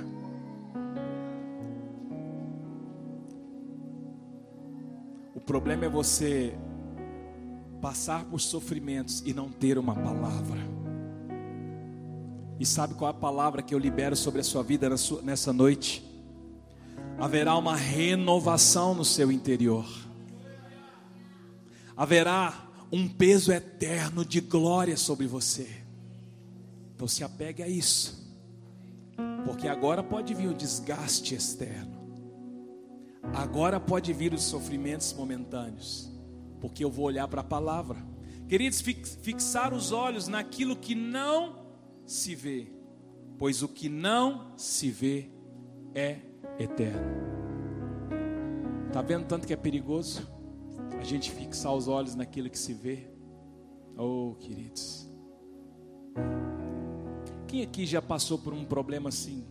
O 5.36 5.40
problema 5.40 5.84
é 5.84 5.88
você 5.88 6.58
passar 7.80 8.24
por 8.24 8.40
sofrimentos 8.40 9.22
e 9.24 9.32
não 9.32 9.48
ter 9.48 9.78
uma 9.78 9.94
palavra. 9.94 10.58
E 12.58 12.66
sabe 12.66 12.94
qual 12.94 13.08
é 13.08 13.14
a 13.14 13.16
palavra 13.16 13.62
que 13.62 13.72
eu 13.72 13.78
libero 13.78 14.16
sobre 14.16 14.40
a 14.40 14.44
sua 14.44 14.64
vida 14.64 14.90
nessa 15.22 15.52
noite? 15.52 16.04
Haverá 17.20 17.56
uma 17.56 17.76
renovação 17.76 18.96
no 18.96 19.04
seu 19.04 19.30
interior 19.30 20.05
haverá 21.96 22.68
um 22.92 23.08
peso 23.08 23.52
eterno 23.52 24.24
de 24.24 24.40
glória 24.40 24.96
sobre 24.96 25.26
você. 25.26 25.68
Então 26.94 27.08
se 27.08 27.24
apegue 27.24 27.62
a 27.62 27.68
isso, 27.68 28.36
porque 29.44 29.68
agora 29.68 30.02
pode 30.02 30.34
vir 30.34 30.48
o 30.48 30.54
desgaste 30.54 31.34
externo, 31.34 31.96
agora 33.34 33.80
pode 33.80 34.12
vir 34.12 34.32
os 34.32 34.42
sofrimentos 34.42 35.12
momentâneos, 35.12 36.10
porque 36.60 36.84
eu 36.84 36.90
vou 36.90 37.06
olhar 37.06 37.28
para 37.28 37.40
a 37.40 37.44
palavra. 37.44 37.98
Queridos, 38.48 38.80
fixar 38.80 39.74
os 39.74 39.90
olhos 39.90 40.28
naquilo 40.28 40.76
que 40.76 40.94
não 40.94 41.66
se 42.06 42.34
vê, 42.34 42.72
pois 43.38 43.62
o 43.62 43.68
que 43.68 43.88
não 43.88 44.52
se 44.56 44.90
vê 44.90 45.30
é 45.94 46.20
eterno. 46.58 47.26
Está 48.86 49.02
vendo 49.02 49.26
tanto 49.26 49.46
que 49.46 49.52
é 49.52 49.56
perigoso? 49.56 50.35
A 50.98 51.04
gente 51.04 51.30
fixar 51.30 51.74
os 51.74 51.88
olhos 51.88 52.14
naquilo 52.14 52.50
que 52.50 52.58
se 52.58 52.72
vê. 52.72 53.10
Oh, 53.96 54.34
queridos. 54.38 55.08
Quem 57.46 57.62
aqui 57.62 57.86
já 57.86 58.02
passou 58.02 58.38
por 58.38 58.52
um 58.52 58.64
problema 58.64 59.08
assim 59.08 59.46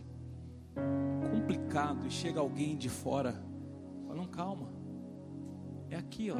complicado 1.46 2.06
e 2.06 2.10
chega 2.10 2.40
alguém 2.40 2.76
de 2.76 2.88
fora, 2.88 3.34
fala, 4.06 4.26
calma. 4.28 4.68
É 5.88 5.96
aqui, 5.96 6.30
ó. 6.30 6.36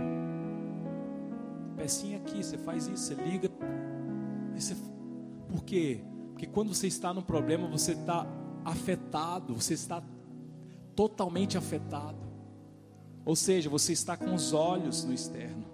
Pecinha 1.77 2.19
aqui, 2.19 2.43
você 2.43 2.59
faz 2.59 2.89
isso, 2.89 3.05
você 3.05 3.15
liga. 3.15 3.49
Você... 4.55 4.75
Por 5.49 5.63
quê? 5.65 6.03
Porque 6.33 6.47
quando 6.47 6.75
você 6.75 6.89
está 6.89 7.15
no 7.15 7.23
problema, 7.23 7.69
você 7.69 7.93
está 7.93 8.27
afetado, 8.65 9.55
você 9.55 9.75
está 9.75 10.03
totalmente 10.97 11.57
afetado. 11.57 12.19
Ou 13.27 13.35
seja, 13.35 13.69
você 13.69 13.93
está 13.93 14.17
com 14.17 14.33
os 14.33 14.53
olhos 14.53 15.05
no 15.05 15.13
externo. 15.13 15.67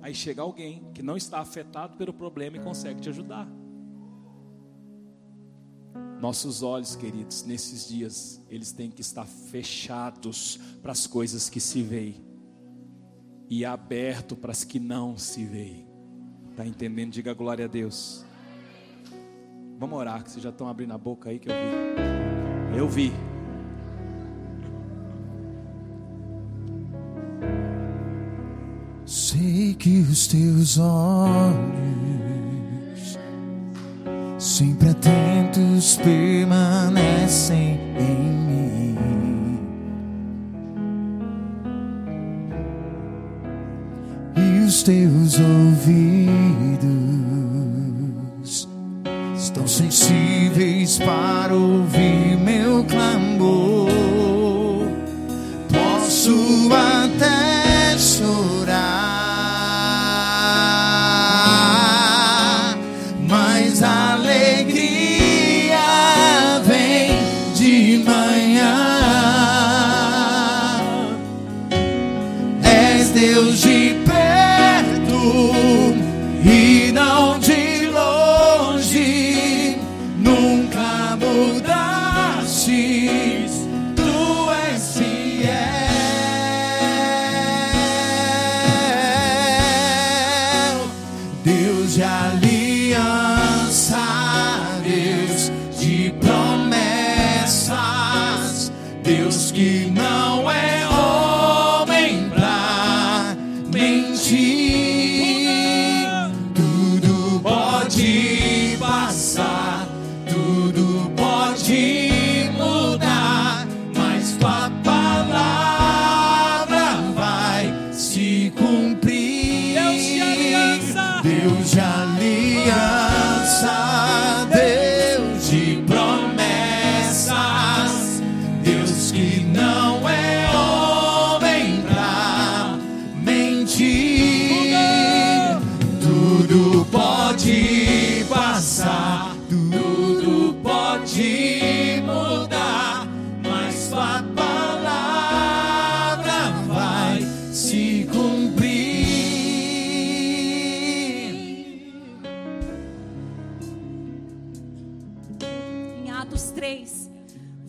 Aí 0.00 0.14
chega 0.14 0.40
alguém 0.40 0.90
que 0.94 1.02
não 1.02 1.14
está 1.14 1.40
afetado 1.40 1.98
pelo 1.98 2.12
problema 2.12 2.56
e 2.56 2.60
consegue 2.60 3.02
te 3.02 3.10
ajudar. 3.10 3.46
Nossos 6.18 6.62
olhos, 6.62 6.96
queridos, 6.96 7.44
nesses 7.44 7.86
dias, 7.86 8.42
eles 8.48 8.72
têm 8.72 8.90
que 8.90 9.02
estar 9.02 9.26
fechados 9.26 10.58
para 10.80 10.92
as 10.92 11.06
coisas 11.06 11.50
que 11.50 11.60
se 11.60 11.82
veem 11.82 12.24
e 13.50 13.62
aberto 13.62 14.34
para 14.34 14.52
as 14.52 14.64
que 14.64 14.80
não 14.80 15.18
se 15.18 15.44
veem. 15.44 15.86
Está 16.50 16.66
entendendo? 16.66 17.12
Diga 17.12 17.34
glória 17.34 17.66
a 17.66 17.68
Deus. 17.68 18.24
Vamos 19.78 19.98
orar, 19.98 20.24
que 20.24 20.30
vocês 20.30 20.42
já 20.42 20.48
estão 20.48 20.66
abrindo 20.66 20.94
a 20.94 20.98
boca 20.98 21.28
aí 21.28 21.38
que 21.38 21.50
eu 21.50 21.54
vi. 21.54 22.78
Eu 22.78 22.88
vi. 22.88 23.25
Que 29.78 30.00
os 30.00 30.26
teus 30.26 30.78
olhos, 30.78 31.56
sempre 34.38 34.90
atentos, 34.90 35.96
permanecem 36.02 37.78
em 37.98 38.30
mim. 38.46 38.96
E 44.36 44.64
os 44.66 44.82
teus 44.82 45.38
ouvidos 45.38 46.25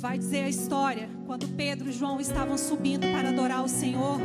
vai 0.07 0.17
dizer 0.17 0.45
a 0.45 0.47
história 0.47 1.09
quando 1.25 1.49
Pedro 1.49 1.89
e 1.89 1.91
João 1.91 2.17
estavam 2.21 2.57
subindo 2.57 3.05
para 3.11 3.27
adorar 3.27 3.61
o 3.61 3.67
Senhor 3.67 4.17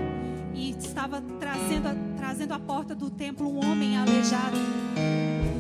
e 0.55 0.71
estava 0.71 1.21
trazendo 1.41 2.17
trazendo 2.17 2.55
à 2.55 2.59
porta 2.61 2.95
do 2.95 3.11
templo 3.11 3.49
um 3.49 3.59
homem 3.69 3.97
aleijado. 3.97 4.57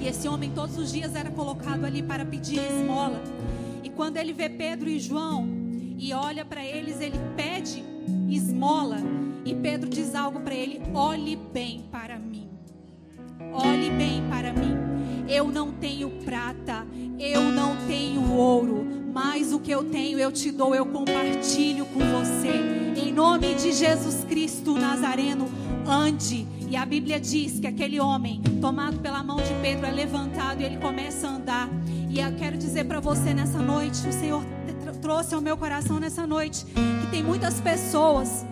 E 0.00 0.06
esse 0.06 0.28
homem 0.28 0.52
todos 0.54 0.78
os 0.78 0.92
dias 0.92 1.16
era 1.16 1.28
colocado 1.28 1.84
ali 1.84 2.04
para 2.04 2.24
pedir 2.24 2.60
esmola. 2.60 3.20
E 3.82 3.90
quando 3.90 4.16
ele 4.16 4.32
vê 4.32 4.48
Pedro 4.48 4.88
e 4.88 5.00
João 5.00 5.48
e 5.98 6.12
olha 6.12 6.44
para 6.44 6.64
eles, 6.64 7.00
ele 7.00 7.18
pede 7.36 7.82
esmola. 8.28 8.98
E 9.44 9.56
Pedro 9.56 9.90
diz 9.90 10.14
algo 10.14 10.38
para 10.38 10.54
ele: 10.54 10.80
olhe 10.94 11.34
bem 11.34 11.84
para 11.90 12.16
mim. 12.16 12.48
Olhe 13.52 13.90
bem 13.90 14.22
para 14.30 14.52
mim. 14.52 14.76
Eu 15.28 15.48
não 15.48 15.72
tenho 15.72 16.10
prata, 16.24 16.86
eu 17.18 17.42
não 17.42 17.76
tenho 17.88 18.32
ouro, 18.32 19.01
mas 19.12 19.52
o 19.52 19.60
que 19.60 19.70
eu 19.70 19.84
tenho 19.84 20.18
eu 20.18 20.32
te 20.32 20.50
dou, 20.50 20.74
eu 20.74 20.86
compartilho 20.86 21.84
com 21.86 22.00
você. 22.00 23.00
Em 23.00 23.12
nome 23.12 23.54
de 23.54 23.72
Jesus 23.72 24.24
Cristo 24.24 24.72
Nazareno, 24.74 25.48
ande. 25.86 26.46
E 26.68 26.76
a 26.76 26.86
Bíblia 26.86 27.20
diz 27.20 27.60
que 27.60 27.66
aquele 27.66 28.00
homem, 28.00 28.40
tomado 28.60 28.98
pela 29.00 29.22
mão 29.22 29.36
de 29.36 29.52
Pedro, 29.60 29.84
é 29.84 29.90
levantado 29.90 30.62
e 30.62 30.64
ele 30.64 30.78
começa 30.78 31.28
a 31.28 31.36
andar. 31.36 31.68
E 32.08 32.18
eu 32.20 32.32
quero 32.34 32.56
dizer 32.56 32.84
para 32.84 33.00
você 33.00 33.34
nessa 33.34 33.58
noite, 33.58 34.06
o 34.08 34.12
Senhor 34.12 34.42
tr- 34.82 34.98
trouxe 35.00 35.34
ao 35.34 35.40
meu 35.42 35.56
coração 35.56 36.00
nessa 36.00 36.26
noite, 36.26 36.64
que 36.64 37.06
tem 37.10 37.22
muitas 37.22 37.60
pessoas 37.60 38.46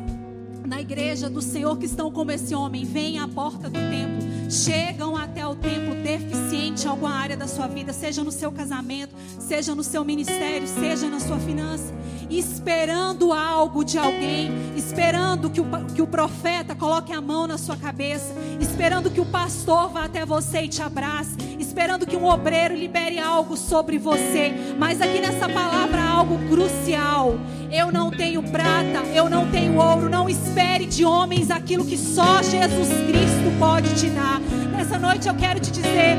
na 0.67 0.81
igreja 0.81 1.31
do 1.31 1.41
Senhor 1.41 1.77
que 1.79 1.87
estão 1.87 2.11
como 2.13 2.31
esse 2.31 2.55
homem, 2.55 2.85
vêm 2.85 3.19
à 3.19 3.27
porta 3.27 3.69
do 3.69 3.79
templo, 3.91 4.29
chegam 4.51 5.17
até 5.17 5.47
o 5.47 5.55
templo 5.55 5.95
deficiente 5.95 6.85
em 6.85 6.89
alguma 6.89 7.15
área 7.15 7.37
da 7.37 7.47
sua 7.47 7.69
vida, 7.69 7.93
seja 7.93 8.25
no 8.25 8.33
seu 8.33 8.51
casamento, 8.51 9.15
seja 9.39 9.75
no 9.75 9.85
seu 9.85 10.05
ministério, 10.05 10.67
seja 10.67 11.09
na 11.09 11.21
sua 11.21 11.39
finança, 11.39 11.95
esperando 12.29 13.33
algo 13.33 13.85
de 13.85 13.97
alguém, 13.97 14.51
esperando 14.77 15.49
que 15.49 15.61
o, 15.61 15.67
que 15.95 16.03
o 16.03 16.07
profeta 16.07 16.75
coloque 16.75 17.13
a 17.13 17.21
mão 17.21 17.47
na 17.47 17.57
sua 17.57 17.77
cabeça, 17.77 18.35
esperando 18.61 19.11
que 19.11 19.21
o 19.21 19.27
pastor 19.27 19.91
vá 19.91 20.05
até 20.05 20.27
você 20.27 20.63
e 20.63 20.69
te 20.69 20.83
abrace, 20.83 21.37
esperando 21.71 22.05
que 22.05 22.17
um 22.17 22.27
obreiro 22.27 22.75
libere 22.75 23.21
algo 23.21 23.57
sobre 23.57 23.97
você. 23.97 24.53
Mas 24.77 25.01
aqui 25.01 25.21
nessa 25.21 25.49
palavra 25.49 26.03
algo 26.03 26.37
crucial. 26.49 27.39
Eu 27.71 27.93
não 27.93 28.11
tenho 28.11 28.43
prata, 28.43 29.07
eu 29.15 29.31
não 29.31 29.49
tenho 29.53 29.77
ouro. 29.77 30.09
Não 30.09 30.29
espere 30.29 30.85
de 30.85 31.05
homens 31.05 31.49
aquilo 31.49 31.85
que 31.85 31.97
só 31.97 32.43
Jesus 32.43 32.89
Cristo 32.89 33.57
pode 33.57 33.95
te 33.95 34.11
dar. 34.11 34.41
Nessa 34.77 34.99
noite 34.99 35.29
eu 35.29 35.35
quero 35.37 35.61
te 35.61 35.71
dizer. 35.71 36.19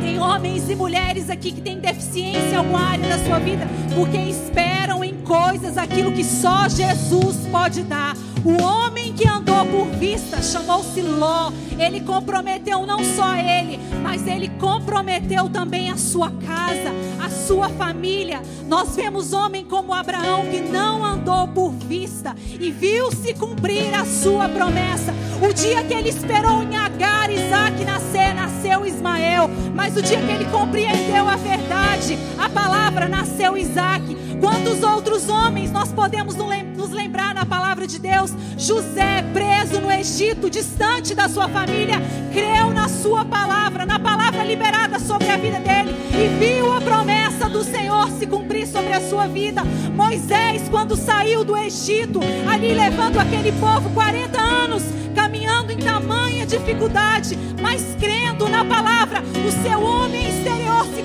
Tem 0.00 0.18
homens 0.18 0.68
e 0.68 0.74
mulheres 0.74 1.30
aqui 1.30 1.52
que 1.52 1.60
têm 1.60 1.78
deficiência 1.78 2.50
em 2.50 2.56
alguma 2.56 2.80
área 2.80 3.08
da 3.08 3.18
sua 3.24 3.38
vida, 3.38 3.68
porque 3.94 4.16
esperam 4.16 5.04
em 5.04 5.14
coisas 5.22 5.78
aquilo 5.78 6.10
que 6.10 6.24
só 6.24 6.68
Jesus 6.68 7.46
pode 7.52 7.82
dar. 7.82 8.16
O 8.44 8.62
homem 8.62 9.12
que 9.12 9.26
andou 9.26 9.66
por 9.66 9.86
vista 9.98 10.42
chamou-se 10.42 11.02
Ló. 11.02 11.52
Ele 11.78 12.00
comprometeu 12.00 12.86
não 12.86 13.04
só 13.04 13.34
ele, 13.34 13.78
mas 14.02 14.26
ele 14.26 14.48
comprometeu 14.58 15.48
também 15.48 15.90
a 15.90 15.96
sua 15.96 16.30
casa, 16.30 16.92
a 17.22 17.28
sua 17.28 17.68
família. 17.68 18.40
Nós 18.66 18.96
vemos 18.96 19.32
homem 19.32 19.64
como 19.64 19.92
Abraão 19.92 20.46
que 20.46 20.60
não 20.60 21.04
andou 21.04 21.48
por 21.48 21.72
vista 21.72 22.34
e 22.58 22.70
viu 22.70 23.10
se 23.12 23.34
cumprir 23.34 23.92
a 23.94 24.04
sua 24.04 24.48
promessa. 24.48 25.12
O 25.42 25.52
dia 25.52 25.82
que 25.84 25.92
ele 25.92 26.08
esperou 26.08 26.62
em 26.62 26.76
Agar, 26.76 27.30
Isaac 27.30 27.84
nascer, 27.84 28.34
nasceu 28.34 28.86
Ismael. 28.86 29.50
Mas 29.74 29.96
o 29.96 30.02
dia 30.02 30.20
que 30.20 30.32
ele 30.32 30.46
compreendeu 30.46 31.28
a 31.28 31.36
verdade, 31.36 32.18
a 32.38 32.48
palavra, 32.48 33.08
nasceu 33.08 33.56
Isaac. 33.56 34.16
Quantos 34.40 34.82
outros 34.82 35.28
homens 35.28 35.70
nós 35.70 35.92
podemos 35.92 36.34
nos 36.34 36.90
lembrar 36.90 37.34
na 37.34 37.44
palavra 37.44 37.86
de 37.86 37.98
Deus? 37.98 38.25
José, 38.56 39.24
preso 39.32 39.80
no 39.80 39.90
Egito, 39.90 40.48
distante 40.48 41.14
da 41.14 41.28
sua 41.28 41.48
família, 41.48 42.00
creu 42.32 42.70
na 42.70 42.88
sua 42.88 43.24
palavra, 43.24 43.84
na 43.84 43.98
palavra 43.98 44.44
liberada 44.44 44.98
sobre 44.98 45.28
a 45.30 45.36
vida 45.36 45.60
dele 45.60 45.94
e 46.12 46.28
viu 46.38 46.72
a 46.72 46.80
promessa 46.80 47.48
do 47.48 47.62
Senhor 47.62 48.10
se 48.10 48.26
cumprir 48.26 48.66
sobre 48.66 48.92
a 48.92 49.00
sua 49.00 49.26
vida. 49.26 49.62
Moisés, 49.94 50.68
quando 50.70 50.96
saiu 50.96 51.44
do 51.44 51.56
Egito, 51.56 52.20
ali 52.50 52.74
levando 52.74 53.18
aquele 53.18 53.52
povo 53.52 53.90
40 53.90 54.40
anos, 54.40 54.82
caminhando 55.14 55.72
em 55.72 55.78
tamanha 55.78 56.46
dificuldade, 56.46 57.38
mas 57.60 57.82
crendo 57.98 58.48
na 58.48 58.64
palavra, 58.64 59.22
o 59.22 59.62
seu 59.62 59.82
homem 59.82 60.28
exterior 60.28 60.86
se 60.94 61.02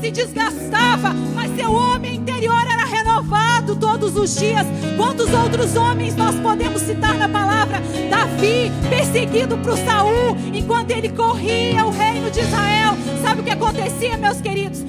se 0.00 0.10
desgastava, 0.10 1.12
mas 1.34 1.54
seu 1.56 1.72
homem 1.72 2.16
interior 2.16 2.62
era 2.62 2.84
renovado 2.84 3.76
todos 3.76 4.16
os 4.16 4.34
dias. 4.36 4.66
Quantos 4.96 5.32
outros 5.32 5.76
homens 5.76 6.16
nós 6.16 6.34
podemos 6.36 6.82
citar 6.82 7.14
na 7.14 7.28
palavra? 7.28 7.82
Davi, 8.10 8.70
perseguido 8.88 9.58
por 9.58 9.76
Saul, 9.78 10.36
enquanto 10.52 10.90
ele 10.90 11.10
corria 11.10 11.84
o 11.84 11.90
reino 11.90 12.30
de 12.30 12.40
Israel. 12.40 12.96
Sabe 13.22 13.40
o 13.40 13.44
que 13.44 13.50
acontecia, 13.50 14.16
meus 14.16 14.40
queridos? 14.40 14.82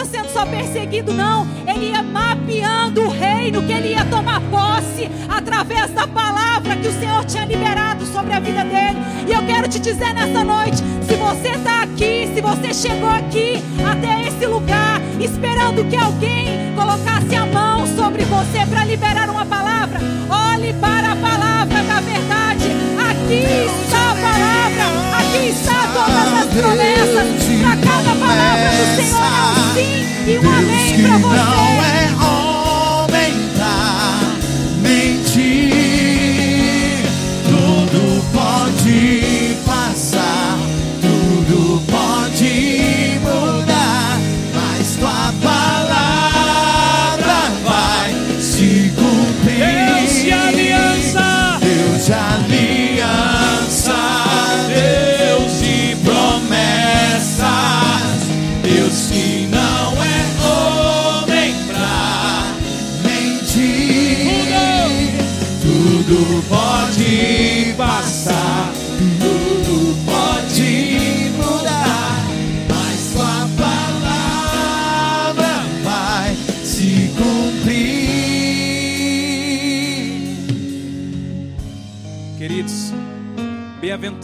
Estava 0.00 0.04
sendo 0.04 0.32
só 0.32 0.46
perseguido, 0.46 1.12
não. 1.12 1.46
Ele 1.66 1.90
ia 1.90 2.02
mapeando 2.02 3.02
o 3.02 3.10
reino 3.10 3.62
que 3.62 3.72
ele 3.72 3.88
ia 3.88 4.04
tomar 4.06 4.40
posse 4.42 5.10
através 5.28 5.90
da 5.90 6.06
palavra 6.06 6.76
que 6.76 6.88
o 6.88 6.92
Senhor 6.92 7.22
tinha 7.26 7.44
liberado 7.44 8.06
sobre 8.06 8.32
a 8.32 8.40
vida 8.40 8.64
dele. 8.64 8.98
E 9.28 9.32
eu 9.32 9.44
quero 9.44 9.68
te 9.68 9.78
dizer 9.78 10.14
nessa 10.14 10.42
noite: 10.42 10.78
se 11.06 11.16
você 11.16 11.48
está 11.50 11.82
aqui, 11.82 12.30
se 12.34 12.40
você 12.40 12.72
chegou 12.72 13.10
aqui 13.10 13.62
até 13.84 14.28
esse 14.28 14.46
lugar, 14.46 15.02
esperando 15.20 15.84
que 15.84 15.96
alguém 15.96 16.74
colocasse 16.74 17.34
a 17.34 17.44
mão 17.44 17.86
sobre 17.86 18.24
você 18.24 18.64
para 18.66 18.84
liberar 18.86 19.28
uma 19.28 19.44
palavra, 19.44 20.00
olhe 20.30 20.72
para 20.74 21.12
a 21.12 21.16
palavra 21.16 21.82
da 21.82 22.00
verdade. 22.00 22.70
Aqui 23.10 23.44
está 23.84 24.12
a 24.12 24.14
palavra, 24.14 25.09
aqui 25.30 25.48
está 25.48 25.86
todas 25.92 26.32
as 26.32 26.46
promessas. 26.46 27.28
Para 27.60 27.76
cada 27.76 28.14
palavra 28.16 28.70
do 28.70 28.96
Senhor 28.96 29.20
é 29.22 29.52
um 29.52 29.74
sim 29.74 30.30
e 30.30 30.38
um 30.38 30.58
amém 30.58 31.02
para 31.02 31.18
você. 31.18 32.39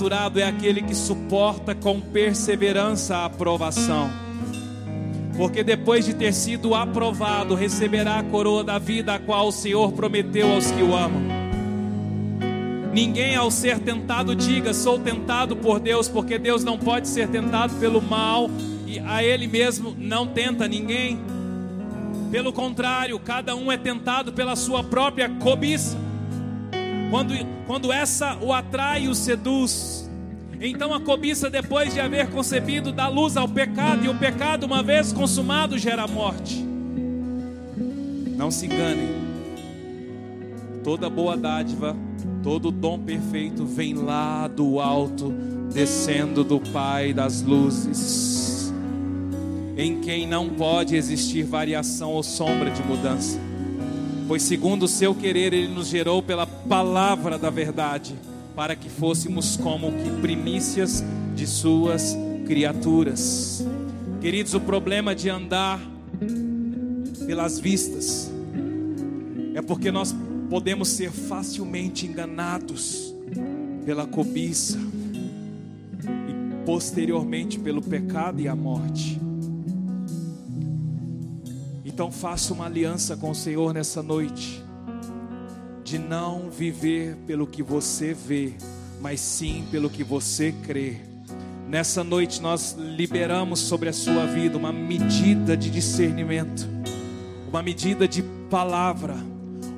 Bem-aventurado 0.06 0.40
é 0.40 0.44
aquele 0.44 0.82
que 0.82 0.94
suporta 0.94 1.74
com 1.74 2.00
perseverança 2.00 3.16
a 3.16 3.24
aprovação. 3.26 4.08
Porque 5.36 5.62
depois 5.62 6.06
de 6.06 6.14
ter 6.14 6.32
sido 6.32 6.74
aprovado, 6.74 7.54
receberá 7.54 8.18
a 8.18 8.22
coroa 8.22 8.64
da 8.64 8.78
vida, 8.78 9.14
a 9.14 9.18
qual 9.18 9.48
o 9.48 9.52
Senhor 9.52 9.92
prometeu 9.92 10.52
aos 10.52 10.70
que 10.70 10.82
o 10.82 10.94
amam. 10.94 11.22
Ninguém 12.92 13.36
ao 13.36 13.50
ser 13.50 13.78
tentado 13.80 14.34
diga, 14.34 14.72
sou 14.72 14.98
tentado 14.98 15.56
por 15.56 15.78
Deus, 15.78 16.08
porque 16.08 16.38
Deus 16.38 16.64
não 16.64 16.78
pode 16.78 17.08
ser 17.08 17.28
tentado 17.28 17.74
pelo 17.74 18.00
mal 18.00 18.48
e 18.86 18.98
a 19.00 19.22
Ele 19.22 19.46
mesmo 19.46 19.94
não 19.98 20.26
tenta 20.26 20.66
ninguém. 20.66 21.18
Pelo 22.30 22.52
contrário, 22.52 23.18
cada 23.18 23.54
um 23.54 23.70
é 23.70 23.76
tentado 23.76 24.32
pela 24.32 24.56
sua 24.56 24.82
própria 24.82 25.28
cobiça. 25.28 26.05
Quando, 27.10 27.34
quando 27.66 27.92
essa 27.92 28.36
o 28.40 28.52
atrai 28.52 29.04
e 29.04 29.08
o 29.08 29.14
seduz, 29.14 30.10
então 30.60 30.92
a 30.94 31.00
cobiça, 31.00 31.50
depois 31.50 31.92
de 31.92 32.00
haver 32.00 32.30
concebido, 32.30 32.92
dá 32.92 33.08
luz 33.08 33.36
ao 33.36 33.48
pecado, 33.48 34.04
e 34.04 34.08
o 34.08 34.14
pecado, 34.14 34.64
uma 34.64 34.82
vez 34.82 35.12
consumado, 35.12 35.78
gera 35.78 36.06
morte. 36.06 36.64
Não 38.36 38.50
se 38.50 38.66
enganem, 38.66 39.08
toda 40.82 41.08
boa 41.08 41.36
dádiva, 41.36 41.96
todo 42.42 42.70
dom 42.70 42.98
perfeito 42.98 43.64
vem 43.64 43.94
lá 43.94 44.48
do 44.48 44.80
alto, 44.80 45.32
descendo 45.72 46.42
do 46.42 46.60
Pai 46.60 47.12
das 47.12 47.42
luzes, 47.42 48.72
em 49.76 50.00
quem 50.00 50.26
não 50.26 50.48
pode 50.48 50.96
existir 50.96 51.42
variação 51.44 52.12
ou 52.12 52.22
sombra 52.22 52.70
de 52.70 52.82
mudança, 52.82 53.38
pois, 54.26 54.42
segundo 54.42 54.84
o 54.84 54.88
seu 54.88 55.14
querer, 55.14 55.52
Ele 55.52 55.68
nos 55.68 55.88
gerou 55.88 56.22
pela 56.22 56.46
palavra 56.46 57.38
da 57.38 57.50
verdade 57.50 58.14
para 58.54 58.74
que 58.74 58.88
fôssemos 58.88 59.56
como 59.56 59.92
que 59.92 60.10
primícias 60.20 61.04
de 61.34 61.46
suas 61.46 62.16
criaturas. 62.46 63.64
Queridos, 64.20 64.54
o 64.54 64.60
problema 64.60 65.14
de 65.14 65.28
andar 65.28 65.80
pelas 67.26 67.58
vistas 67.58 68.30
é 69.54 69.60
porque 69.60 69.90
nós 69.90 70.14
podemos 70.48 70.88
ser 70.88 71.10
facilmente 71.10 72.06
enganados 72.06 73.14
pela 73.84 74.06
cobiça 74.06 74.78
e 76.02 76.64
posteriormente 76.64 77.58
pelo 77.58 77.82
pecado 77.82 78.40
e 78.40 78.48
a 78.48 78.56
morte. 78.56 79.25
Então 81.96 82.12
faça 82.12 82.52
uma 82.52 82.66
aliança 82.66 83.16
com 83.16 83.30
o 83.30 83.34
Senhor 83.34 83.72
nessa 83.72 84.02
noite 84.02 84.62
de 85.82 85.98
não 85.98 86.50
viver 86.50 87.16
pelo 87.26 87.46
que 87.46 87.62
você 87.62 88.12
vê, 88.12 88.52
mas 89.00 89.18
sim 89.18 89.64
pelo 89.70 89.88
que 89.88 90.04
você 90.04 90.52
crê. 90.52 90.96
Nessa 91.66 92.04
noite 92.04 92.42
nós 92.42 92.76
liberamos 92.78 93.60
sobre 93.60 93.88
a 93.88 93.94
sua 93.94 94.26
vida 94.26 94.58
uma 94.58 94.74
medida 94.74 95.56
de 95.56 95.70
discernimento, 95.70 96.68
uma 97.48 97.62
medida 97.62 98.06
de 98.06 98.22
palavra, 98.50 99.16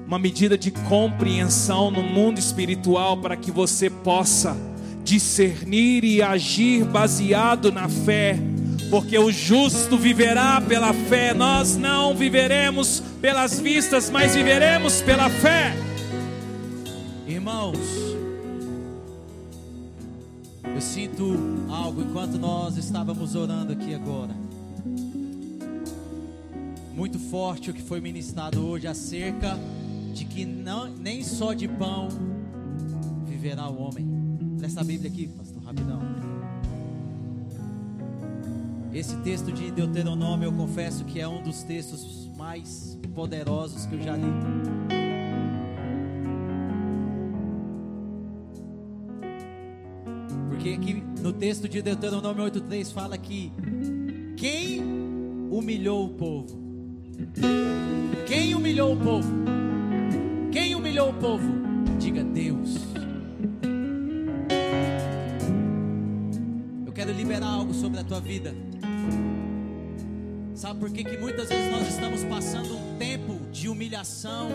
uma 0.05 0.19
medida 0.19 0.59
de 0.59 0.73
compreensão 0.73 1.89
no 1.89 2.03
mundo 2.03 2.41
espiritual 2.41 3.17
para 3.19 3.37
que 3.37 3.53
você 3.53 3.89
possa 3.89 4.57
discernir 5.05 6.03
e 6.03 6.21
agir 6.21 6.85
baseado 6.85 7.71
na 7.71 7.89
fé, 7.89 8.37
porque 8.91 9.19
o 9.19 9.31
justo 9.31 9.99
viverá 9.99 10.61
pela 10.61 10.93
fé, 10.93 11.35
nós 11.35 11.77
não 11.77 12.15
viveremos 12.15 13.03
pelas 13.21 13.61
vistas, 13.61 14.09
mas 14.09 14.35
viveremos 14.35 15.03
pela 15.03 15.29
fé. 15.29 15.75
Irmãos, 17.27 17.79
eu 20.75 20.81
sinto 20.81 21.37
algo 21.69 22.01
enquanto 22.01 22.39
nós 22.39 22.77
estávamos 22.77 23.35
orando 23.35 23.73
aqui 23.73 23.95
agora. 23.95 24.35
Muito 26.95 27.19
forte 27.19 27.71
o 27.71 27.75
que 27.75 27.83
foi 27.83 28.01
ministrado 28.01 28.67
hoje 28.67 28.87
acerca 28.87 29.59
de 30.15 30.25
que 30.25 30.45
não, 30.45 30.89
nem 30.89 31.23
só 31.23 31.53
de 31.53 31.69
pão 31.69 32.09
viverá 33.27 33.69
o 33.69 33.81
homem. 33.83 34.07
Presta 34.59 34.81
a 34.81 34.85
Bíblia 34.85 35.11
aqui, 35.11 35.29
pastor, 35.29 35.63
rapidão. 35.63 36.28
Esse 38.93 39.17
texto 39.19 39.53
de 39.53 39.71
Deuteronômio, 39.71 40.47
eu 40.47 40.53
confesso 40.53 41.05
que 41.05 41.21
é 41.21 41.29
um 41.29 41.43
dos 41.43 41.63
textos 41.63 42.31
mais 42.37 42.99
poderosos 43.15 43.85
que 43.85 43.95
eu 43.95 44.03
já 44.03 44.17
li. 44.17 44.25
Porque 50.49 50.71
aqui 50.71 51.03
no 51.21 51.33
texto 51.33 51.69
de 51.69 51.83
Deuteronômio 51.83 52.45
8,3 52.45 52.93
fala 52.93 53.19
que 53.19 53.53
quem 54.37 54.83
humilhou 55.51 56.07
o 56.07 56.09
povo? 56.11 56.59
Quem 58.27 58.55
humilhou 58.55 58.95
o 58.95 58.97
povo? 58.97 59.33
Quem 60.51 60.75
humilhou 60.75 61.11
o 61.11 61.15
povo? 61.15 61.53
Diga 61.99 62.25
Deus. 62.25 62.77
Eu 66.87 66.93
quero 66.93 67.13
liberar 67.13 67.49
algo 67.49 67.75
sobre 67.75 68.01
a 68.01 68.05
tua 68.05 68.21
vida. 68.21 68.55
Sabe 70.69 70.81
por 70.81 70.91
que, 70.91 71.03
que 71.03 71.17
muitas 71.17 71.49
vezes 71.49 71.73
nós 71.73 71.89
estamos 71.89 72.25
passando 72.25 72.77
um 72.77 72.99
tempo 72.99 73.41
de 73.51 73.71
humilhação, 73.71 74.51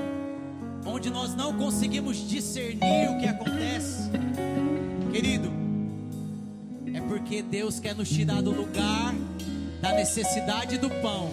onde 0.85 1.09
nós 1.09 1.33
não 1.33 1.57
conseguimos 1.57 2.29
discernir 2.29 3.09
o 3.09 3.19
que 3.19 3.25
acontece? 3.25 4.11
Querido, 5.11 5.51
porque 7.07 7.41
Deus 7.41 7.79
quer 7.79 7.95
nos 7.95 8.09
tirar 8.09 8.43
do 8.43 8.51
lugar 8.51 9.15
da 9.81 9.91
necessidade 9.93 10.77
do 10.77 10.87
pão 10.87 11.31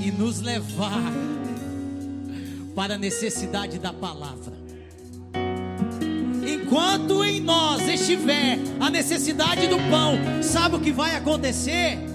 e 0.00 0.12
nos 0.12 0.40
levar 0.40 1.12
para 2.72 2.94
a 2.94 2.98
necessidade 2.98 3.80
da 3.80 3.92
palavra. 3.92 4.52
Enquanto 6.48 7.24
em 7.24 7.40
nós 7.40 7.82
estiver 7.88 8.60
a 8.78 8.88
necessidade 8.90 9.66
do 9.66 9.76
pão, 9.90 10.40
sabe 10.40 10.76
o 10.76 10.80
que 10.80 10.92
vai 10.92 11.16
acontecer? 11.16 12.14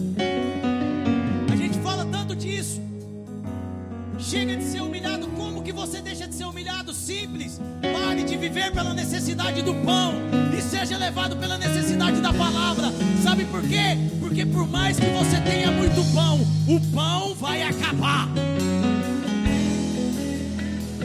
viver 8.61 8.71
pela 8.71 8.93
necessidade 8.93 9.61
do 9.63 9.73
pão 9.73 10.13
e 10.55 10.61
seja 10.61 10.97
levado 10.97 11.35
pela 11.35 11.57
necessidade 11.57 12.21
da 12.21 12.31
palavra. 12.31 12.91
Sabe 13.23 13.45
por 13.45 13.61
quê? 13.63 13.97
Porque 14.19 14.45
por 14.45 14.67
mais 14.67 14.99
que 14.99 15.07
você 15.07 15.39
tenha 15.41 15.71
muito 15.71 16.03
pão, 16.13 16.39
o 16.67 16.79
pão 16.93 17.33
vai 17.35 17.63
acabar. 17.63 18.27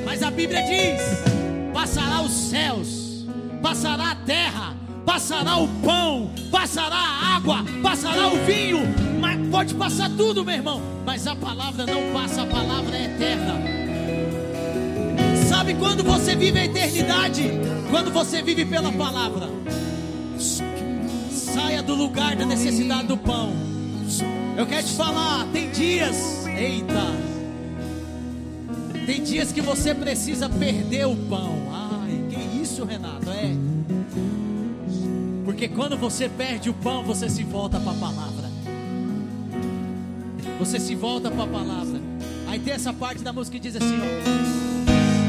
Mas 0.04 0.22
a 0.22 0.30
Bíblia 0.30 0.62
diz: 0.62 1.00
passará 1.72 2.20
os 2.20 2.32
céus, 2.32 3.26
passará 3.62 4.10
a 4.10 4.16
terra, 4.16 4.74
passará 5.06 5.56
o 5.56 5.68
pão, 5.82 6.30
passará 6.50 6.96
a 6.96 7.36
água, 7.36 7.64
passará 7.82 8.28
o 8.28 8.44
vinho, 8.44 8.80
mas 9.20 9.48
pode 9.48 9.74
passar 9.74 10.10
tudo, 10.10 10.44
meu 10.44 10.54
irmão, 10.54 10.82
mas 11.06 11.26
a 11.26 11.34
palavra 11.34 11.86
não 11.86 12.12
passa, 12.12 12.42
a 12.42 12.46
palavra 12.46 12.96
é 12.96 13.04
eterna. 13.04 13.85
Sabe 15.66 15.80
quando 15.80 16.04
você 16.04 16.36
vive 16.36 16.60
a 16.60 16.64
eternidade? 16.64 17.42
Quando 17.90 18.12
você 18.12 18.40
vive 18.40 18.64
pela 18.64 18.92
palavra. 18.92 19.48
Saia 21.28 21.82
do 21.82 21.92
lugar 21.92 22.36
da 22.36 22.46
necessidade 22.46 23.08
do 23.08 23.16
pão. 23.16 23.52
Eu 24.56 24.64
quero 24.64 24.86
te 24.86 24.92
falar, 24.92 25.44
tem 25.52 25.68
dias, 25.72 26.46
eita, 26.46 27.04
tem 29.06 29.24
dias 29.24 29.50
que 29.50 29.60
você 29.60 29.92
precisa 29.92 30.48
perder 30.48 31.08
o 31.08 31.16
pão. 31.16 31.58
Ai, 31.72 32.16
que 32.30 32.62
isso, 32.62 32.84
Renato? 32.84 33.28
É. 33.28 33.52
Porque 35.44 35.66
quando 35.66 35.96
você 35.96 36.28
perde 36.28 36.70
o 36.70 36.74
pão, 36.74 37.02
você 37.02 37.28
se 37.28 37.42
volta 37.42 37.80
para 37.80 37.90
a 37.90 37.96
palavra. 37.96 38.50
Você 40.60 40.78
se 40.78 40.94
volta 40.94 41.28
para 41.28 41.42
a 41.42 41.48
palavra. 41.48 42.00
Aí 42.46 42.60
tem 42.60 42.72
essa 42.72 42.92
parte 42.92 43.24
da 43.24 43.32
música 43.32 43.58
que 43.58 43.68
diz 43.68 43.74
assim: 43.74 43.98
ó. 44.00 44.75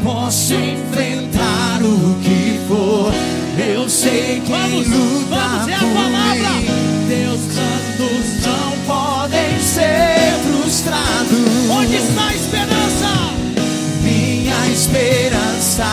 Posso 0.04 0.54
enfrentar 0.54 1.82
o 1.82 2.16
que 2.22 2.60
for. 2.68 3.14
Eu 3.58 3.90
sei 3.90 4.42
que 4.42 4.52
vamos, 4.52 4.88
luta 4.88 5.36
vamos, 5.36 5.68
é 5.68 5.74
a 5.74 5.80
palavra. 5.80 6.88
Santos 7.38 8.46
não 8.46 8.72
podem 8.86 9.60
ser 9.60 10.34
frustrados. 10.44 11.70
Onde 11.70 11.96
está 11.96 12.28
a 12.28 12.36
esperança? 12.36 13.08
Minha 14.02 14.68
esperança 14.72 15.86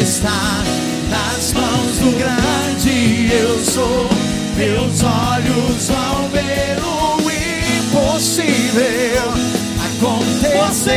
está 0.00 0.64
nas 1.10 1.52
mãos 1.52 1.98
do 1.98 2.18
grande 2.18 3.32
eu 3.32 3.64
sou. 3.64 4.08
Meus 4.56 5.02
olhos 5.02 5.88
vão 5.88 6.28
ver 6.28 6.78
o 6.82 7.30
impossível 7.80 9.32
Posso 10.02 10.90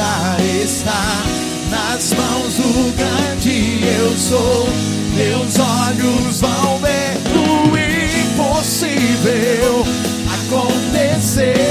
esperança 0.00 0.36
está 0.64 1.22
nas 1.70 2.12
mãos 2.14 2.54
do 2.54 2.96
grande 2.96 3.80
eu 3.84 4.16
sou. 4.16 4.68
Meus 5.14 5.58
olhos 5.58 6.40
vão 6.40 6.78
ver 6.78 7.18
o 7.36 7.76
impossível 8.32 9.84
acontecer. 10.46 11.69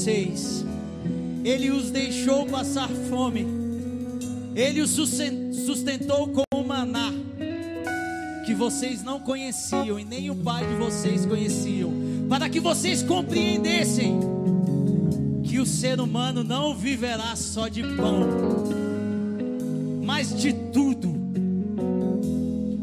Vocês, 0.00 0.64
Ele 1.44 1.70
os 1.70 1.90
deixou 1.90 2.46
passar 2.46 2.88
fome, 3.10 3.46
Ele 4.56 4.80
os 4.80 4.88
susten- 4.88 5.52
sustentou 5.52 6.28
com 6.28 6.42
o 6.54 6.64
maná 6.66 7.12
que 8.46 8.54
vocês 8.54 9.02
não 9.02 9.20
conheciam 9.20 10.00
e 10.00 10.04
nem 10.04 10.30
o 10.30 10.34
pai 10.34 10.66
de 10.66 10.74
vocês 10.76 11.26
conheciam, 11.26 11.92
para 12.30 12.48
que 12.48 12.58
vocês 12.58 13.02
compreendessem 13.02 14.18
que 15.44 15.58
o 15.58 15.66
ser 15.66 16.00
humano 16.00 16.42
não 16.42 16.74
viverá 16.74 17.36
só 17.36 17.68
de 17.68 17.82
pão, 17.82 18.26
mas 20.02 20.34
de 20.34 20.54
tudo 20.72 21.14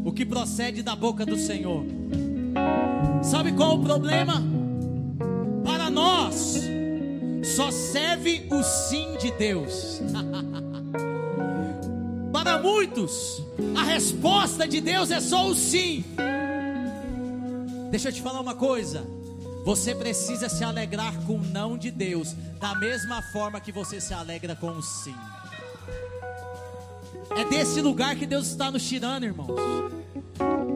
o 0.04 0.12
que 0.12 0.24
procede 0.24 0.84
da 0.84 0.94
boca 0.94 1.26
do 1.26 1.36
Senhor. 1.36 1.84
Sabe 3.24 3.50
qual 3.50 3.74
o 3.74 3.82
problema? 3.82 4.40
Para 5.64 5.90
nós, 5.90 6.67
só 7.58 7.72
serve 7.72 8.46
o 8.52 8.62
sim 8.62 9.16
de 9.16 9.32
Deus. 9.32 10.00
Para 12.32 12.56
muitos, 12.56 13.42
a 13.76 13.82
resposta 13.82 14.68
de 14.68 14.80
Deus 14.80 15.10
é 15.10 15.20
só 15.20 15.44
o 15.44 15.56
sim. 15.56 16.04
Deixa 17.90 18.10
eu 18.10 18.12
te 18.12 18.22
falar 18.22 18.40
uma 18.40 18.54
coisa. 18.54 19.04
Você 19.64 19.92
precisa 19.92 20.48
se 20.48 20.62
alegrar 20.62 21.12
com 21.26 21.34
o 21.34 21.42
não 21.42 21.76
de 21.76 21.90
Deus, 21.90 22.32
da 22.60 22.76
mesma 22.76 23.20
forma 23.32 23.60
que 23.60 23.72
você 23.72 24.00
se 24.00 24.14
alegra 24.14 24.54
com 24.54 24.70
o 24.70 24.80
sim. 24.80 25.16
É 27.36 27.44
desse 27.44 27.80
lugar 27.80 28.14
que 28.14 28.24
Deus 28.24 28.46
está 28.46 28.70
nos 28.70 28.88
tirando, 28.88 29.24
irmãos. 29.24 29.58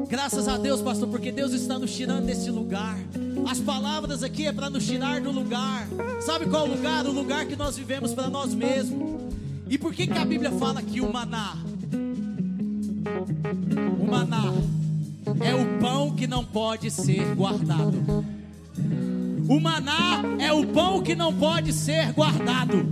Graças 0.08 0.48
a 0.48 0.58
Deus, 0.58 0.82
pastor, 0.82 1.08
porque 1.08 1.30
Deus 1.30 1.52
está 1.52 1.78
nos 1.78 1.94
tirando 1.94 2.26
desse 2.26 2.50
lugar. 2.50 2.98
As 3.46 3.60
palavras 3.60 4.22
aqui 4.22 4.46
é 4.46 4.52
para 4.52 4.70
nos 4.70 4.86
tirar 4.86 5.20
do 5.20 5.30
lugar. 5.30 5.86
Sabe 6.20 6.46
qual 6.46 6.66
lugar? 6.66 7.06
O 7.06 7.12
lugar 7.12 7.46
que 7.46 7.56
nós 7.56 7.76
vivemos 7.76 8.14
para 8.14 8.28
nós 8.28 8.54
mesmos. 8.54 9.20
E 9.68 9.78
por 9.78 9.94
que, 9.94 10.06
que 10.06 10.18
a 10.18 10.24
Bíblia 10.24 10.50
fala 10.52 10.82
que 10.82 11.00
o 11.00 11.12
maná? 11.12 11.56
O 14.00 14.10
maná 14.10 14.52
é 15.40 15.54
o 15.54 15.78
pão 15.80 16.14
que 16.14 16.26
não 16.26 16.44
pode 16.44 16.90
ser 16.90 17.34
guardado. 17.34 18.24
O 19.48 19.60
maná 19.60 20.22
é 20.38 20.52
o 20.52 20.66
pão 20.66 21.02
que 21.02 21.14
não 21.14 21.32
pode 21.34 21.72
ser 21.72 22.12
guardado. 22.12 22.86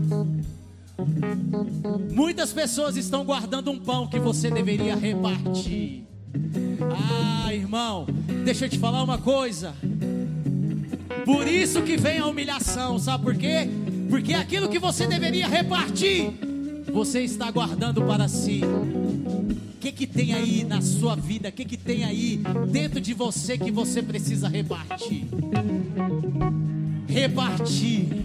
Muitas 2.13 2.53
pessoas 2.53 2.97
estão 2.97 3.25
guardando 3.25 3.71
um 3.71 3.79
pão 3.79 4.07
que 4.07 4.19
você 4.19 4.51
deveria 4.51 4.95
repartir. 4.97 6.05
Ah, 6.93 7.55
irmão, 7.55 8.07
deixa 8.45 8.67
eu 8.67 8.69
te 8.69 8.79
falar 8.79 9.03
uma 9.03 9.19
coisa. 9.19 9.75
Por 11.25 11.47
isso 11.47 11.83
que 11.83 11.97
vem 11.97 12.19
a 12.19 12.27
humilhação, 12.27 12.99
sabe 12.99 13.25
por 13.25 13.37
quê? 13.37 13.69
Porque 14.09 14.35
aquilo 14.35 14.69
que 14.69 14.79
você 14.79 15.07
deveria 15.07 15.47
repartir, 15.47 16.33
você 16.93 17.23
está 17.23 17.51
guardando 17.51 18.03
para 18.03 18.27
si. 18.29 18.61
O 18.65 19.79
que, 19.81 19.93
que 19.93 20.07
tem 20.07 20.35
aí 20.35 20.65
na 20.65 20.83
sua 20.83 21.15
vida? 21.15 21.49
O 21.49 21.53
que, 21.53 21.65
que 21.65 21.77
tem 21.77 22.05
aí 22.05 22.41
dentro 22.69 23.01
de 23.01 23.15
você 23.15 23.57
que 23.57 23.71
você 23.71 24.03
precisa 24.03 24.49
repartir? 24.49 25.27
Repartir. 27.07 28.25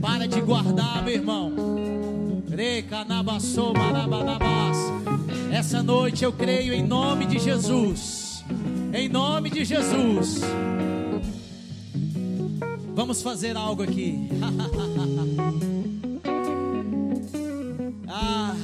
Para 0.00 0.26
de 0.26 0.40
guardar, 0.40 1.02
meu 1.02 1.14
irmão. 1.14 1.52
Essa 5.50 5.82
noite 5.82 6.24
eu 6.24 6.32
creio 6.32 6.74
em 6.74 6.82
nome 6.82 7.26
de 7.26 7.38
Jesus. 7.38 8.44
Em 8.92 9.08
nome 9.08 9.50
de 9.50 9.64
Jesus. 9.64 10.40
Vamos 12.94 13.22
fazer 13.22 13.56
algo 13.56 13.82
aqui. 13.82 14.28
ah, 18.06 18.54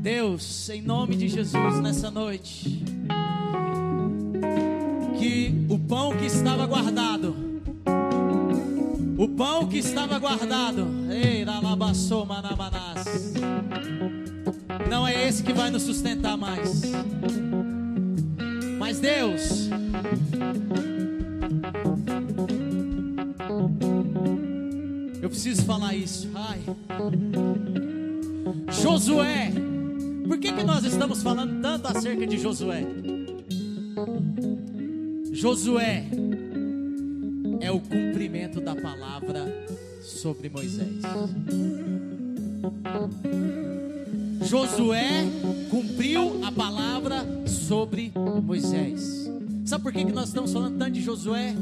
Deus, 0.00 0.70
em 0.70 0.80
nome 0.80 1.14
de 1.16 1.28
Jesus, 1.28 1.80
nessa 1.80 2.10
noite, 2.10 2.82
que 5.18 5.66
o 5.68 5.78
pão 5.78 6.16
que 6.16 6.24
estava 6.24 6.66
guardado, 6.66 7.36
o 9.18 9.28
pão 9.28 9.68
que 9.68 9.78
estava 9.78 10.18
guardado, 10.18 10.86
não 14.88 15.06
é 15.06 15.28
esse 15.28 15.42
que 15.42 15.52
vai 15.52 15.70
nos 15.70 15.82
sustentar 15.82 16.36
mais. 16.36 16.82
Mas 18.78 18.98
Deus, 18.98 19.68
preciso 25.32 25.64
falar 25.64 25.94
isso. 25.94 26.28
Ai. 26.34 26.60
Josué, 28.70 29.50
por 30.28 30.38
que, 30.38 30.52
que 30.52 30.62
nós 30.62 30.84
estamos 30.84 31.22
falando 31.22 31.60
tanto 31.62 31.88
acerca 31.88 32.26
de 32.26 32.38
Josué? 32.38 32.86
Josué 35.32 36.04
é 37.60 37.70
o 37.70 37.80
cumprimento 37.80 38.60
da 38.60 38.76
palavra 38.76 39.66
sobre 40.02 40.50
Moisés. 40.50 41.00
Josué 44.42 45.24
cumpriu 45.70 46.44
a 46.44 46.52
palavra 46.52 47.26
sobre 47.46 48.12
Moisés. 48.44 49.30
Sabe 49.64 49.82
por 49.82 49.92
que, 49.92 50.04
que 50.04 50.12
nós 50.12 50.28
estamos 50.28 50.52
falando 50.52 50.78
tanto 50.78 50.92
de 50.92 51.02
Josué? 51.02 51.54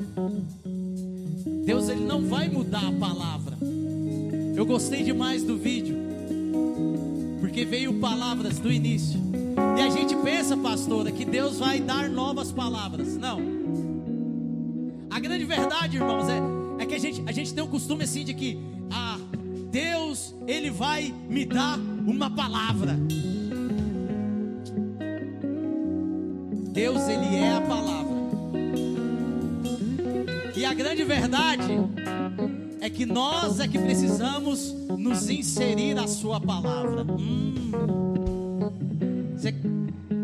Deus 1.64 1.88
ele 1.88 2.04
não 2.04 2.26
vai 2.26 2.48
mudar 2.48 2.88
a 2.88 2.92
palavra. 2.92 3.56
Eu 4.56 4.66
gostei 4.66 5.02
demais 5.02 5.42
do 5.42 5.56
vídeo, 5.56 5.96
porque 7.40 7.64
veio 7.64 7.94
palavras 7.94 8.58
do 8.58 8.70
início. 8.70 9.20
E 9.78 9.80
a 9.80 9.90
gente 9.90 10.14
pensa, 10.16 10.56
pastora, 10.56 11.10
que 11.10 11.24
Deus 11.24 11.58
vai 11.58 11.80
dar 11.80 12.08
novas 12.08 12.52
palavras. 12.52 13.16
Não. 13.16 13.40
A 15.10 15.18
grande 15.18 15.44
verdade, 15.44 15.96
irmãos, 15.96 16.28
é, 16.28 16.40
é 16.82 16.86
que 16.86 16.94
a 16.94 16.98
gente, 16.98 17.22
a 17.26 17.32
gente 17.32 17.52
tem 17.52 17.62
um 17.62 17.68
costume 17.68 18.04
assim 18.04 18.24
de 18.24 18.34
que 18.34 18.58
ah, 18.90 19.18
Deus 19.70 20.34
ele 20.46 20.70
vai 20.70 21.14
me 21.28 21.44
dar 21.44 21.78
uma 21.78 22.30
palavra. 22.30 22.98
Deus 26.72 27.08
ele 27.08 27.36
é 27.36 27.56
a 27.56 27.60
palavra. 27.60 27.99
A 30.70 30.74
grande 30.74 31.02
verdade 31.02 31.66
é 32.80 32.88
que 32.88 33.04
nós 33.04 33.58
é 33.58 33.66
que 33.66 33.76
precisamos 33.76 34.72
nos 34.96 35.28
inserir 35.28 35.98
a 35.98 36.06
sua 36.06 36.40
palavra. 36.40 37.04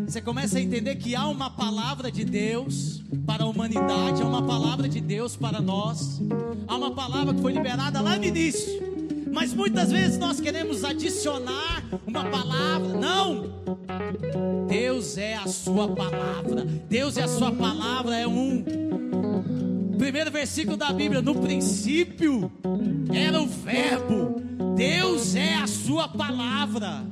Você 0.05 0.21
começa 0.21 0.57
a 0.57 0.61
entender 0.61 0.95
que 0.95 1.17
há 1.17 1.27
uma 1.27 1.49
palavra 1.49 2.09
de 2.09 2.23
Deus 2.23 3.03
para 3.25 3.43
a 3.43 3.45
humanidade, 3.45 4.21
há 4.21 4.25
uma 4.25 4.41
palavra 4.41 4.87
de 4.87 5.01
Deus 5.01 5.35
para 5.35 5.59
nós, 5.59 6.21
há 6.65 6.77
uma 6.77 6.91
palavra 6.91 7.33
que 7.33 7.41
foi 7.41 7.51
liberada 7.51 7.99
lá 7.99 8.15
no 8.15 8.23
início, 8.23 8.81
Mas 9.33 9.53
muitas 9.53 9.91
vezes 9.91 10.17
nós 10.17 10.39
queremos 10.39 10.85
adicionar 10.85 11.83
uma 12.07 12.23
palavra. 12.23 12.93
Não! 12.93 13.57
Deus 14.69 15.17
é 15.17 15.35
a 15.35 15.45
sua 15.45 15.89
palavra. 15.89 16.63
Deus 16.89 17.17
é 17.17 17.23
a 17.23 17.27
sua 17.27 17.51
palavra 17.51 18.15
é 18.15 18.25
um 18.25 18.86
primeiro 19.97 20.31
versículo 20.31 20.77
da 20.77 20.93
Bíblia, 20.93 21.21
no 21.21 21.35
princípio 21.35 22.51
era 23.13 23.41
o 23.41 23.47
verbo. 23.47 24.41
Deus 24.75 25.35
é 25.35 25.55
a 25.55 25.67
sua 25.67 26.07
palavra. 26.07 27.03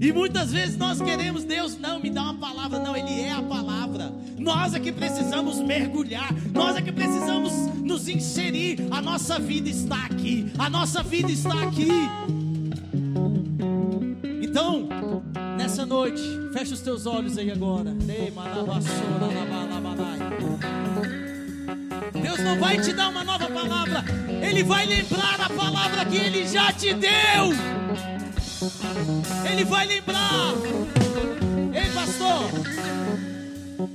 E 0.00 0.12
muitas 0.12 0.52
vezes 0.52 0.76
nós 0.76 1.00
queremos, 1.00 1.42
Deus 1.44 1.76
não 1.76 2.00
me 2.00 2.08
dá 2.08 2.22
uma 2.22 2.34
palavra, 2.34 2.78
não, 2.78 2.96
Ele 2.96 3.20
é 3.20 3.32
a 3.32 3.42
palavra. 3.42 4.12
Nós 4.38 4.74
é 4.74 4.78
que 4.78 4.92
precisamos 4.92 5.58
mergulhar, 5.58 6.32
nós 6.52 6.76
é 6.76 6.82
que 6.82 6.92
precisamos 6.92 7.52
nos 7.82 8.08
inserir. 8.08 8.86
A 8.90 9.02
nossa 9.02 9.38
vida 9.38 9.68
está 9.68 10.04
aqui, 10.04 10.52
a 10.56 10.70
nossa 10.70 11.02
vida 11.02 11.32
está 11.32 11.62
aqui. 11.62 11.88
Então, 14.40 14.87
noite, 15.88 16.22
fecha 16.52 16.74
os 16.74 16.80
teus 16.80 17.06
olhos 17.06 17.38
aí 17.38 17.50
agora. 17.50 17.96
Deus 22.22 22.38
não 22.40 22.60
vai 22.60 22.78
te 22.78 22.92
dar 22.92 23.08
uma 23.08 23.24
nova 23.24 23.48
palavra, 23.48 24.04
Ele 24.28 24.62
vai 24.62 24.84
lembrar 24.84 25.40
a 25.40 25.48
palavra 25.48 26.04
que 26.04 26.16
Ele 26.16 26.46
já 26.46 26.70
te 26.72 26.92
deu. 26.92 27.54
Ele 29.50 29.64
vai 29.64 29.86
lembrar. 29.86 30.52
Ei, 31.72 31.90
pastor. 31.92 32.50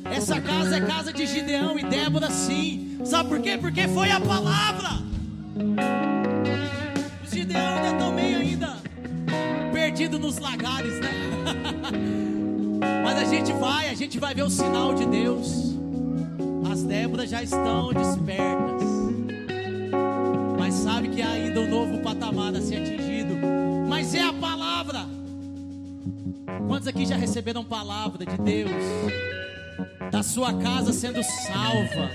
Essa 0.06 0.42
casa 0.42 0.78
é 0.78 0.82
casa 0.82 1.14
de 1.14 1.26
Gideão 1.28 1.78
e 1.78 1.84
Débora, 1.84 2.32
sim. 2.32 2.98
Sabe 3.06 3.30
por 3.30 3.40
quê? 3.40 3.58
Porque 3.58 3.88
foi 3.88 4.10
a 4.10 4.20
palavra. 4.20 5.04
O 7.24 7.36
Gideão 7.36 7.76
ainda 7.76 7.92
estão 7.92 8.12
meio 8.14 8.38
ainda 8.40 8.73
perdido 9.84 10.18
nos 10.18 10.38
lagares, 10.38 10.98
né? 11.02 11.12
Mas 13.04 13.18
a 13.18 13.26
gente 13.26 13.52
vai, 13.52 13.90
a 13.90 13.94
gente 13.94 14.18
vai 14.18 14.34
ver 14.34 14.44
o 14.44 14.50
sinal 14.50 14.94
de 14.94 15.06
Deus. 15.06 15.76
As 16.72 16.84
Déboras 16.84 17.30
já 17.30 17.44
estão 17.44 17.92
despertas. 17.92 18.88
Mas 20.58 20.74
sabe 20.76 21.10
que 21.10 21.22
ainda 21.22 21.60
um 21.60 21.70
novo 21.70 22.02
patamar 22.02 22.56
a 22.56 22.62
ser 22.62 22.78
atingido. 22.78 23.36
Mas 23.90 24.16
é 24.16 24.22
a 24.22 24.32
palavra. 24.32 25.06
Quantos 26.66 26.88
aqui 26.88 27.06
já 27.06 27.18
receberam 27.18 27.62
palavra 27.66 28.26
de 28.26 28.38
Deus? 28.38 28.72
Da 30.12 30.22
sua 30.22 30.54
casa 30.54 30.94
sendo 30.94 31.24
salva, 31.24 32.12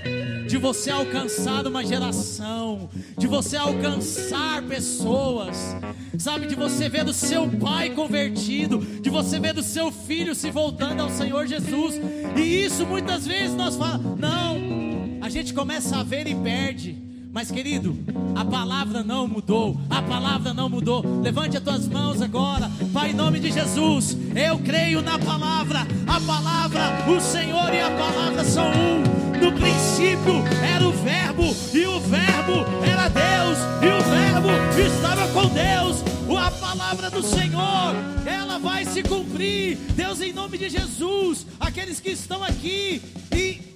de 0.47 0.57
você 0.57 0.89
alcançar 0.89 1.67
uma 1.67 1.85
geração, 1.85 2.89
de 3.17 3.27
você 3.27 3.57
alcançar 3.57 4.63
pessoas, 4.63 5.75
sabe, 6.17 6.47
de 6.47 6.55
você 6.55 6.87
ver 6.87 7.05
o 7.05 7.13
seu 7.13 7.49
pai 7.49 7.89
convertido, 7.89 8.79
de 9.01 9.09
você 9.09 9.39
ver 9.39 9.57
o 9.57 9.63
seu 9.63 9.91
filho 9.91 10.33
se 10.33 10.49
voltando 10.49 11.01
ao 11.01 11.09
Senhor 11.09 11.45
Jesus, 11.45 11.95
e 12.37 12.63
isso 12.63 12.85
muitas 12.85 13.27
vezes 13.27 13.55
nós 13.55 13.75
falamos, 13.75 14.17
não, 14.17 14.57
a 15.21 15.29
gente 15.29 15.53
começa 15.53 15.97
a 15.97 16.03
ver 16.03 16.25
e 16.27 16.35
perde. 16.35 17.08
Mas 17.31 17.51
querido, 17.51 17.95
a 18.35 18.43
palavra 18.43 19.03
não 19.03 19.27
mudou, 19.27 19.79
a 19.87 20.01
palavra 20.01 20.51
não 20.51 20.67
mudou. 20.67 21.03
Levante 21.21 21.57
as 21.57 21.63
tuas 21.63 21.87
mãos 21.87 22.21
agora, 22.23 22.69
Pai, 22.91 23.11
em 23.11 23.13
nome 23.13 23.39
de 23.39 23.51
Jesus. 23.51 24.17
Eu 24.35 24.57
creio 24.59 25.01
na 25.01 25.19
palavra, 25.19 25.81
a 26.07 26.19
palavra, 26.19 26.81
o 27.07 27.21
Senhor 27.21 27.71
e 27.71 27.81
a 27.81 27.91
palavra 27.91 28.43
são 28.43 28.65
um. 28.65 29.03
No 29.39 29.51
princípio 29.51 30.43
era 30.63 30.87
o 30.87 30.91
Verbo, 30.91 31.55
e 31.71 31.85
o 31.85 31.99
Verbo 31.99 32.65
era 32.83 33.07
Deus, 33.09 33.59
e 33.81 33.87
o 33.87 34.01
Verbo 34.09 34.49
estava 34.79 35.27
com 35.27 35.47
Deus. 35.49 36.03
A 36.37 36.51
palavra 36.51 37.09
do 37.11 37.21
Senhor, 37.21 37.95
ela 38.25 38.57
vai 38.57 38.85
se 38.85 39.03
cumprir. 39.03 39.77
Deus, 39.95 40.19
em 40.19 40.33
nome 40.33 40.57
de 40.57 40.69
Jesus, 40.69 41.45
aqueles 41.59 41.99
que 41.99 42.09
estão 42.09 42.43
aqui 42.43 43.01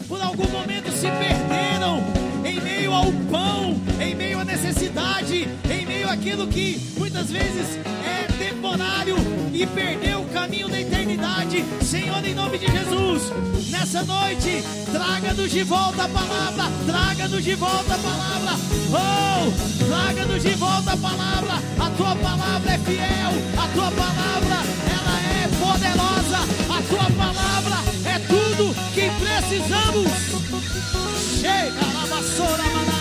por 0.08 0.22
algum 0.22 0.48
momento 0.50 0.92
se 0.92 1.08
perderam 1.08 2.04
em 2.46 2.60
meio 2.62 2.94
ao 2.94 3.12
pão, 3.32 3.76
em 4.00 4.16
meio 4.16 4.40
à 4.40 4.46
necessidade, 4.46 5.48
em 5.70 5.86
meio 5.86 6.10
àquilo 6.10 6.48
que 6.48 6.80
muitas 6.98 7.30
vezes 7.32 7.80
é 8.06 8.28
temporário 8.38 9.16
e 9.54 9.66
perdeu 9.66 10.22
o 10.22 10.30
caminho 10.30 10.68
da 10.68 10.80
eternidade. 10.80 11.64
Senhor, 11.82 12.24
em 12.26 12.34
nome 12.34 12.58
de 12.58 12.68
Jesus, 12.68 13.32
nessa 13.70 14.04
noite, 14.04 14.64
traga-nos 14.92 15.52
de 15.52 15.64
volta 15.64 16.04
a 16.04 16.10
palavra, 16.10 16.64
traga-nos 16.86 17.44
de 17.44 17.56
volta 17.56 17.94
a 17.94 17.98
palavra. 17.98 18.52
Oh, 18.92 19.86
traga-nos 19.86 20.44
de 20.44 20.56
volta 20.56 20.94
a 20.94 20.98
palavra. 20.98 21.54
A 21.80 21.90
tua 21.92 22.16
palavra 22.16 22.72
é 22.72 22.78
fiel, 22.80 23.32
a 23.58 23.68
tua 23.68 23.92
palavra 23.92 24.58
ela 24.92 25.20
é 25.22 25.48
poderosa, 25.60 26.40
a 26.70 26.82
tua 26.90 27.12
palavra 27.12 27.93
precisamos. 29.54 30.08
Chega 31.40 31.86
na 31.94 32.06
vassoura, 32.06 32.93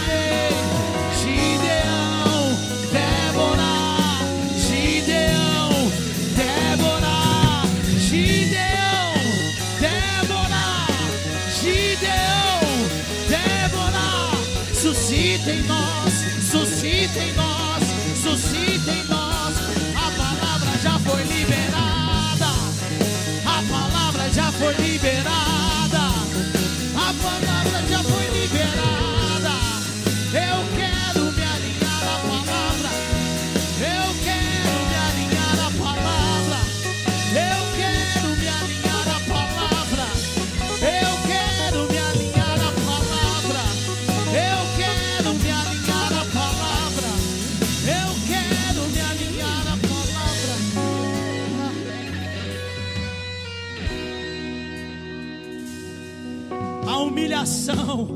humilhação 57.43 58.09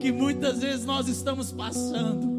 que 0.00 0.10
muitas 0.10 0.60
vezes 0.60 0.84
nós 0.84 1.08
estamos 1.08 1.52
passando 1.52 2.32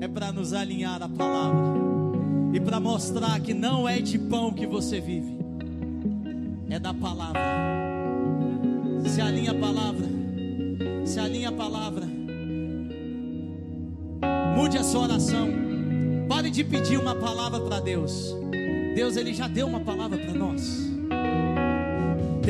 é 0.00 0.08
para 0.08 0.30
nos 0.32 0.52
alinhar 0.52 1.02
à 1.02 1.08
palavra 1.08 1.80
e 2.52 2.60
para 2.60 2.78
mostrar 2.78 3.40
que 3.40 3.54
não 3.54 3.88
é 3.88 3.98
de 4.00 4.18
pão 4.18 4.52
que 4.52 4.66
você 4.66 5.00
vive, 5.00 5.38
é 6.68 6.78
da 6.78 6.92
palavra. 6.92 7.40
Se 9.06 9.20
alinha 9.20 9.52
a 9.52 9.54
palavra, 9.54 10.06
se 11.04 11.20
alinha 11.20 11.50
a 11.50 11.52
palavra. 11.52 12.06
Mude 14.56 14.78
a 14.78 14.82
sua 14.82 15.02
oração. 15.02 15.48
Pare 16.28 16.50
de 16.50 16.64
pedir 16.64 16.98
uma 16.98 17.14
palavra 17.14 17.60
para 17.60 17.80
Deus. 17.80 18.34
Deus 18.94 19.16
ele 19.16 19.32
já 19.32 19.46
deu 19.46 19.66
uma 19.66 19.80
palavra 19.80 20.18
para 20.18 20.34
nós. 20.34 20.89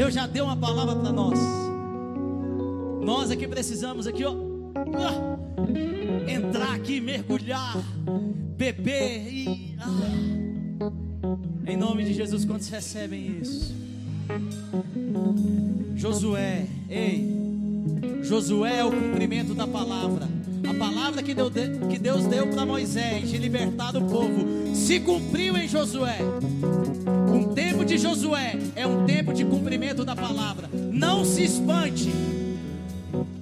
Deus 0.01 0.15
já 0.15 0.27
deu 0.27 0.47
uma 0.47 0.57
palavra 0.57 0.97
para 0.97 1.13
nós. 1.13 1.39
Nós 3.03 3.31
aqui 3.31 3.47
precisamos 3.47 4.07
aqui, 4.07 4.25
ó, 4.25 4.35
ah, 4.97 6.27
entrar 6.27 6.75
aqui, 6.75 7.03
mergulhar, 7.03 7.77
beber 8.57 9.31
e 9.31 9.77
ah. 9.79 10.91
em 11.71 11.77
nome 11.77 12.05
de 12.05 12.15
Jesus, 12.15 12.47
quantos 12.47 12.71
recebem 12.71 13.43
isso? 13.43 13.75
Josué, 15.97 16.67
ei, 16.89 18.23
Josué 18.23 18.79
é 18.79 18.85
o 18.87 18.91
cumprimento 18.91 19.53
da 19.53 19.67
palavra. 19.67 20.27
A 20.67 20.73
palavra 20.73 21.23
que 21.23 21.35
que 21.35 21.99
Deus 21.99 22.25
deu 22.25 22.47
para 22.47 22.65
Moisés 22.65 23.29
de 23.29 23.37
libertar 23.37 23.95
o 23.95 24.07
povo 24.07 24.75
se 24.75 24.99
cumpriu 24.99 25.59
em 25.59 25.69
Josué. 25.69 26.21
Um 27.31 27.55
tempo 27.55 27.85
de 27.85 27.97
Josué 27.97 28.59
é 28.75 28.87
um 28.87 29.07
tempo 29.07 29.33
de 29.33 29.45
cumprimento 29.45 30.05
da 30.05 30.17
palavra. 30.17 30.69
Não 30.73 31.25
se 31.25 31.45
espante. 31.45 32.13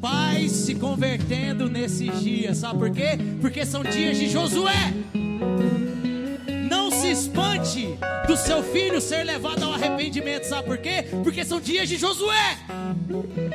Pais 0.01 0.53
se 0.53 0.75
convertendo 0.75 1.69
nesses 1.69 2.21
dias, 2.21 2.59
sabe 2.59 2.79
por 2.79 2.91
quê? 2.91 3.19
Porque 3.41 3.65
são 3.65 3.83
dias 3.83 4.19
de 4.19 4.29
Josué. 4.29 4.93
Espante 7.69 7.99
do 8.27 8.35
seu 8.35 8.63
filho 8.63 8.99
ser 8.99 9.25
levado 9.25 9.63
ao 9.63 9.75
arrependimento, 9.75 10.45
sabe 10.45 10.67
por 10.67 10.79
quê? 10.79 11.05
Porque 11.23 11.45
são 11.45 11.61
dias 11.61 11.87
de 11.87 11.99
Josué. 11.99 12.59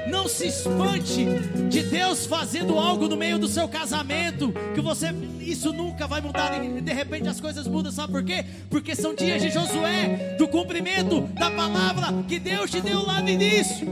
Não 0.08 0.28
se 0.28 0.48
espante 0.48 1.26
de 1.68 1.82
Deus 1.82 2.28
fazendo 2.28 2.78
algo 2.78 3.08
no 3.08 3.18
meio 3.18 3.40
do 3.40 3.48
seu 3.48 3.68
casamento, 3.68 4.54
que 4.76 4.82
você 4.82 5.08
isso 5.40 5.74
nunca 5.74 6.06
vai 6.06 6.22
mudar 6.22 6.52
de 6.60 6.94
repente 6.94 7.28
as 7.28 7.42
coisas 7.42 7.68
mudam, 7.68 7.92
sabe 7.92 8.14
por 8.14 8.24
quê? 8.24 8.46
Porque 8.70 8.96
são 8.96 9.16
dias 9.16 9.42
de 9.42 9.50
Josué, 9.50 10.36
do 10.38 10.48
cumprimento 10.48 11.22
da 11.34 11.50
palavra 11.50 12.24
que 12.28 12.38
Deus 12.38 12.70
te 12.70 12.82
deu 12.82 13.04
lá 13.04 13.20
no 13.20 13.30
início. 13.30 13.88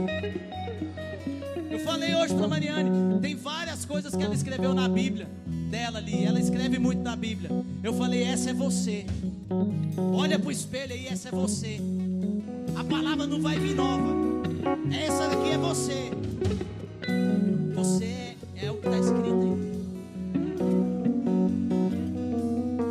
Eu 1.68 1.80
falei 1.80 2.14
hoje 2.14 2.32
para 2.34 2.46
Mariane, 2.46 3.18
tem 3.20 3.34
várias 3.34 3.84
coisas 3.84 4.14
que 4.14 4.22
ela 4.22 4.34
escreveu 4.34 4.72
na 4.72 4.88
Bíblia 4.88 5.26
dela 5.72 5.98
ali. 5.98 6.24
Ela 6.26 6.38
escreve 6.38 6.78
muito 6.78 7.02
na 7.02 7.16
Bíblia. 7.16 7.50
Eu 7.82 7.94
falei, 7.94 8.22
essa 8.22 8.50
é 8.50 8.52
você. 8.52 9.06
Olha 9.96 10.38
para 10.38 10.48
o 10.48 10.52
espelho 10.52 10.92
aí, 10.92 11.06
essa 11.06 11.30
é 11.30 11.32
você. 11.32 11.80
A 12.76 12.84
palavra 12.84 13.26
não 13.26 13.40
vai 13.40 13.58
vir 13.58 13.74
nova. 13.74 14.12
Essa 14.92 15.28
daqui 15.28 15.48
é 15.50 15.56
você. 15.56 16.10
Você 17.74 18.36
é 18.54 18.70
o 18.70 18.74
que 18.74 18.86
está 18.86 18.98
escrito 18.98 19.42
aí. 19.42 19.72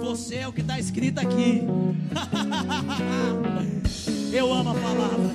Você 0.01 0.37
é 0.37 0.47
o 0.47 0.51
que 0.51 0.61
está 0.61 0.79
escrito 0.79 1.19
aqui. 1.19 1.61
Eu 4.33 4.51
amo 4.51 4.71
a 4.71 4.73
palavra. 4.73 5.29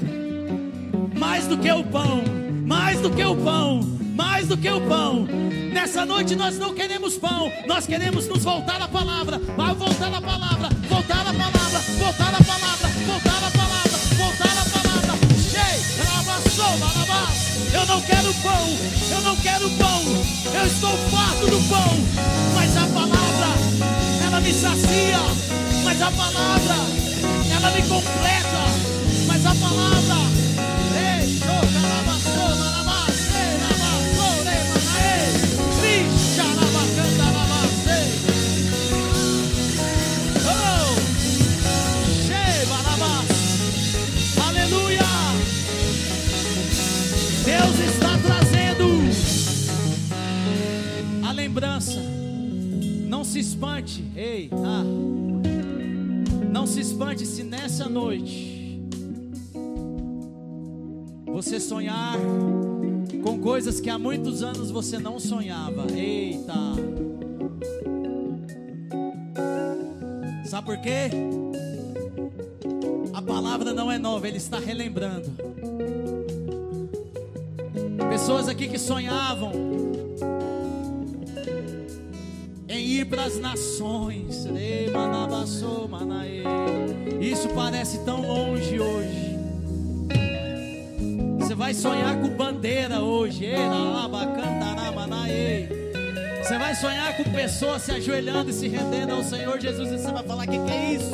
Mais 1.17 1.47
do 1.47 1.57
que 1.57 1.71
o 1.71 1.85
pão. 1.85 2.25
Mais 2.67 3.01
do 3.01 3.09
que 3.11 3.25
o 3.25 3.37
pão. 3.37 3.96
Mais 4.17 4.49
do 4.49 4.57
que 4.57 4.71
o 4.71 4.81
pão. 4.81 5.29
Nessa 5.75 6.07
noite 6.07 6.35
nós 6.35 6.59
não 6.59 6.73
queremos 6.73 7.19
pão, 7.19 7.53
nós 7.67 7.87
queremos 7.87 8.27
nos 8.27 8.43
voltar 8.43 8.81
à 8.81 8.89
palavra. 8.89 9.39
Vai 9.55 9.75
voltar 9.75 10.07
à 10.07 10.23
palavra, 10.23 10.71
voltar 10.89 11.21
à 11.21 11.35
palavra, 11.35 11.79
voltar 11.99 12.35
à 12.35 12.43
palavra, 12.43 12.89
voltar 13.07 13.45
à 13.45 13.51
palavra, 13.51 13.99
voltar 14.17 14.57
à 14.57 14.65
palavra. 14.71 15.19
Chei, 15.51 15.77
Eu 17.75 17.87
não 17.87 18.01
quero 18.01 18.33
pão, 18.43 18.67
eu 19.11 19.21
não 19.21 19.37
quero 19.37 19.71
pão. 19.73 20.03
Eu 20.55 20.67
estou 20.67 20.97
farto 21.11 21.47
do 21.51 21.69
pão, 21.69 21.99
mas 22.55 22.75
a 22.75 22.87
palavra, 22.87 23.49
ela 24.25 24.41
me 24.41 24.53
sacia. 24.55 25.21
Mas 25.85 26.01
a 26.01 26.11
palavra, 26.11 26.75
ela 27.55 27.71
me 27.71 27.83
completa. 27.83 28.65
Mas 29.27 29.45
a 29.45 29.55
palavra, 29.55 30.17
nessa 57.77 57.91
noite 57.91 58.81
você 61.27 61.61
sonhar 61.61 62.17
com 63.23 63.39
coisas 63.39 63.81
que 63.81 63.91
há 63.91 63.99
muitos 63.99 64.43
anos 64.43 64.71
você 64.71 64.99
não 64.99 65.21
sonhava. 65.21 65.87
Eita. 65.95 66.55
Sabe 70.47 70.67
por 70.67 70.79
quê? 70.79 71.11
A 73.13 73.21
palavra 73.21 73.75
não 73.75 73.93
é 73.93 73.99
nova, 73.99 74.27
ele 74.27 74.39
está 74.39 74.59
relembrando. 74.59 75.31
Pessoas 78.09 78.49
aqui 78.49 78.69
que 78.69 78.79
sonhavam 78.79 79.53
ir 83.01 83.07
para 83.07 83.25
as 83.25 83.39
nações. 83.39 84.47
Isso 87.21 87.49
parece 87.51 87.99
tão 88.05 88.21
longe 88.23 88.79
hoje. 88.79 89.37
Você 91.39 91.55
vai 91.55 91.75
sonhar 91.75 92.21
com 92.21 92.29
bandeira 92.29 93.01
hoje. 93.01 93.47
Você 96.43 96.59
vai 96.59 96.75
sonhar 96.75 97.17
com 97.17 97.25
pessoas 97.25 97.83
se 97.83 97.93
ajoelhando 97.93 98.51
e 98.51 98.53
se 98.53 98.69
rendendo 98.69 99.13
ao 99.13 99.23
Senhor 99.23 99.61
Jesus. 99.61 99.91
E 99.91 99.99
você 99.99 100.13
vai 100.13 100.23
falar: 100.23 100.45
o 100.45 100.51
que, 100.51 100.59
que 100.59 100.71
é 100.71 100.93
isso? 100.95 101.13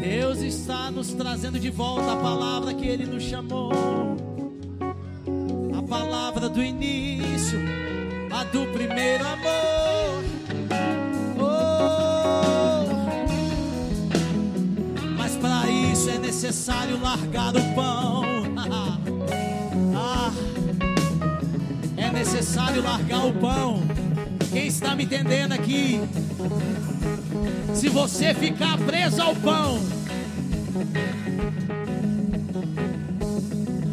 Deus 0.00 0.40
está 0.40 0.90
nos 0.90 1.12
trazendo 1.14 1.58
de 1.58 1.70
volta 1.70 2.12
a 2.12 2.16
palavra 2.16 2.74
que 2.74 2.86
Ele 2.86 3.06
nos 3.06 3.22
chamou. 3.22 3.72
A 5.76 5.82
palavra 5.82 6.48
do 6.48 6.62
início, 6.62 7.58
a 8.30 8.44
do 8.44 8.66
primeiro 8.66 9.26
amor. 9.26 9.93
Necessário 16.44 17.00
largar 17.00 17.56
o 17.56 17.74
pão. 17.74 18.22
ah, 19.96 20.30
é 21.96 22.12
necessário 22.12 22.82
largar 22.82 23.24
o 23.24 23.32
pão. 23.32 23.82
Quem 24.52 24.66
está 24.66 24.94
me 24.94 25.04
entendendo 25.04 25.52
aqui? 25.52 26.00
Se 27.72 27.88
você 27.88 28.34
ficar 28.34 28.76
preso 28.76 29.22
ao 29.22 29.34
pão, 29.36 29.78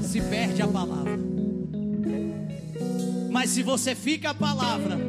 se 0.03 0.19
perde 0.19 0.61
a 0.61 0.67
palavra. 0.67 1.17
Mas 3.31 3.51
se 3.51 3.63
você 3.63 3.95
fica 3.95 4.31
a 4.31 4.33
palavra, 4.33 4.99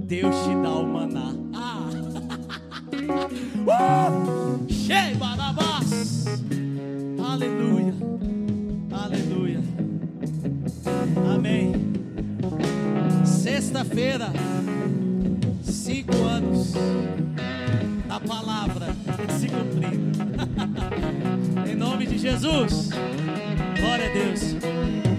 Deus 0.00 0.34
te 0.44 0.62
dá 0.62 0.70
o 0.70 0.86
maná. 0.86 1.34
Ah. 1.54 1.91
Uh! 3.08 4.66
Cheio, 4.68 5.18
Aleluia. 7.24 7.94
Aleluia. 8.92 9.60
Amém. 11.34 11.72
Sexta-feira, 13.24 14.30
cinco 15.62 16.14
anos. 16.24 16.74
A 18.08 18.20
palavra 18.20 18.94
se 19.38 19.48
cumprindo. 19.48 20.12
em 21.70 21.74
nome 21.74 22.06
de 22.06 22.18
Jesus. 22.18 22.90
Glória 23.80 24.10
a 24.10 24.12
Deus. 24.12 25.11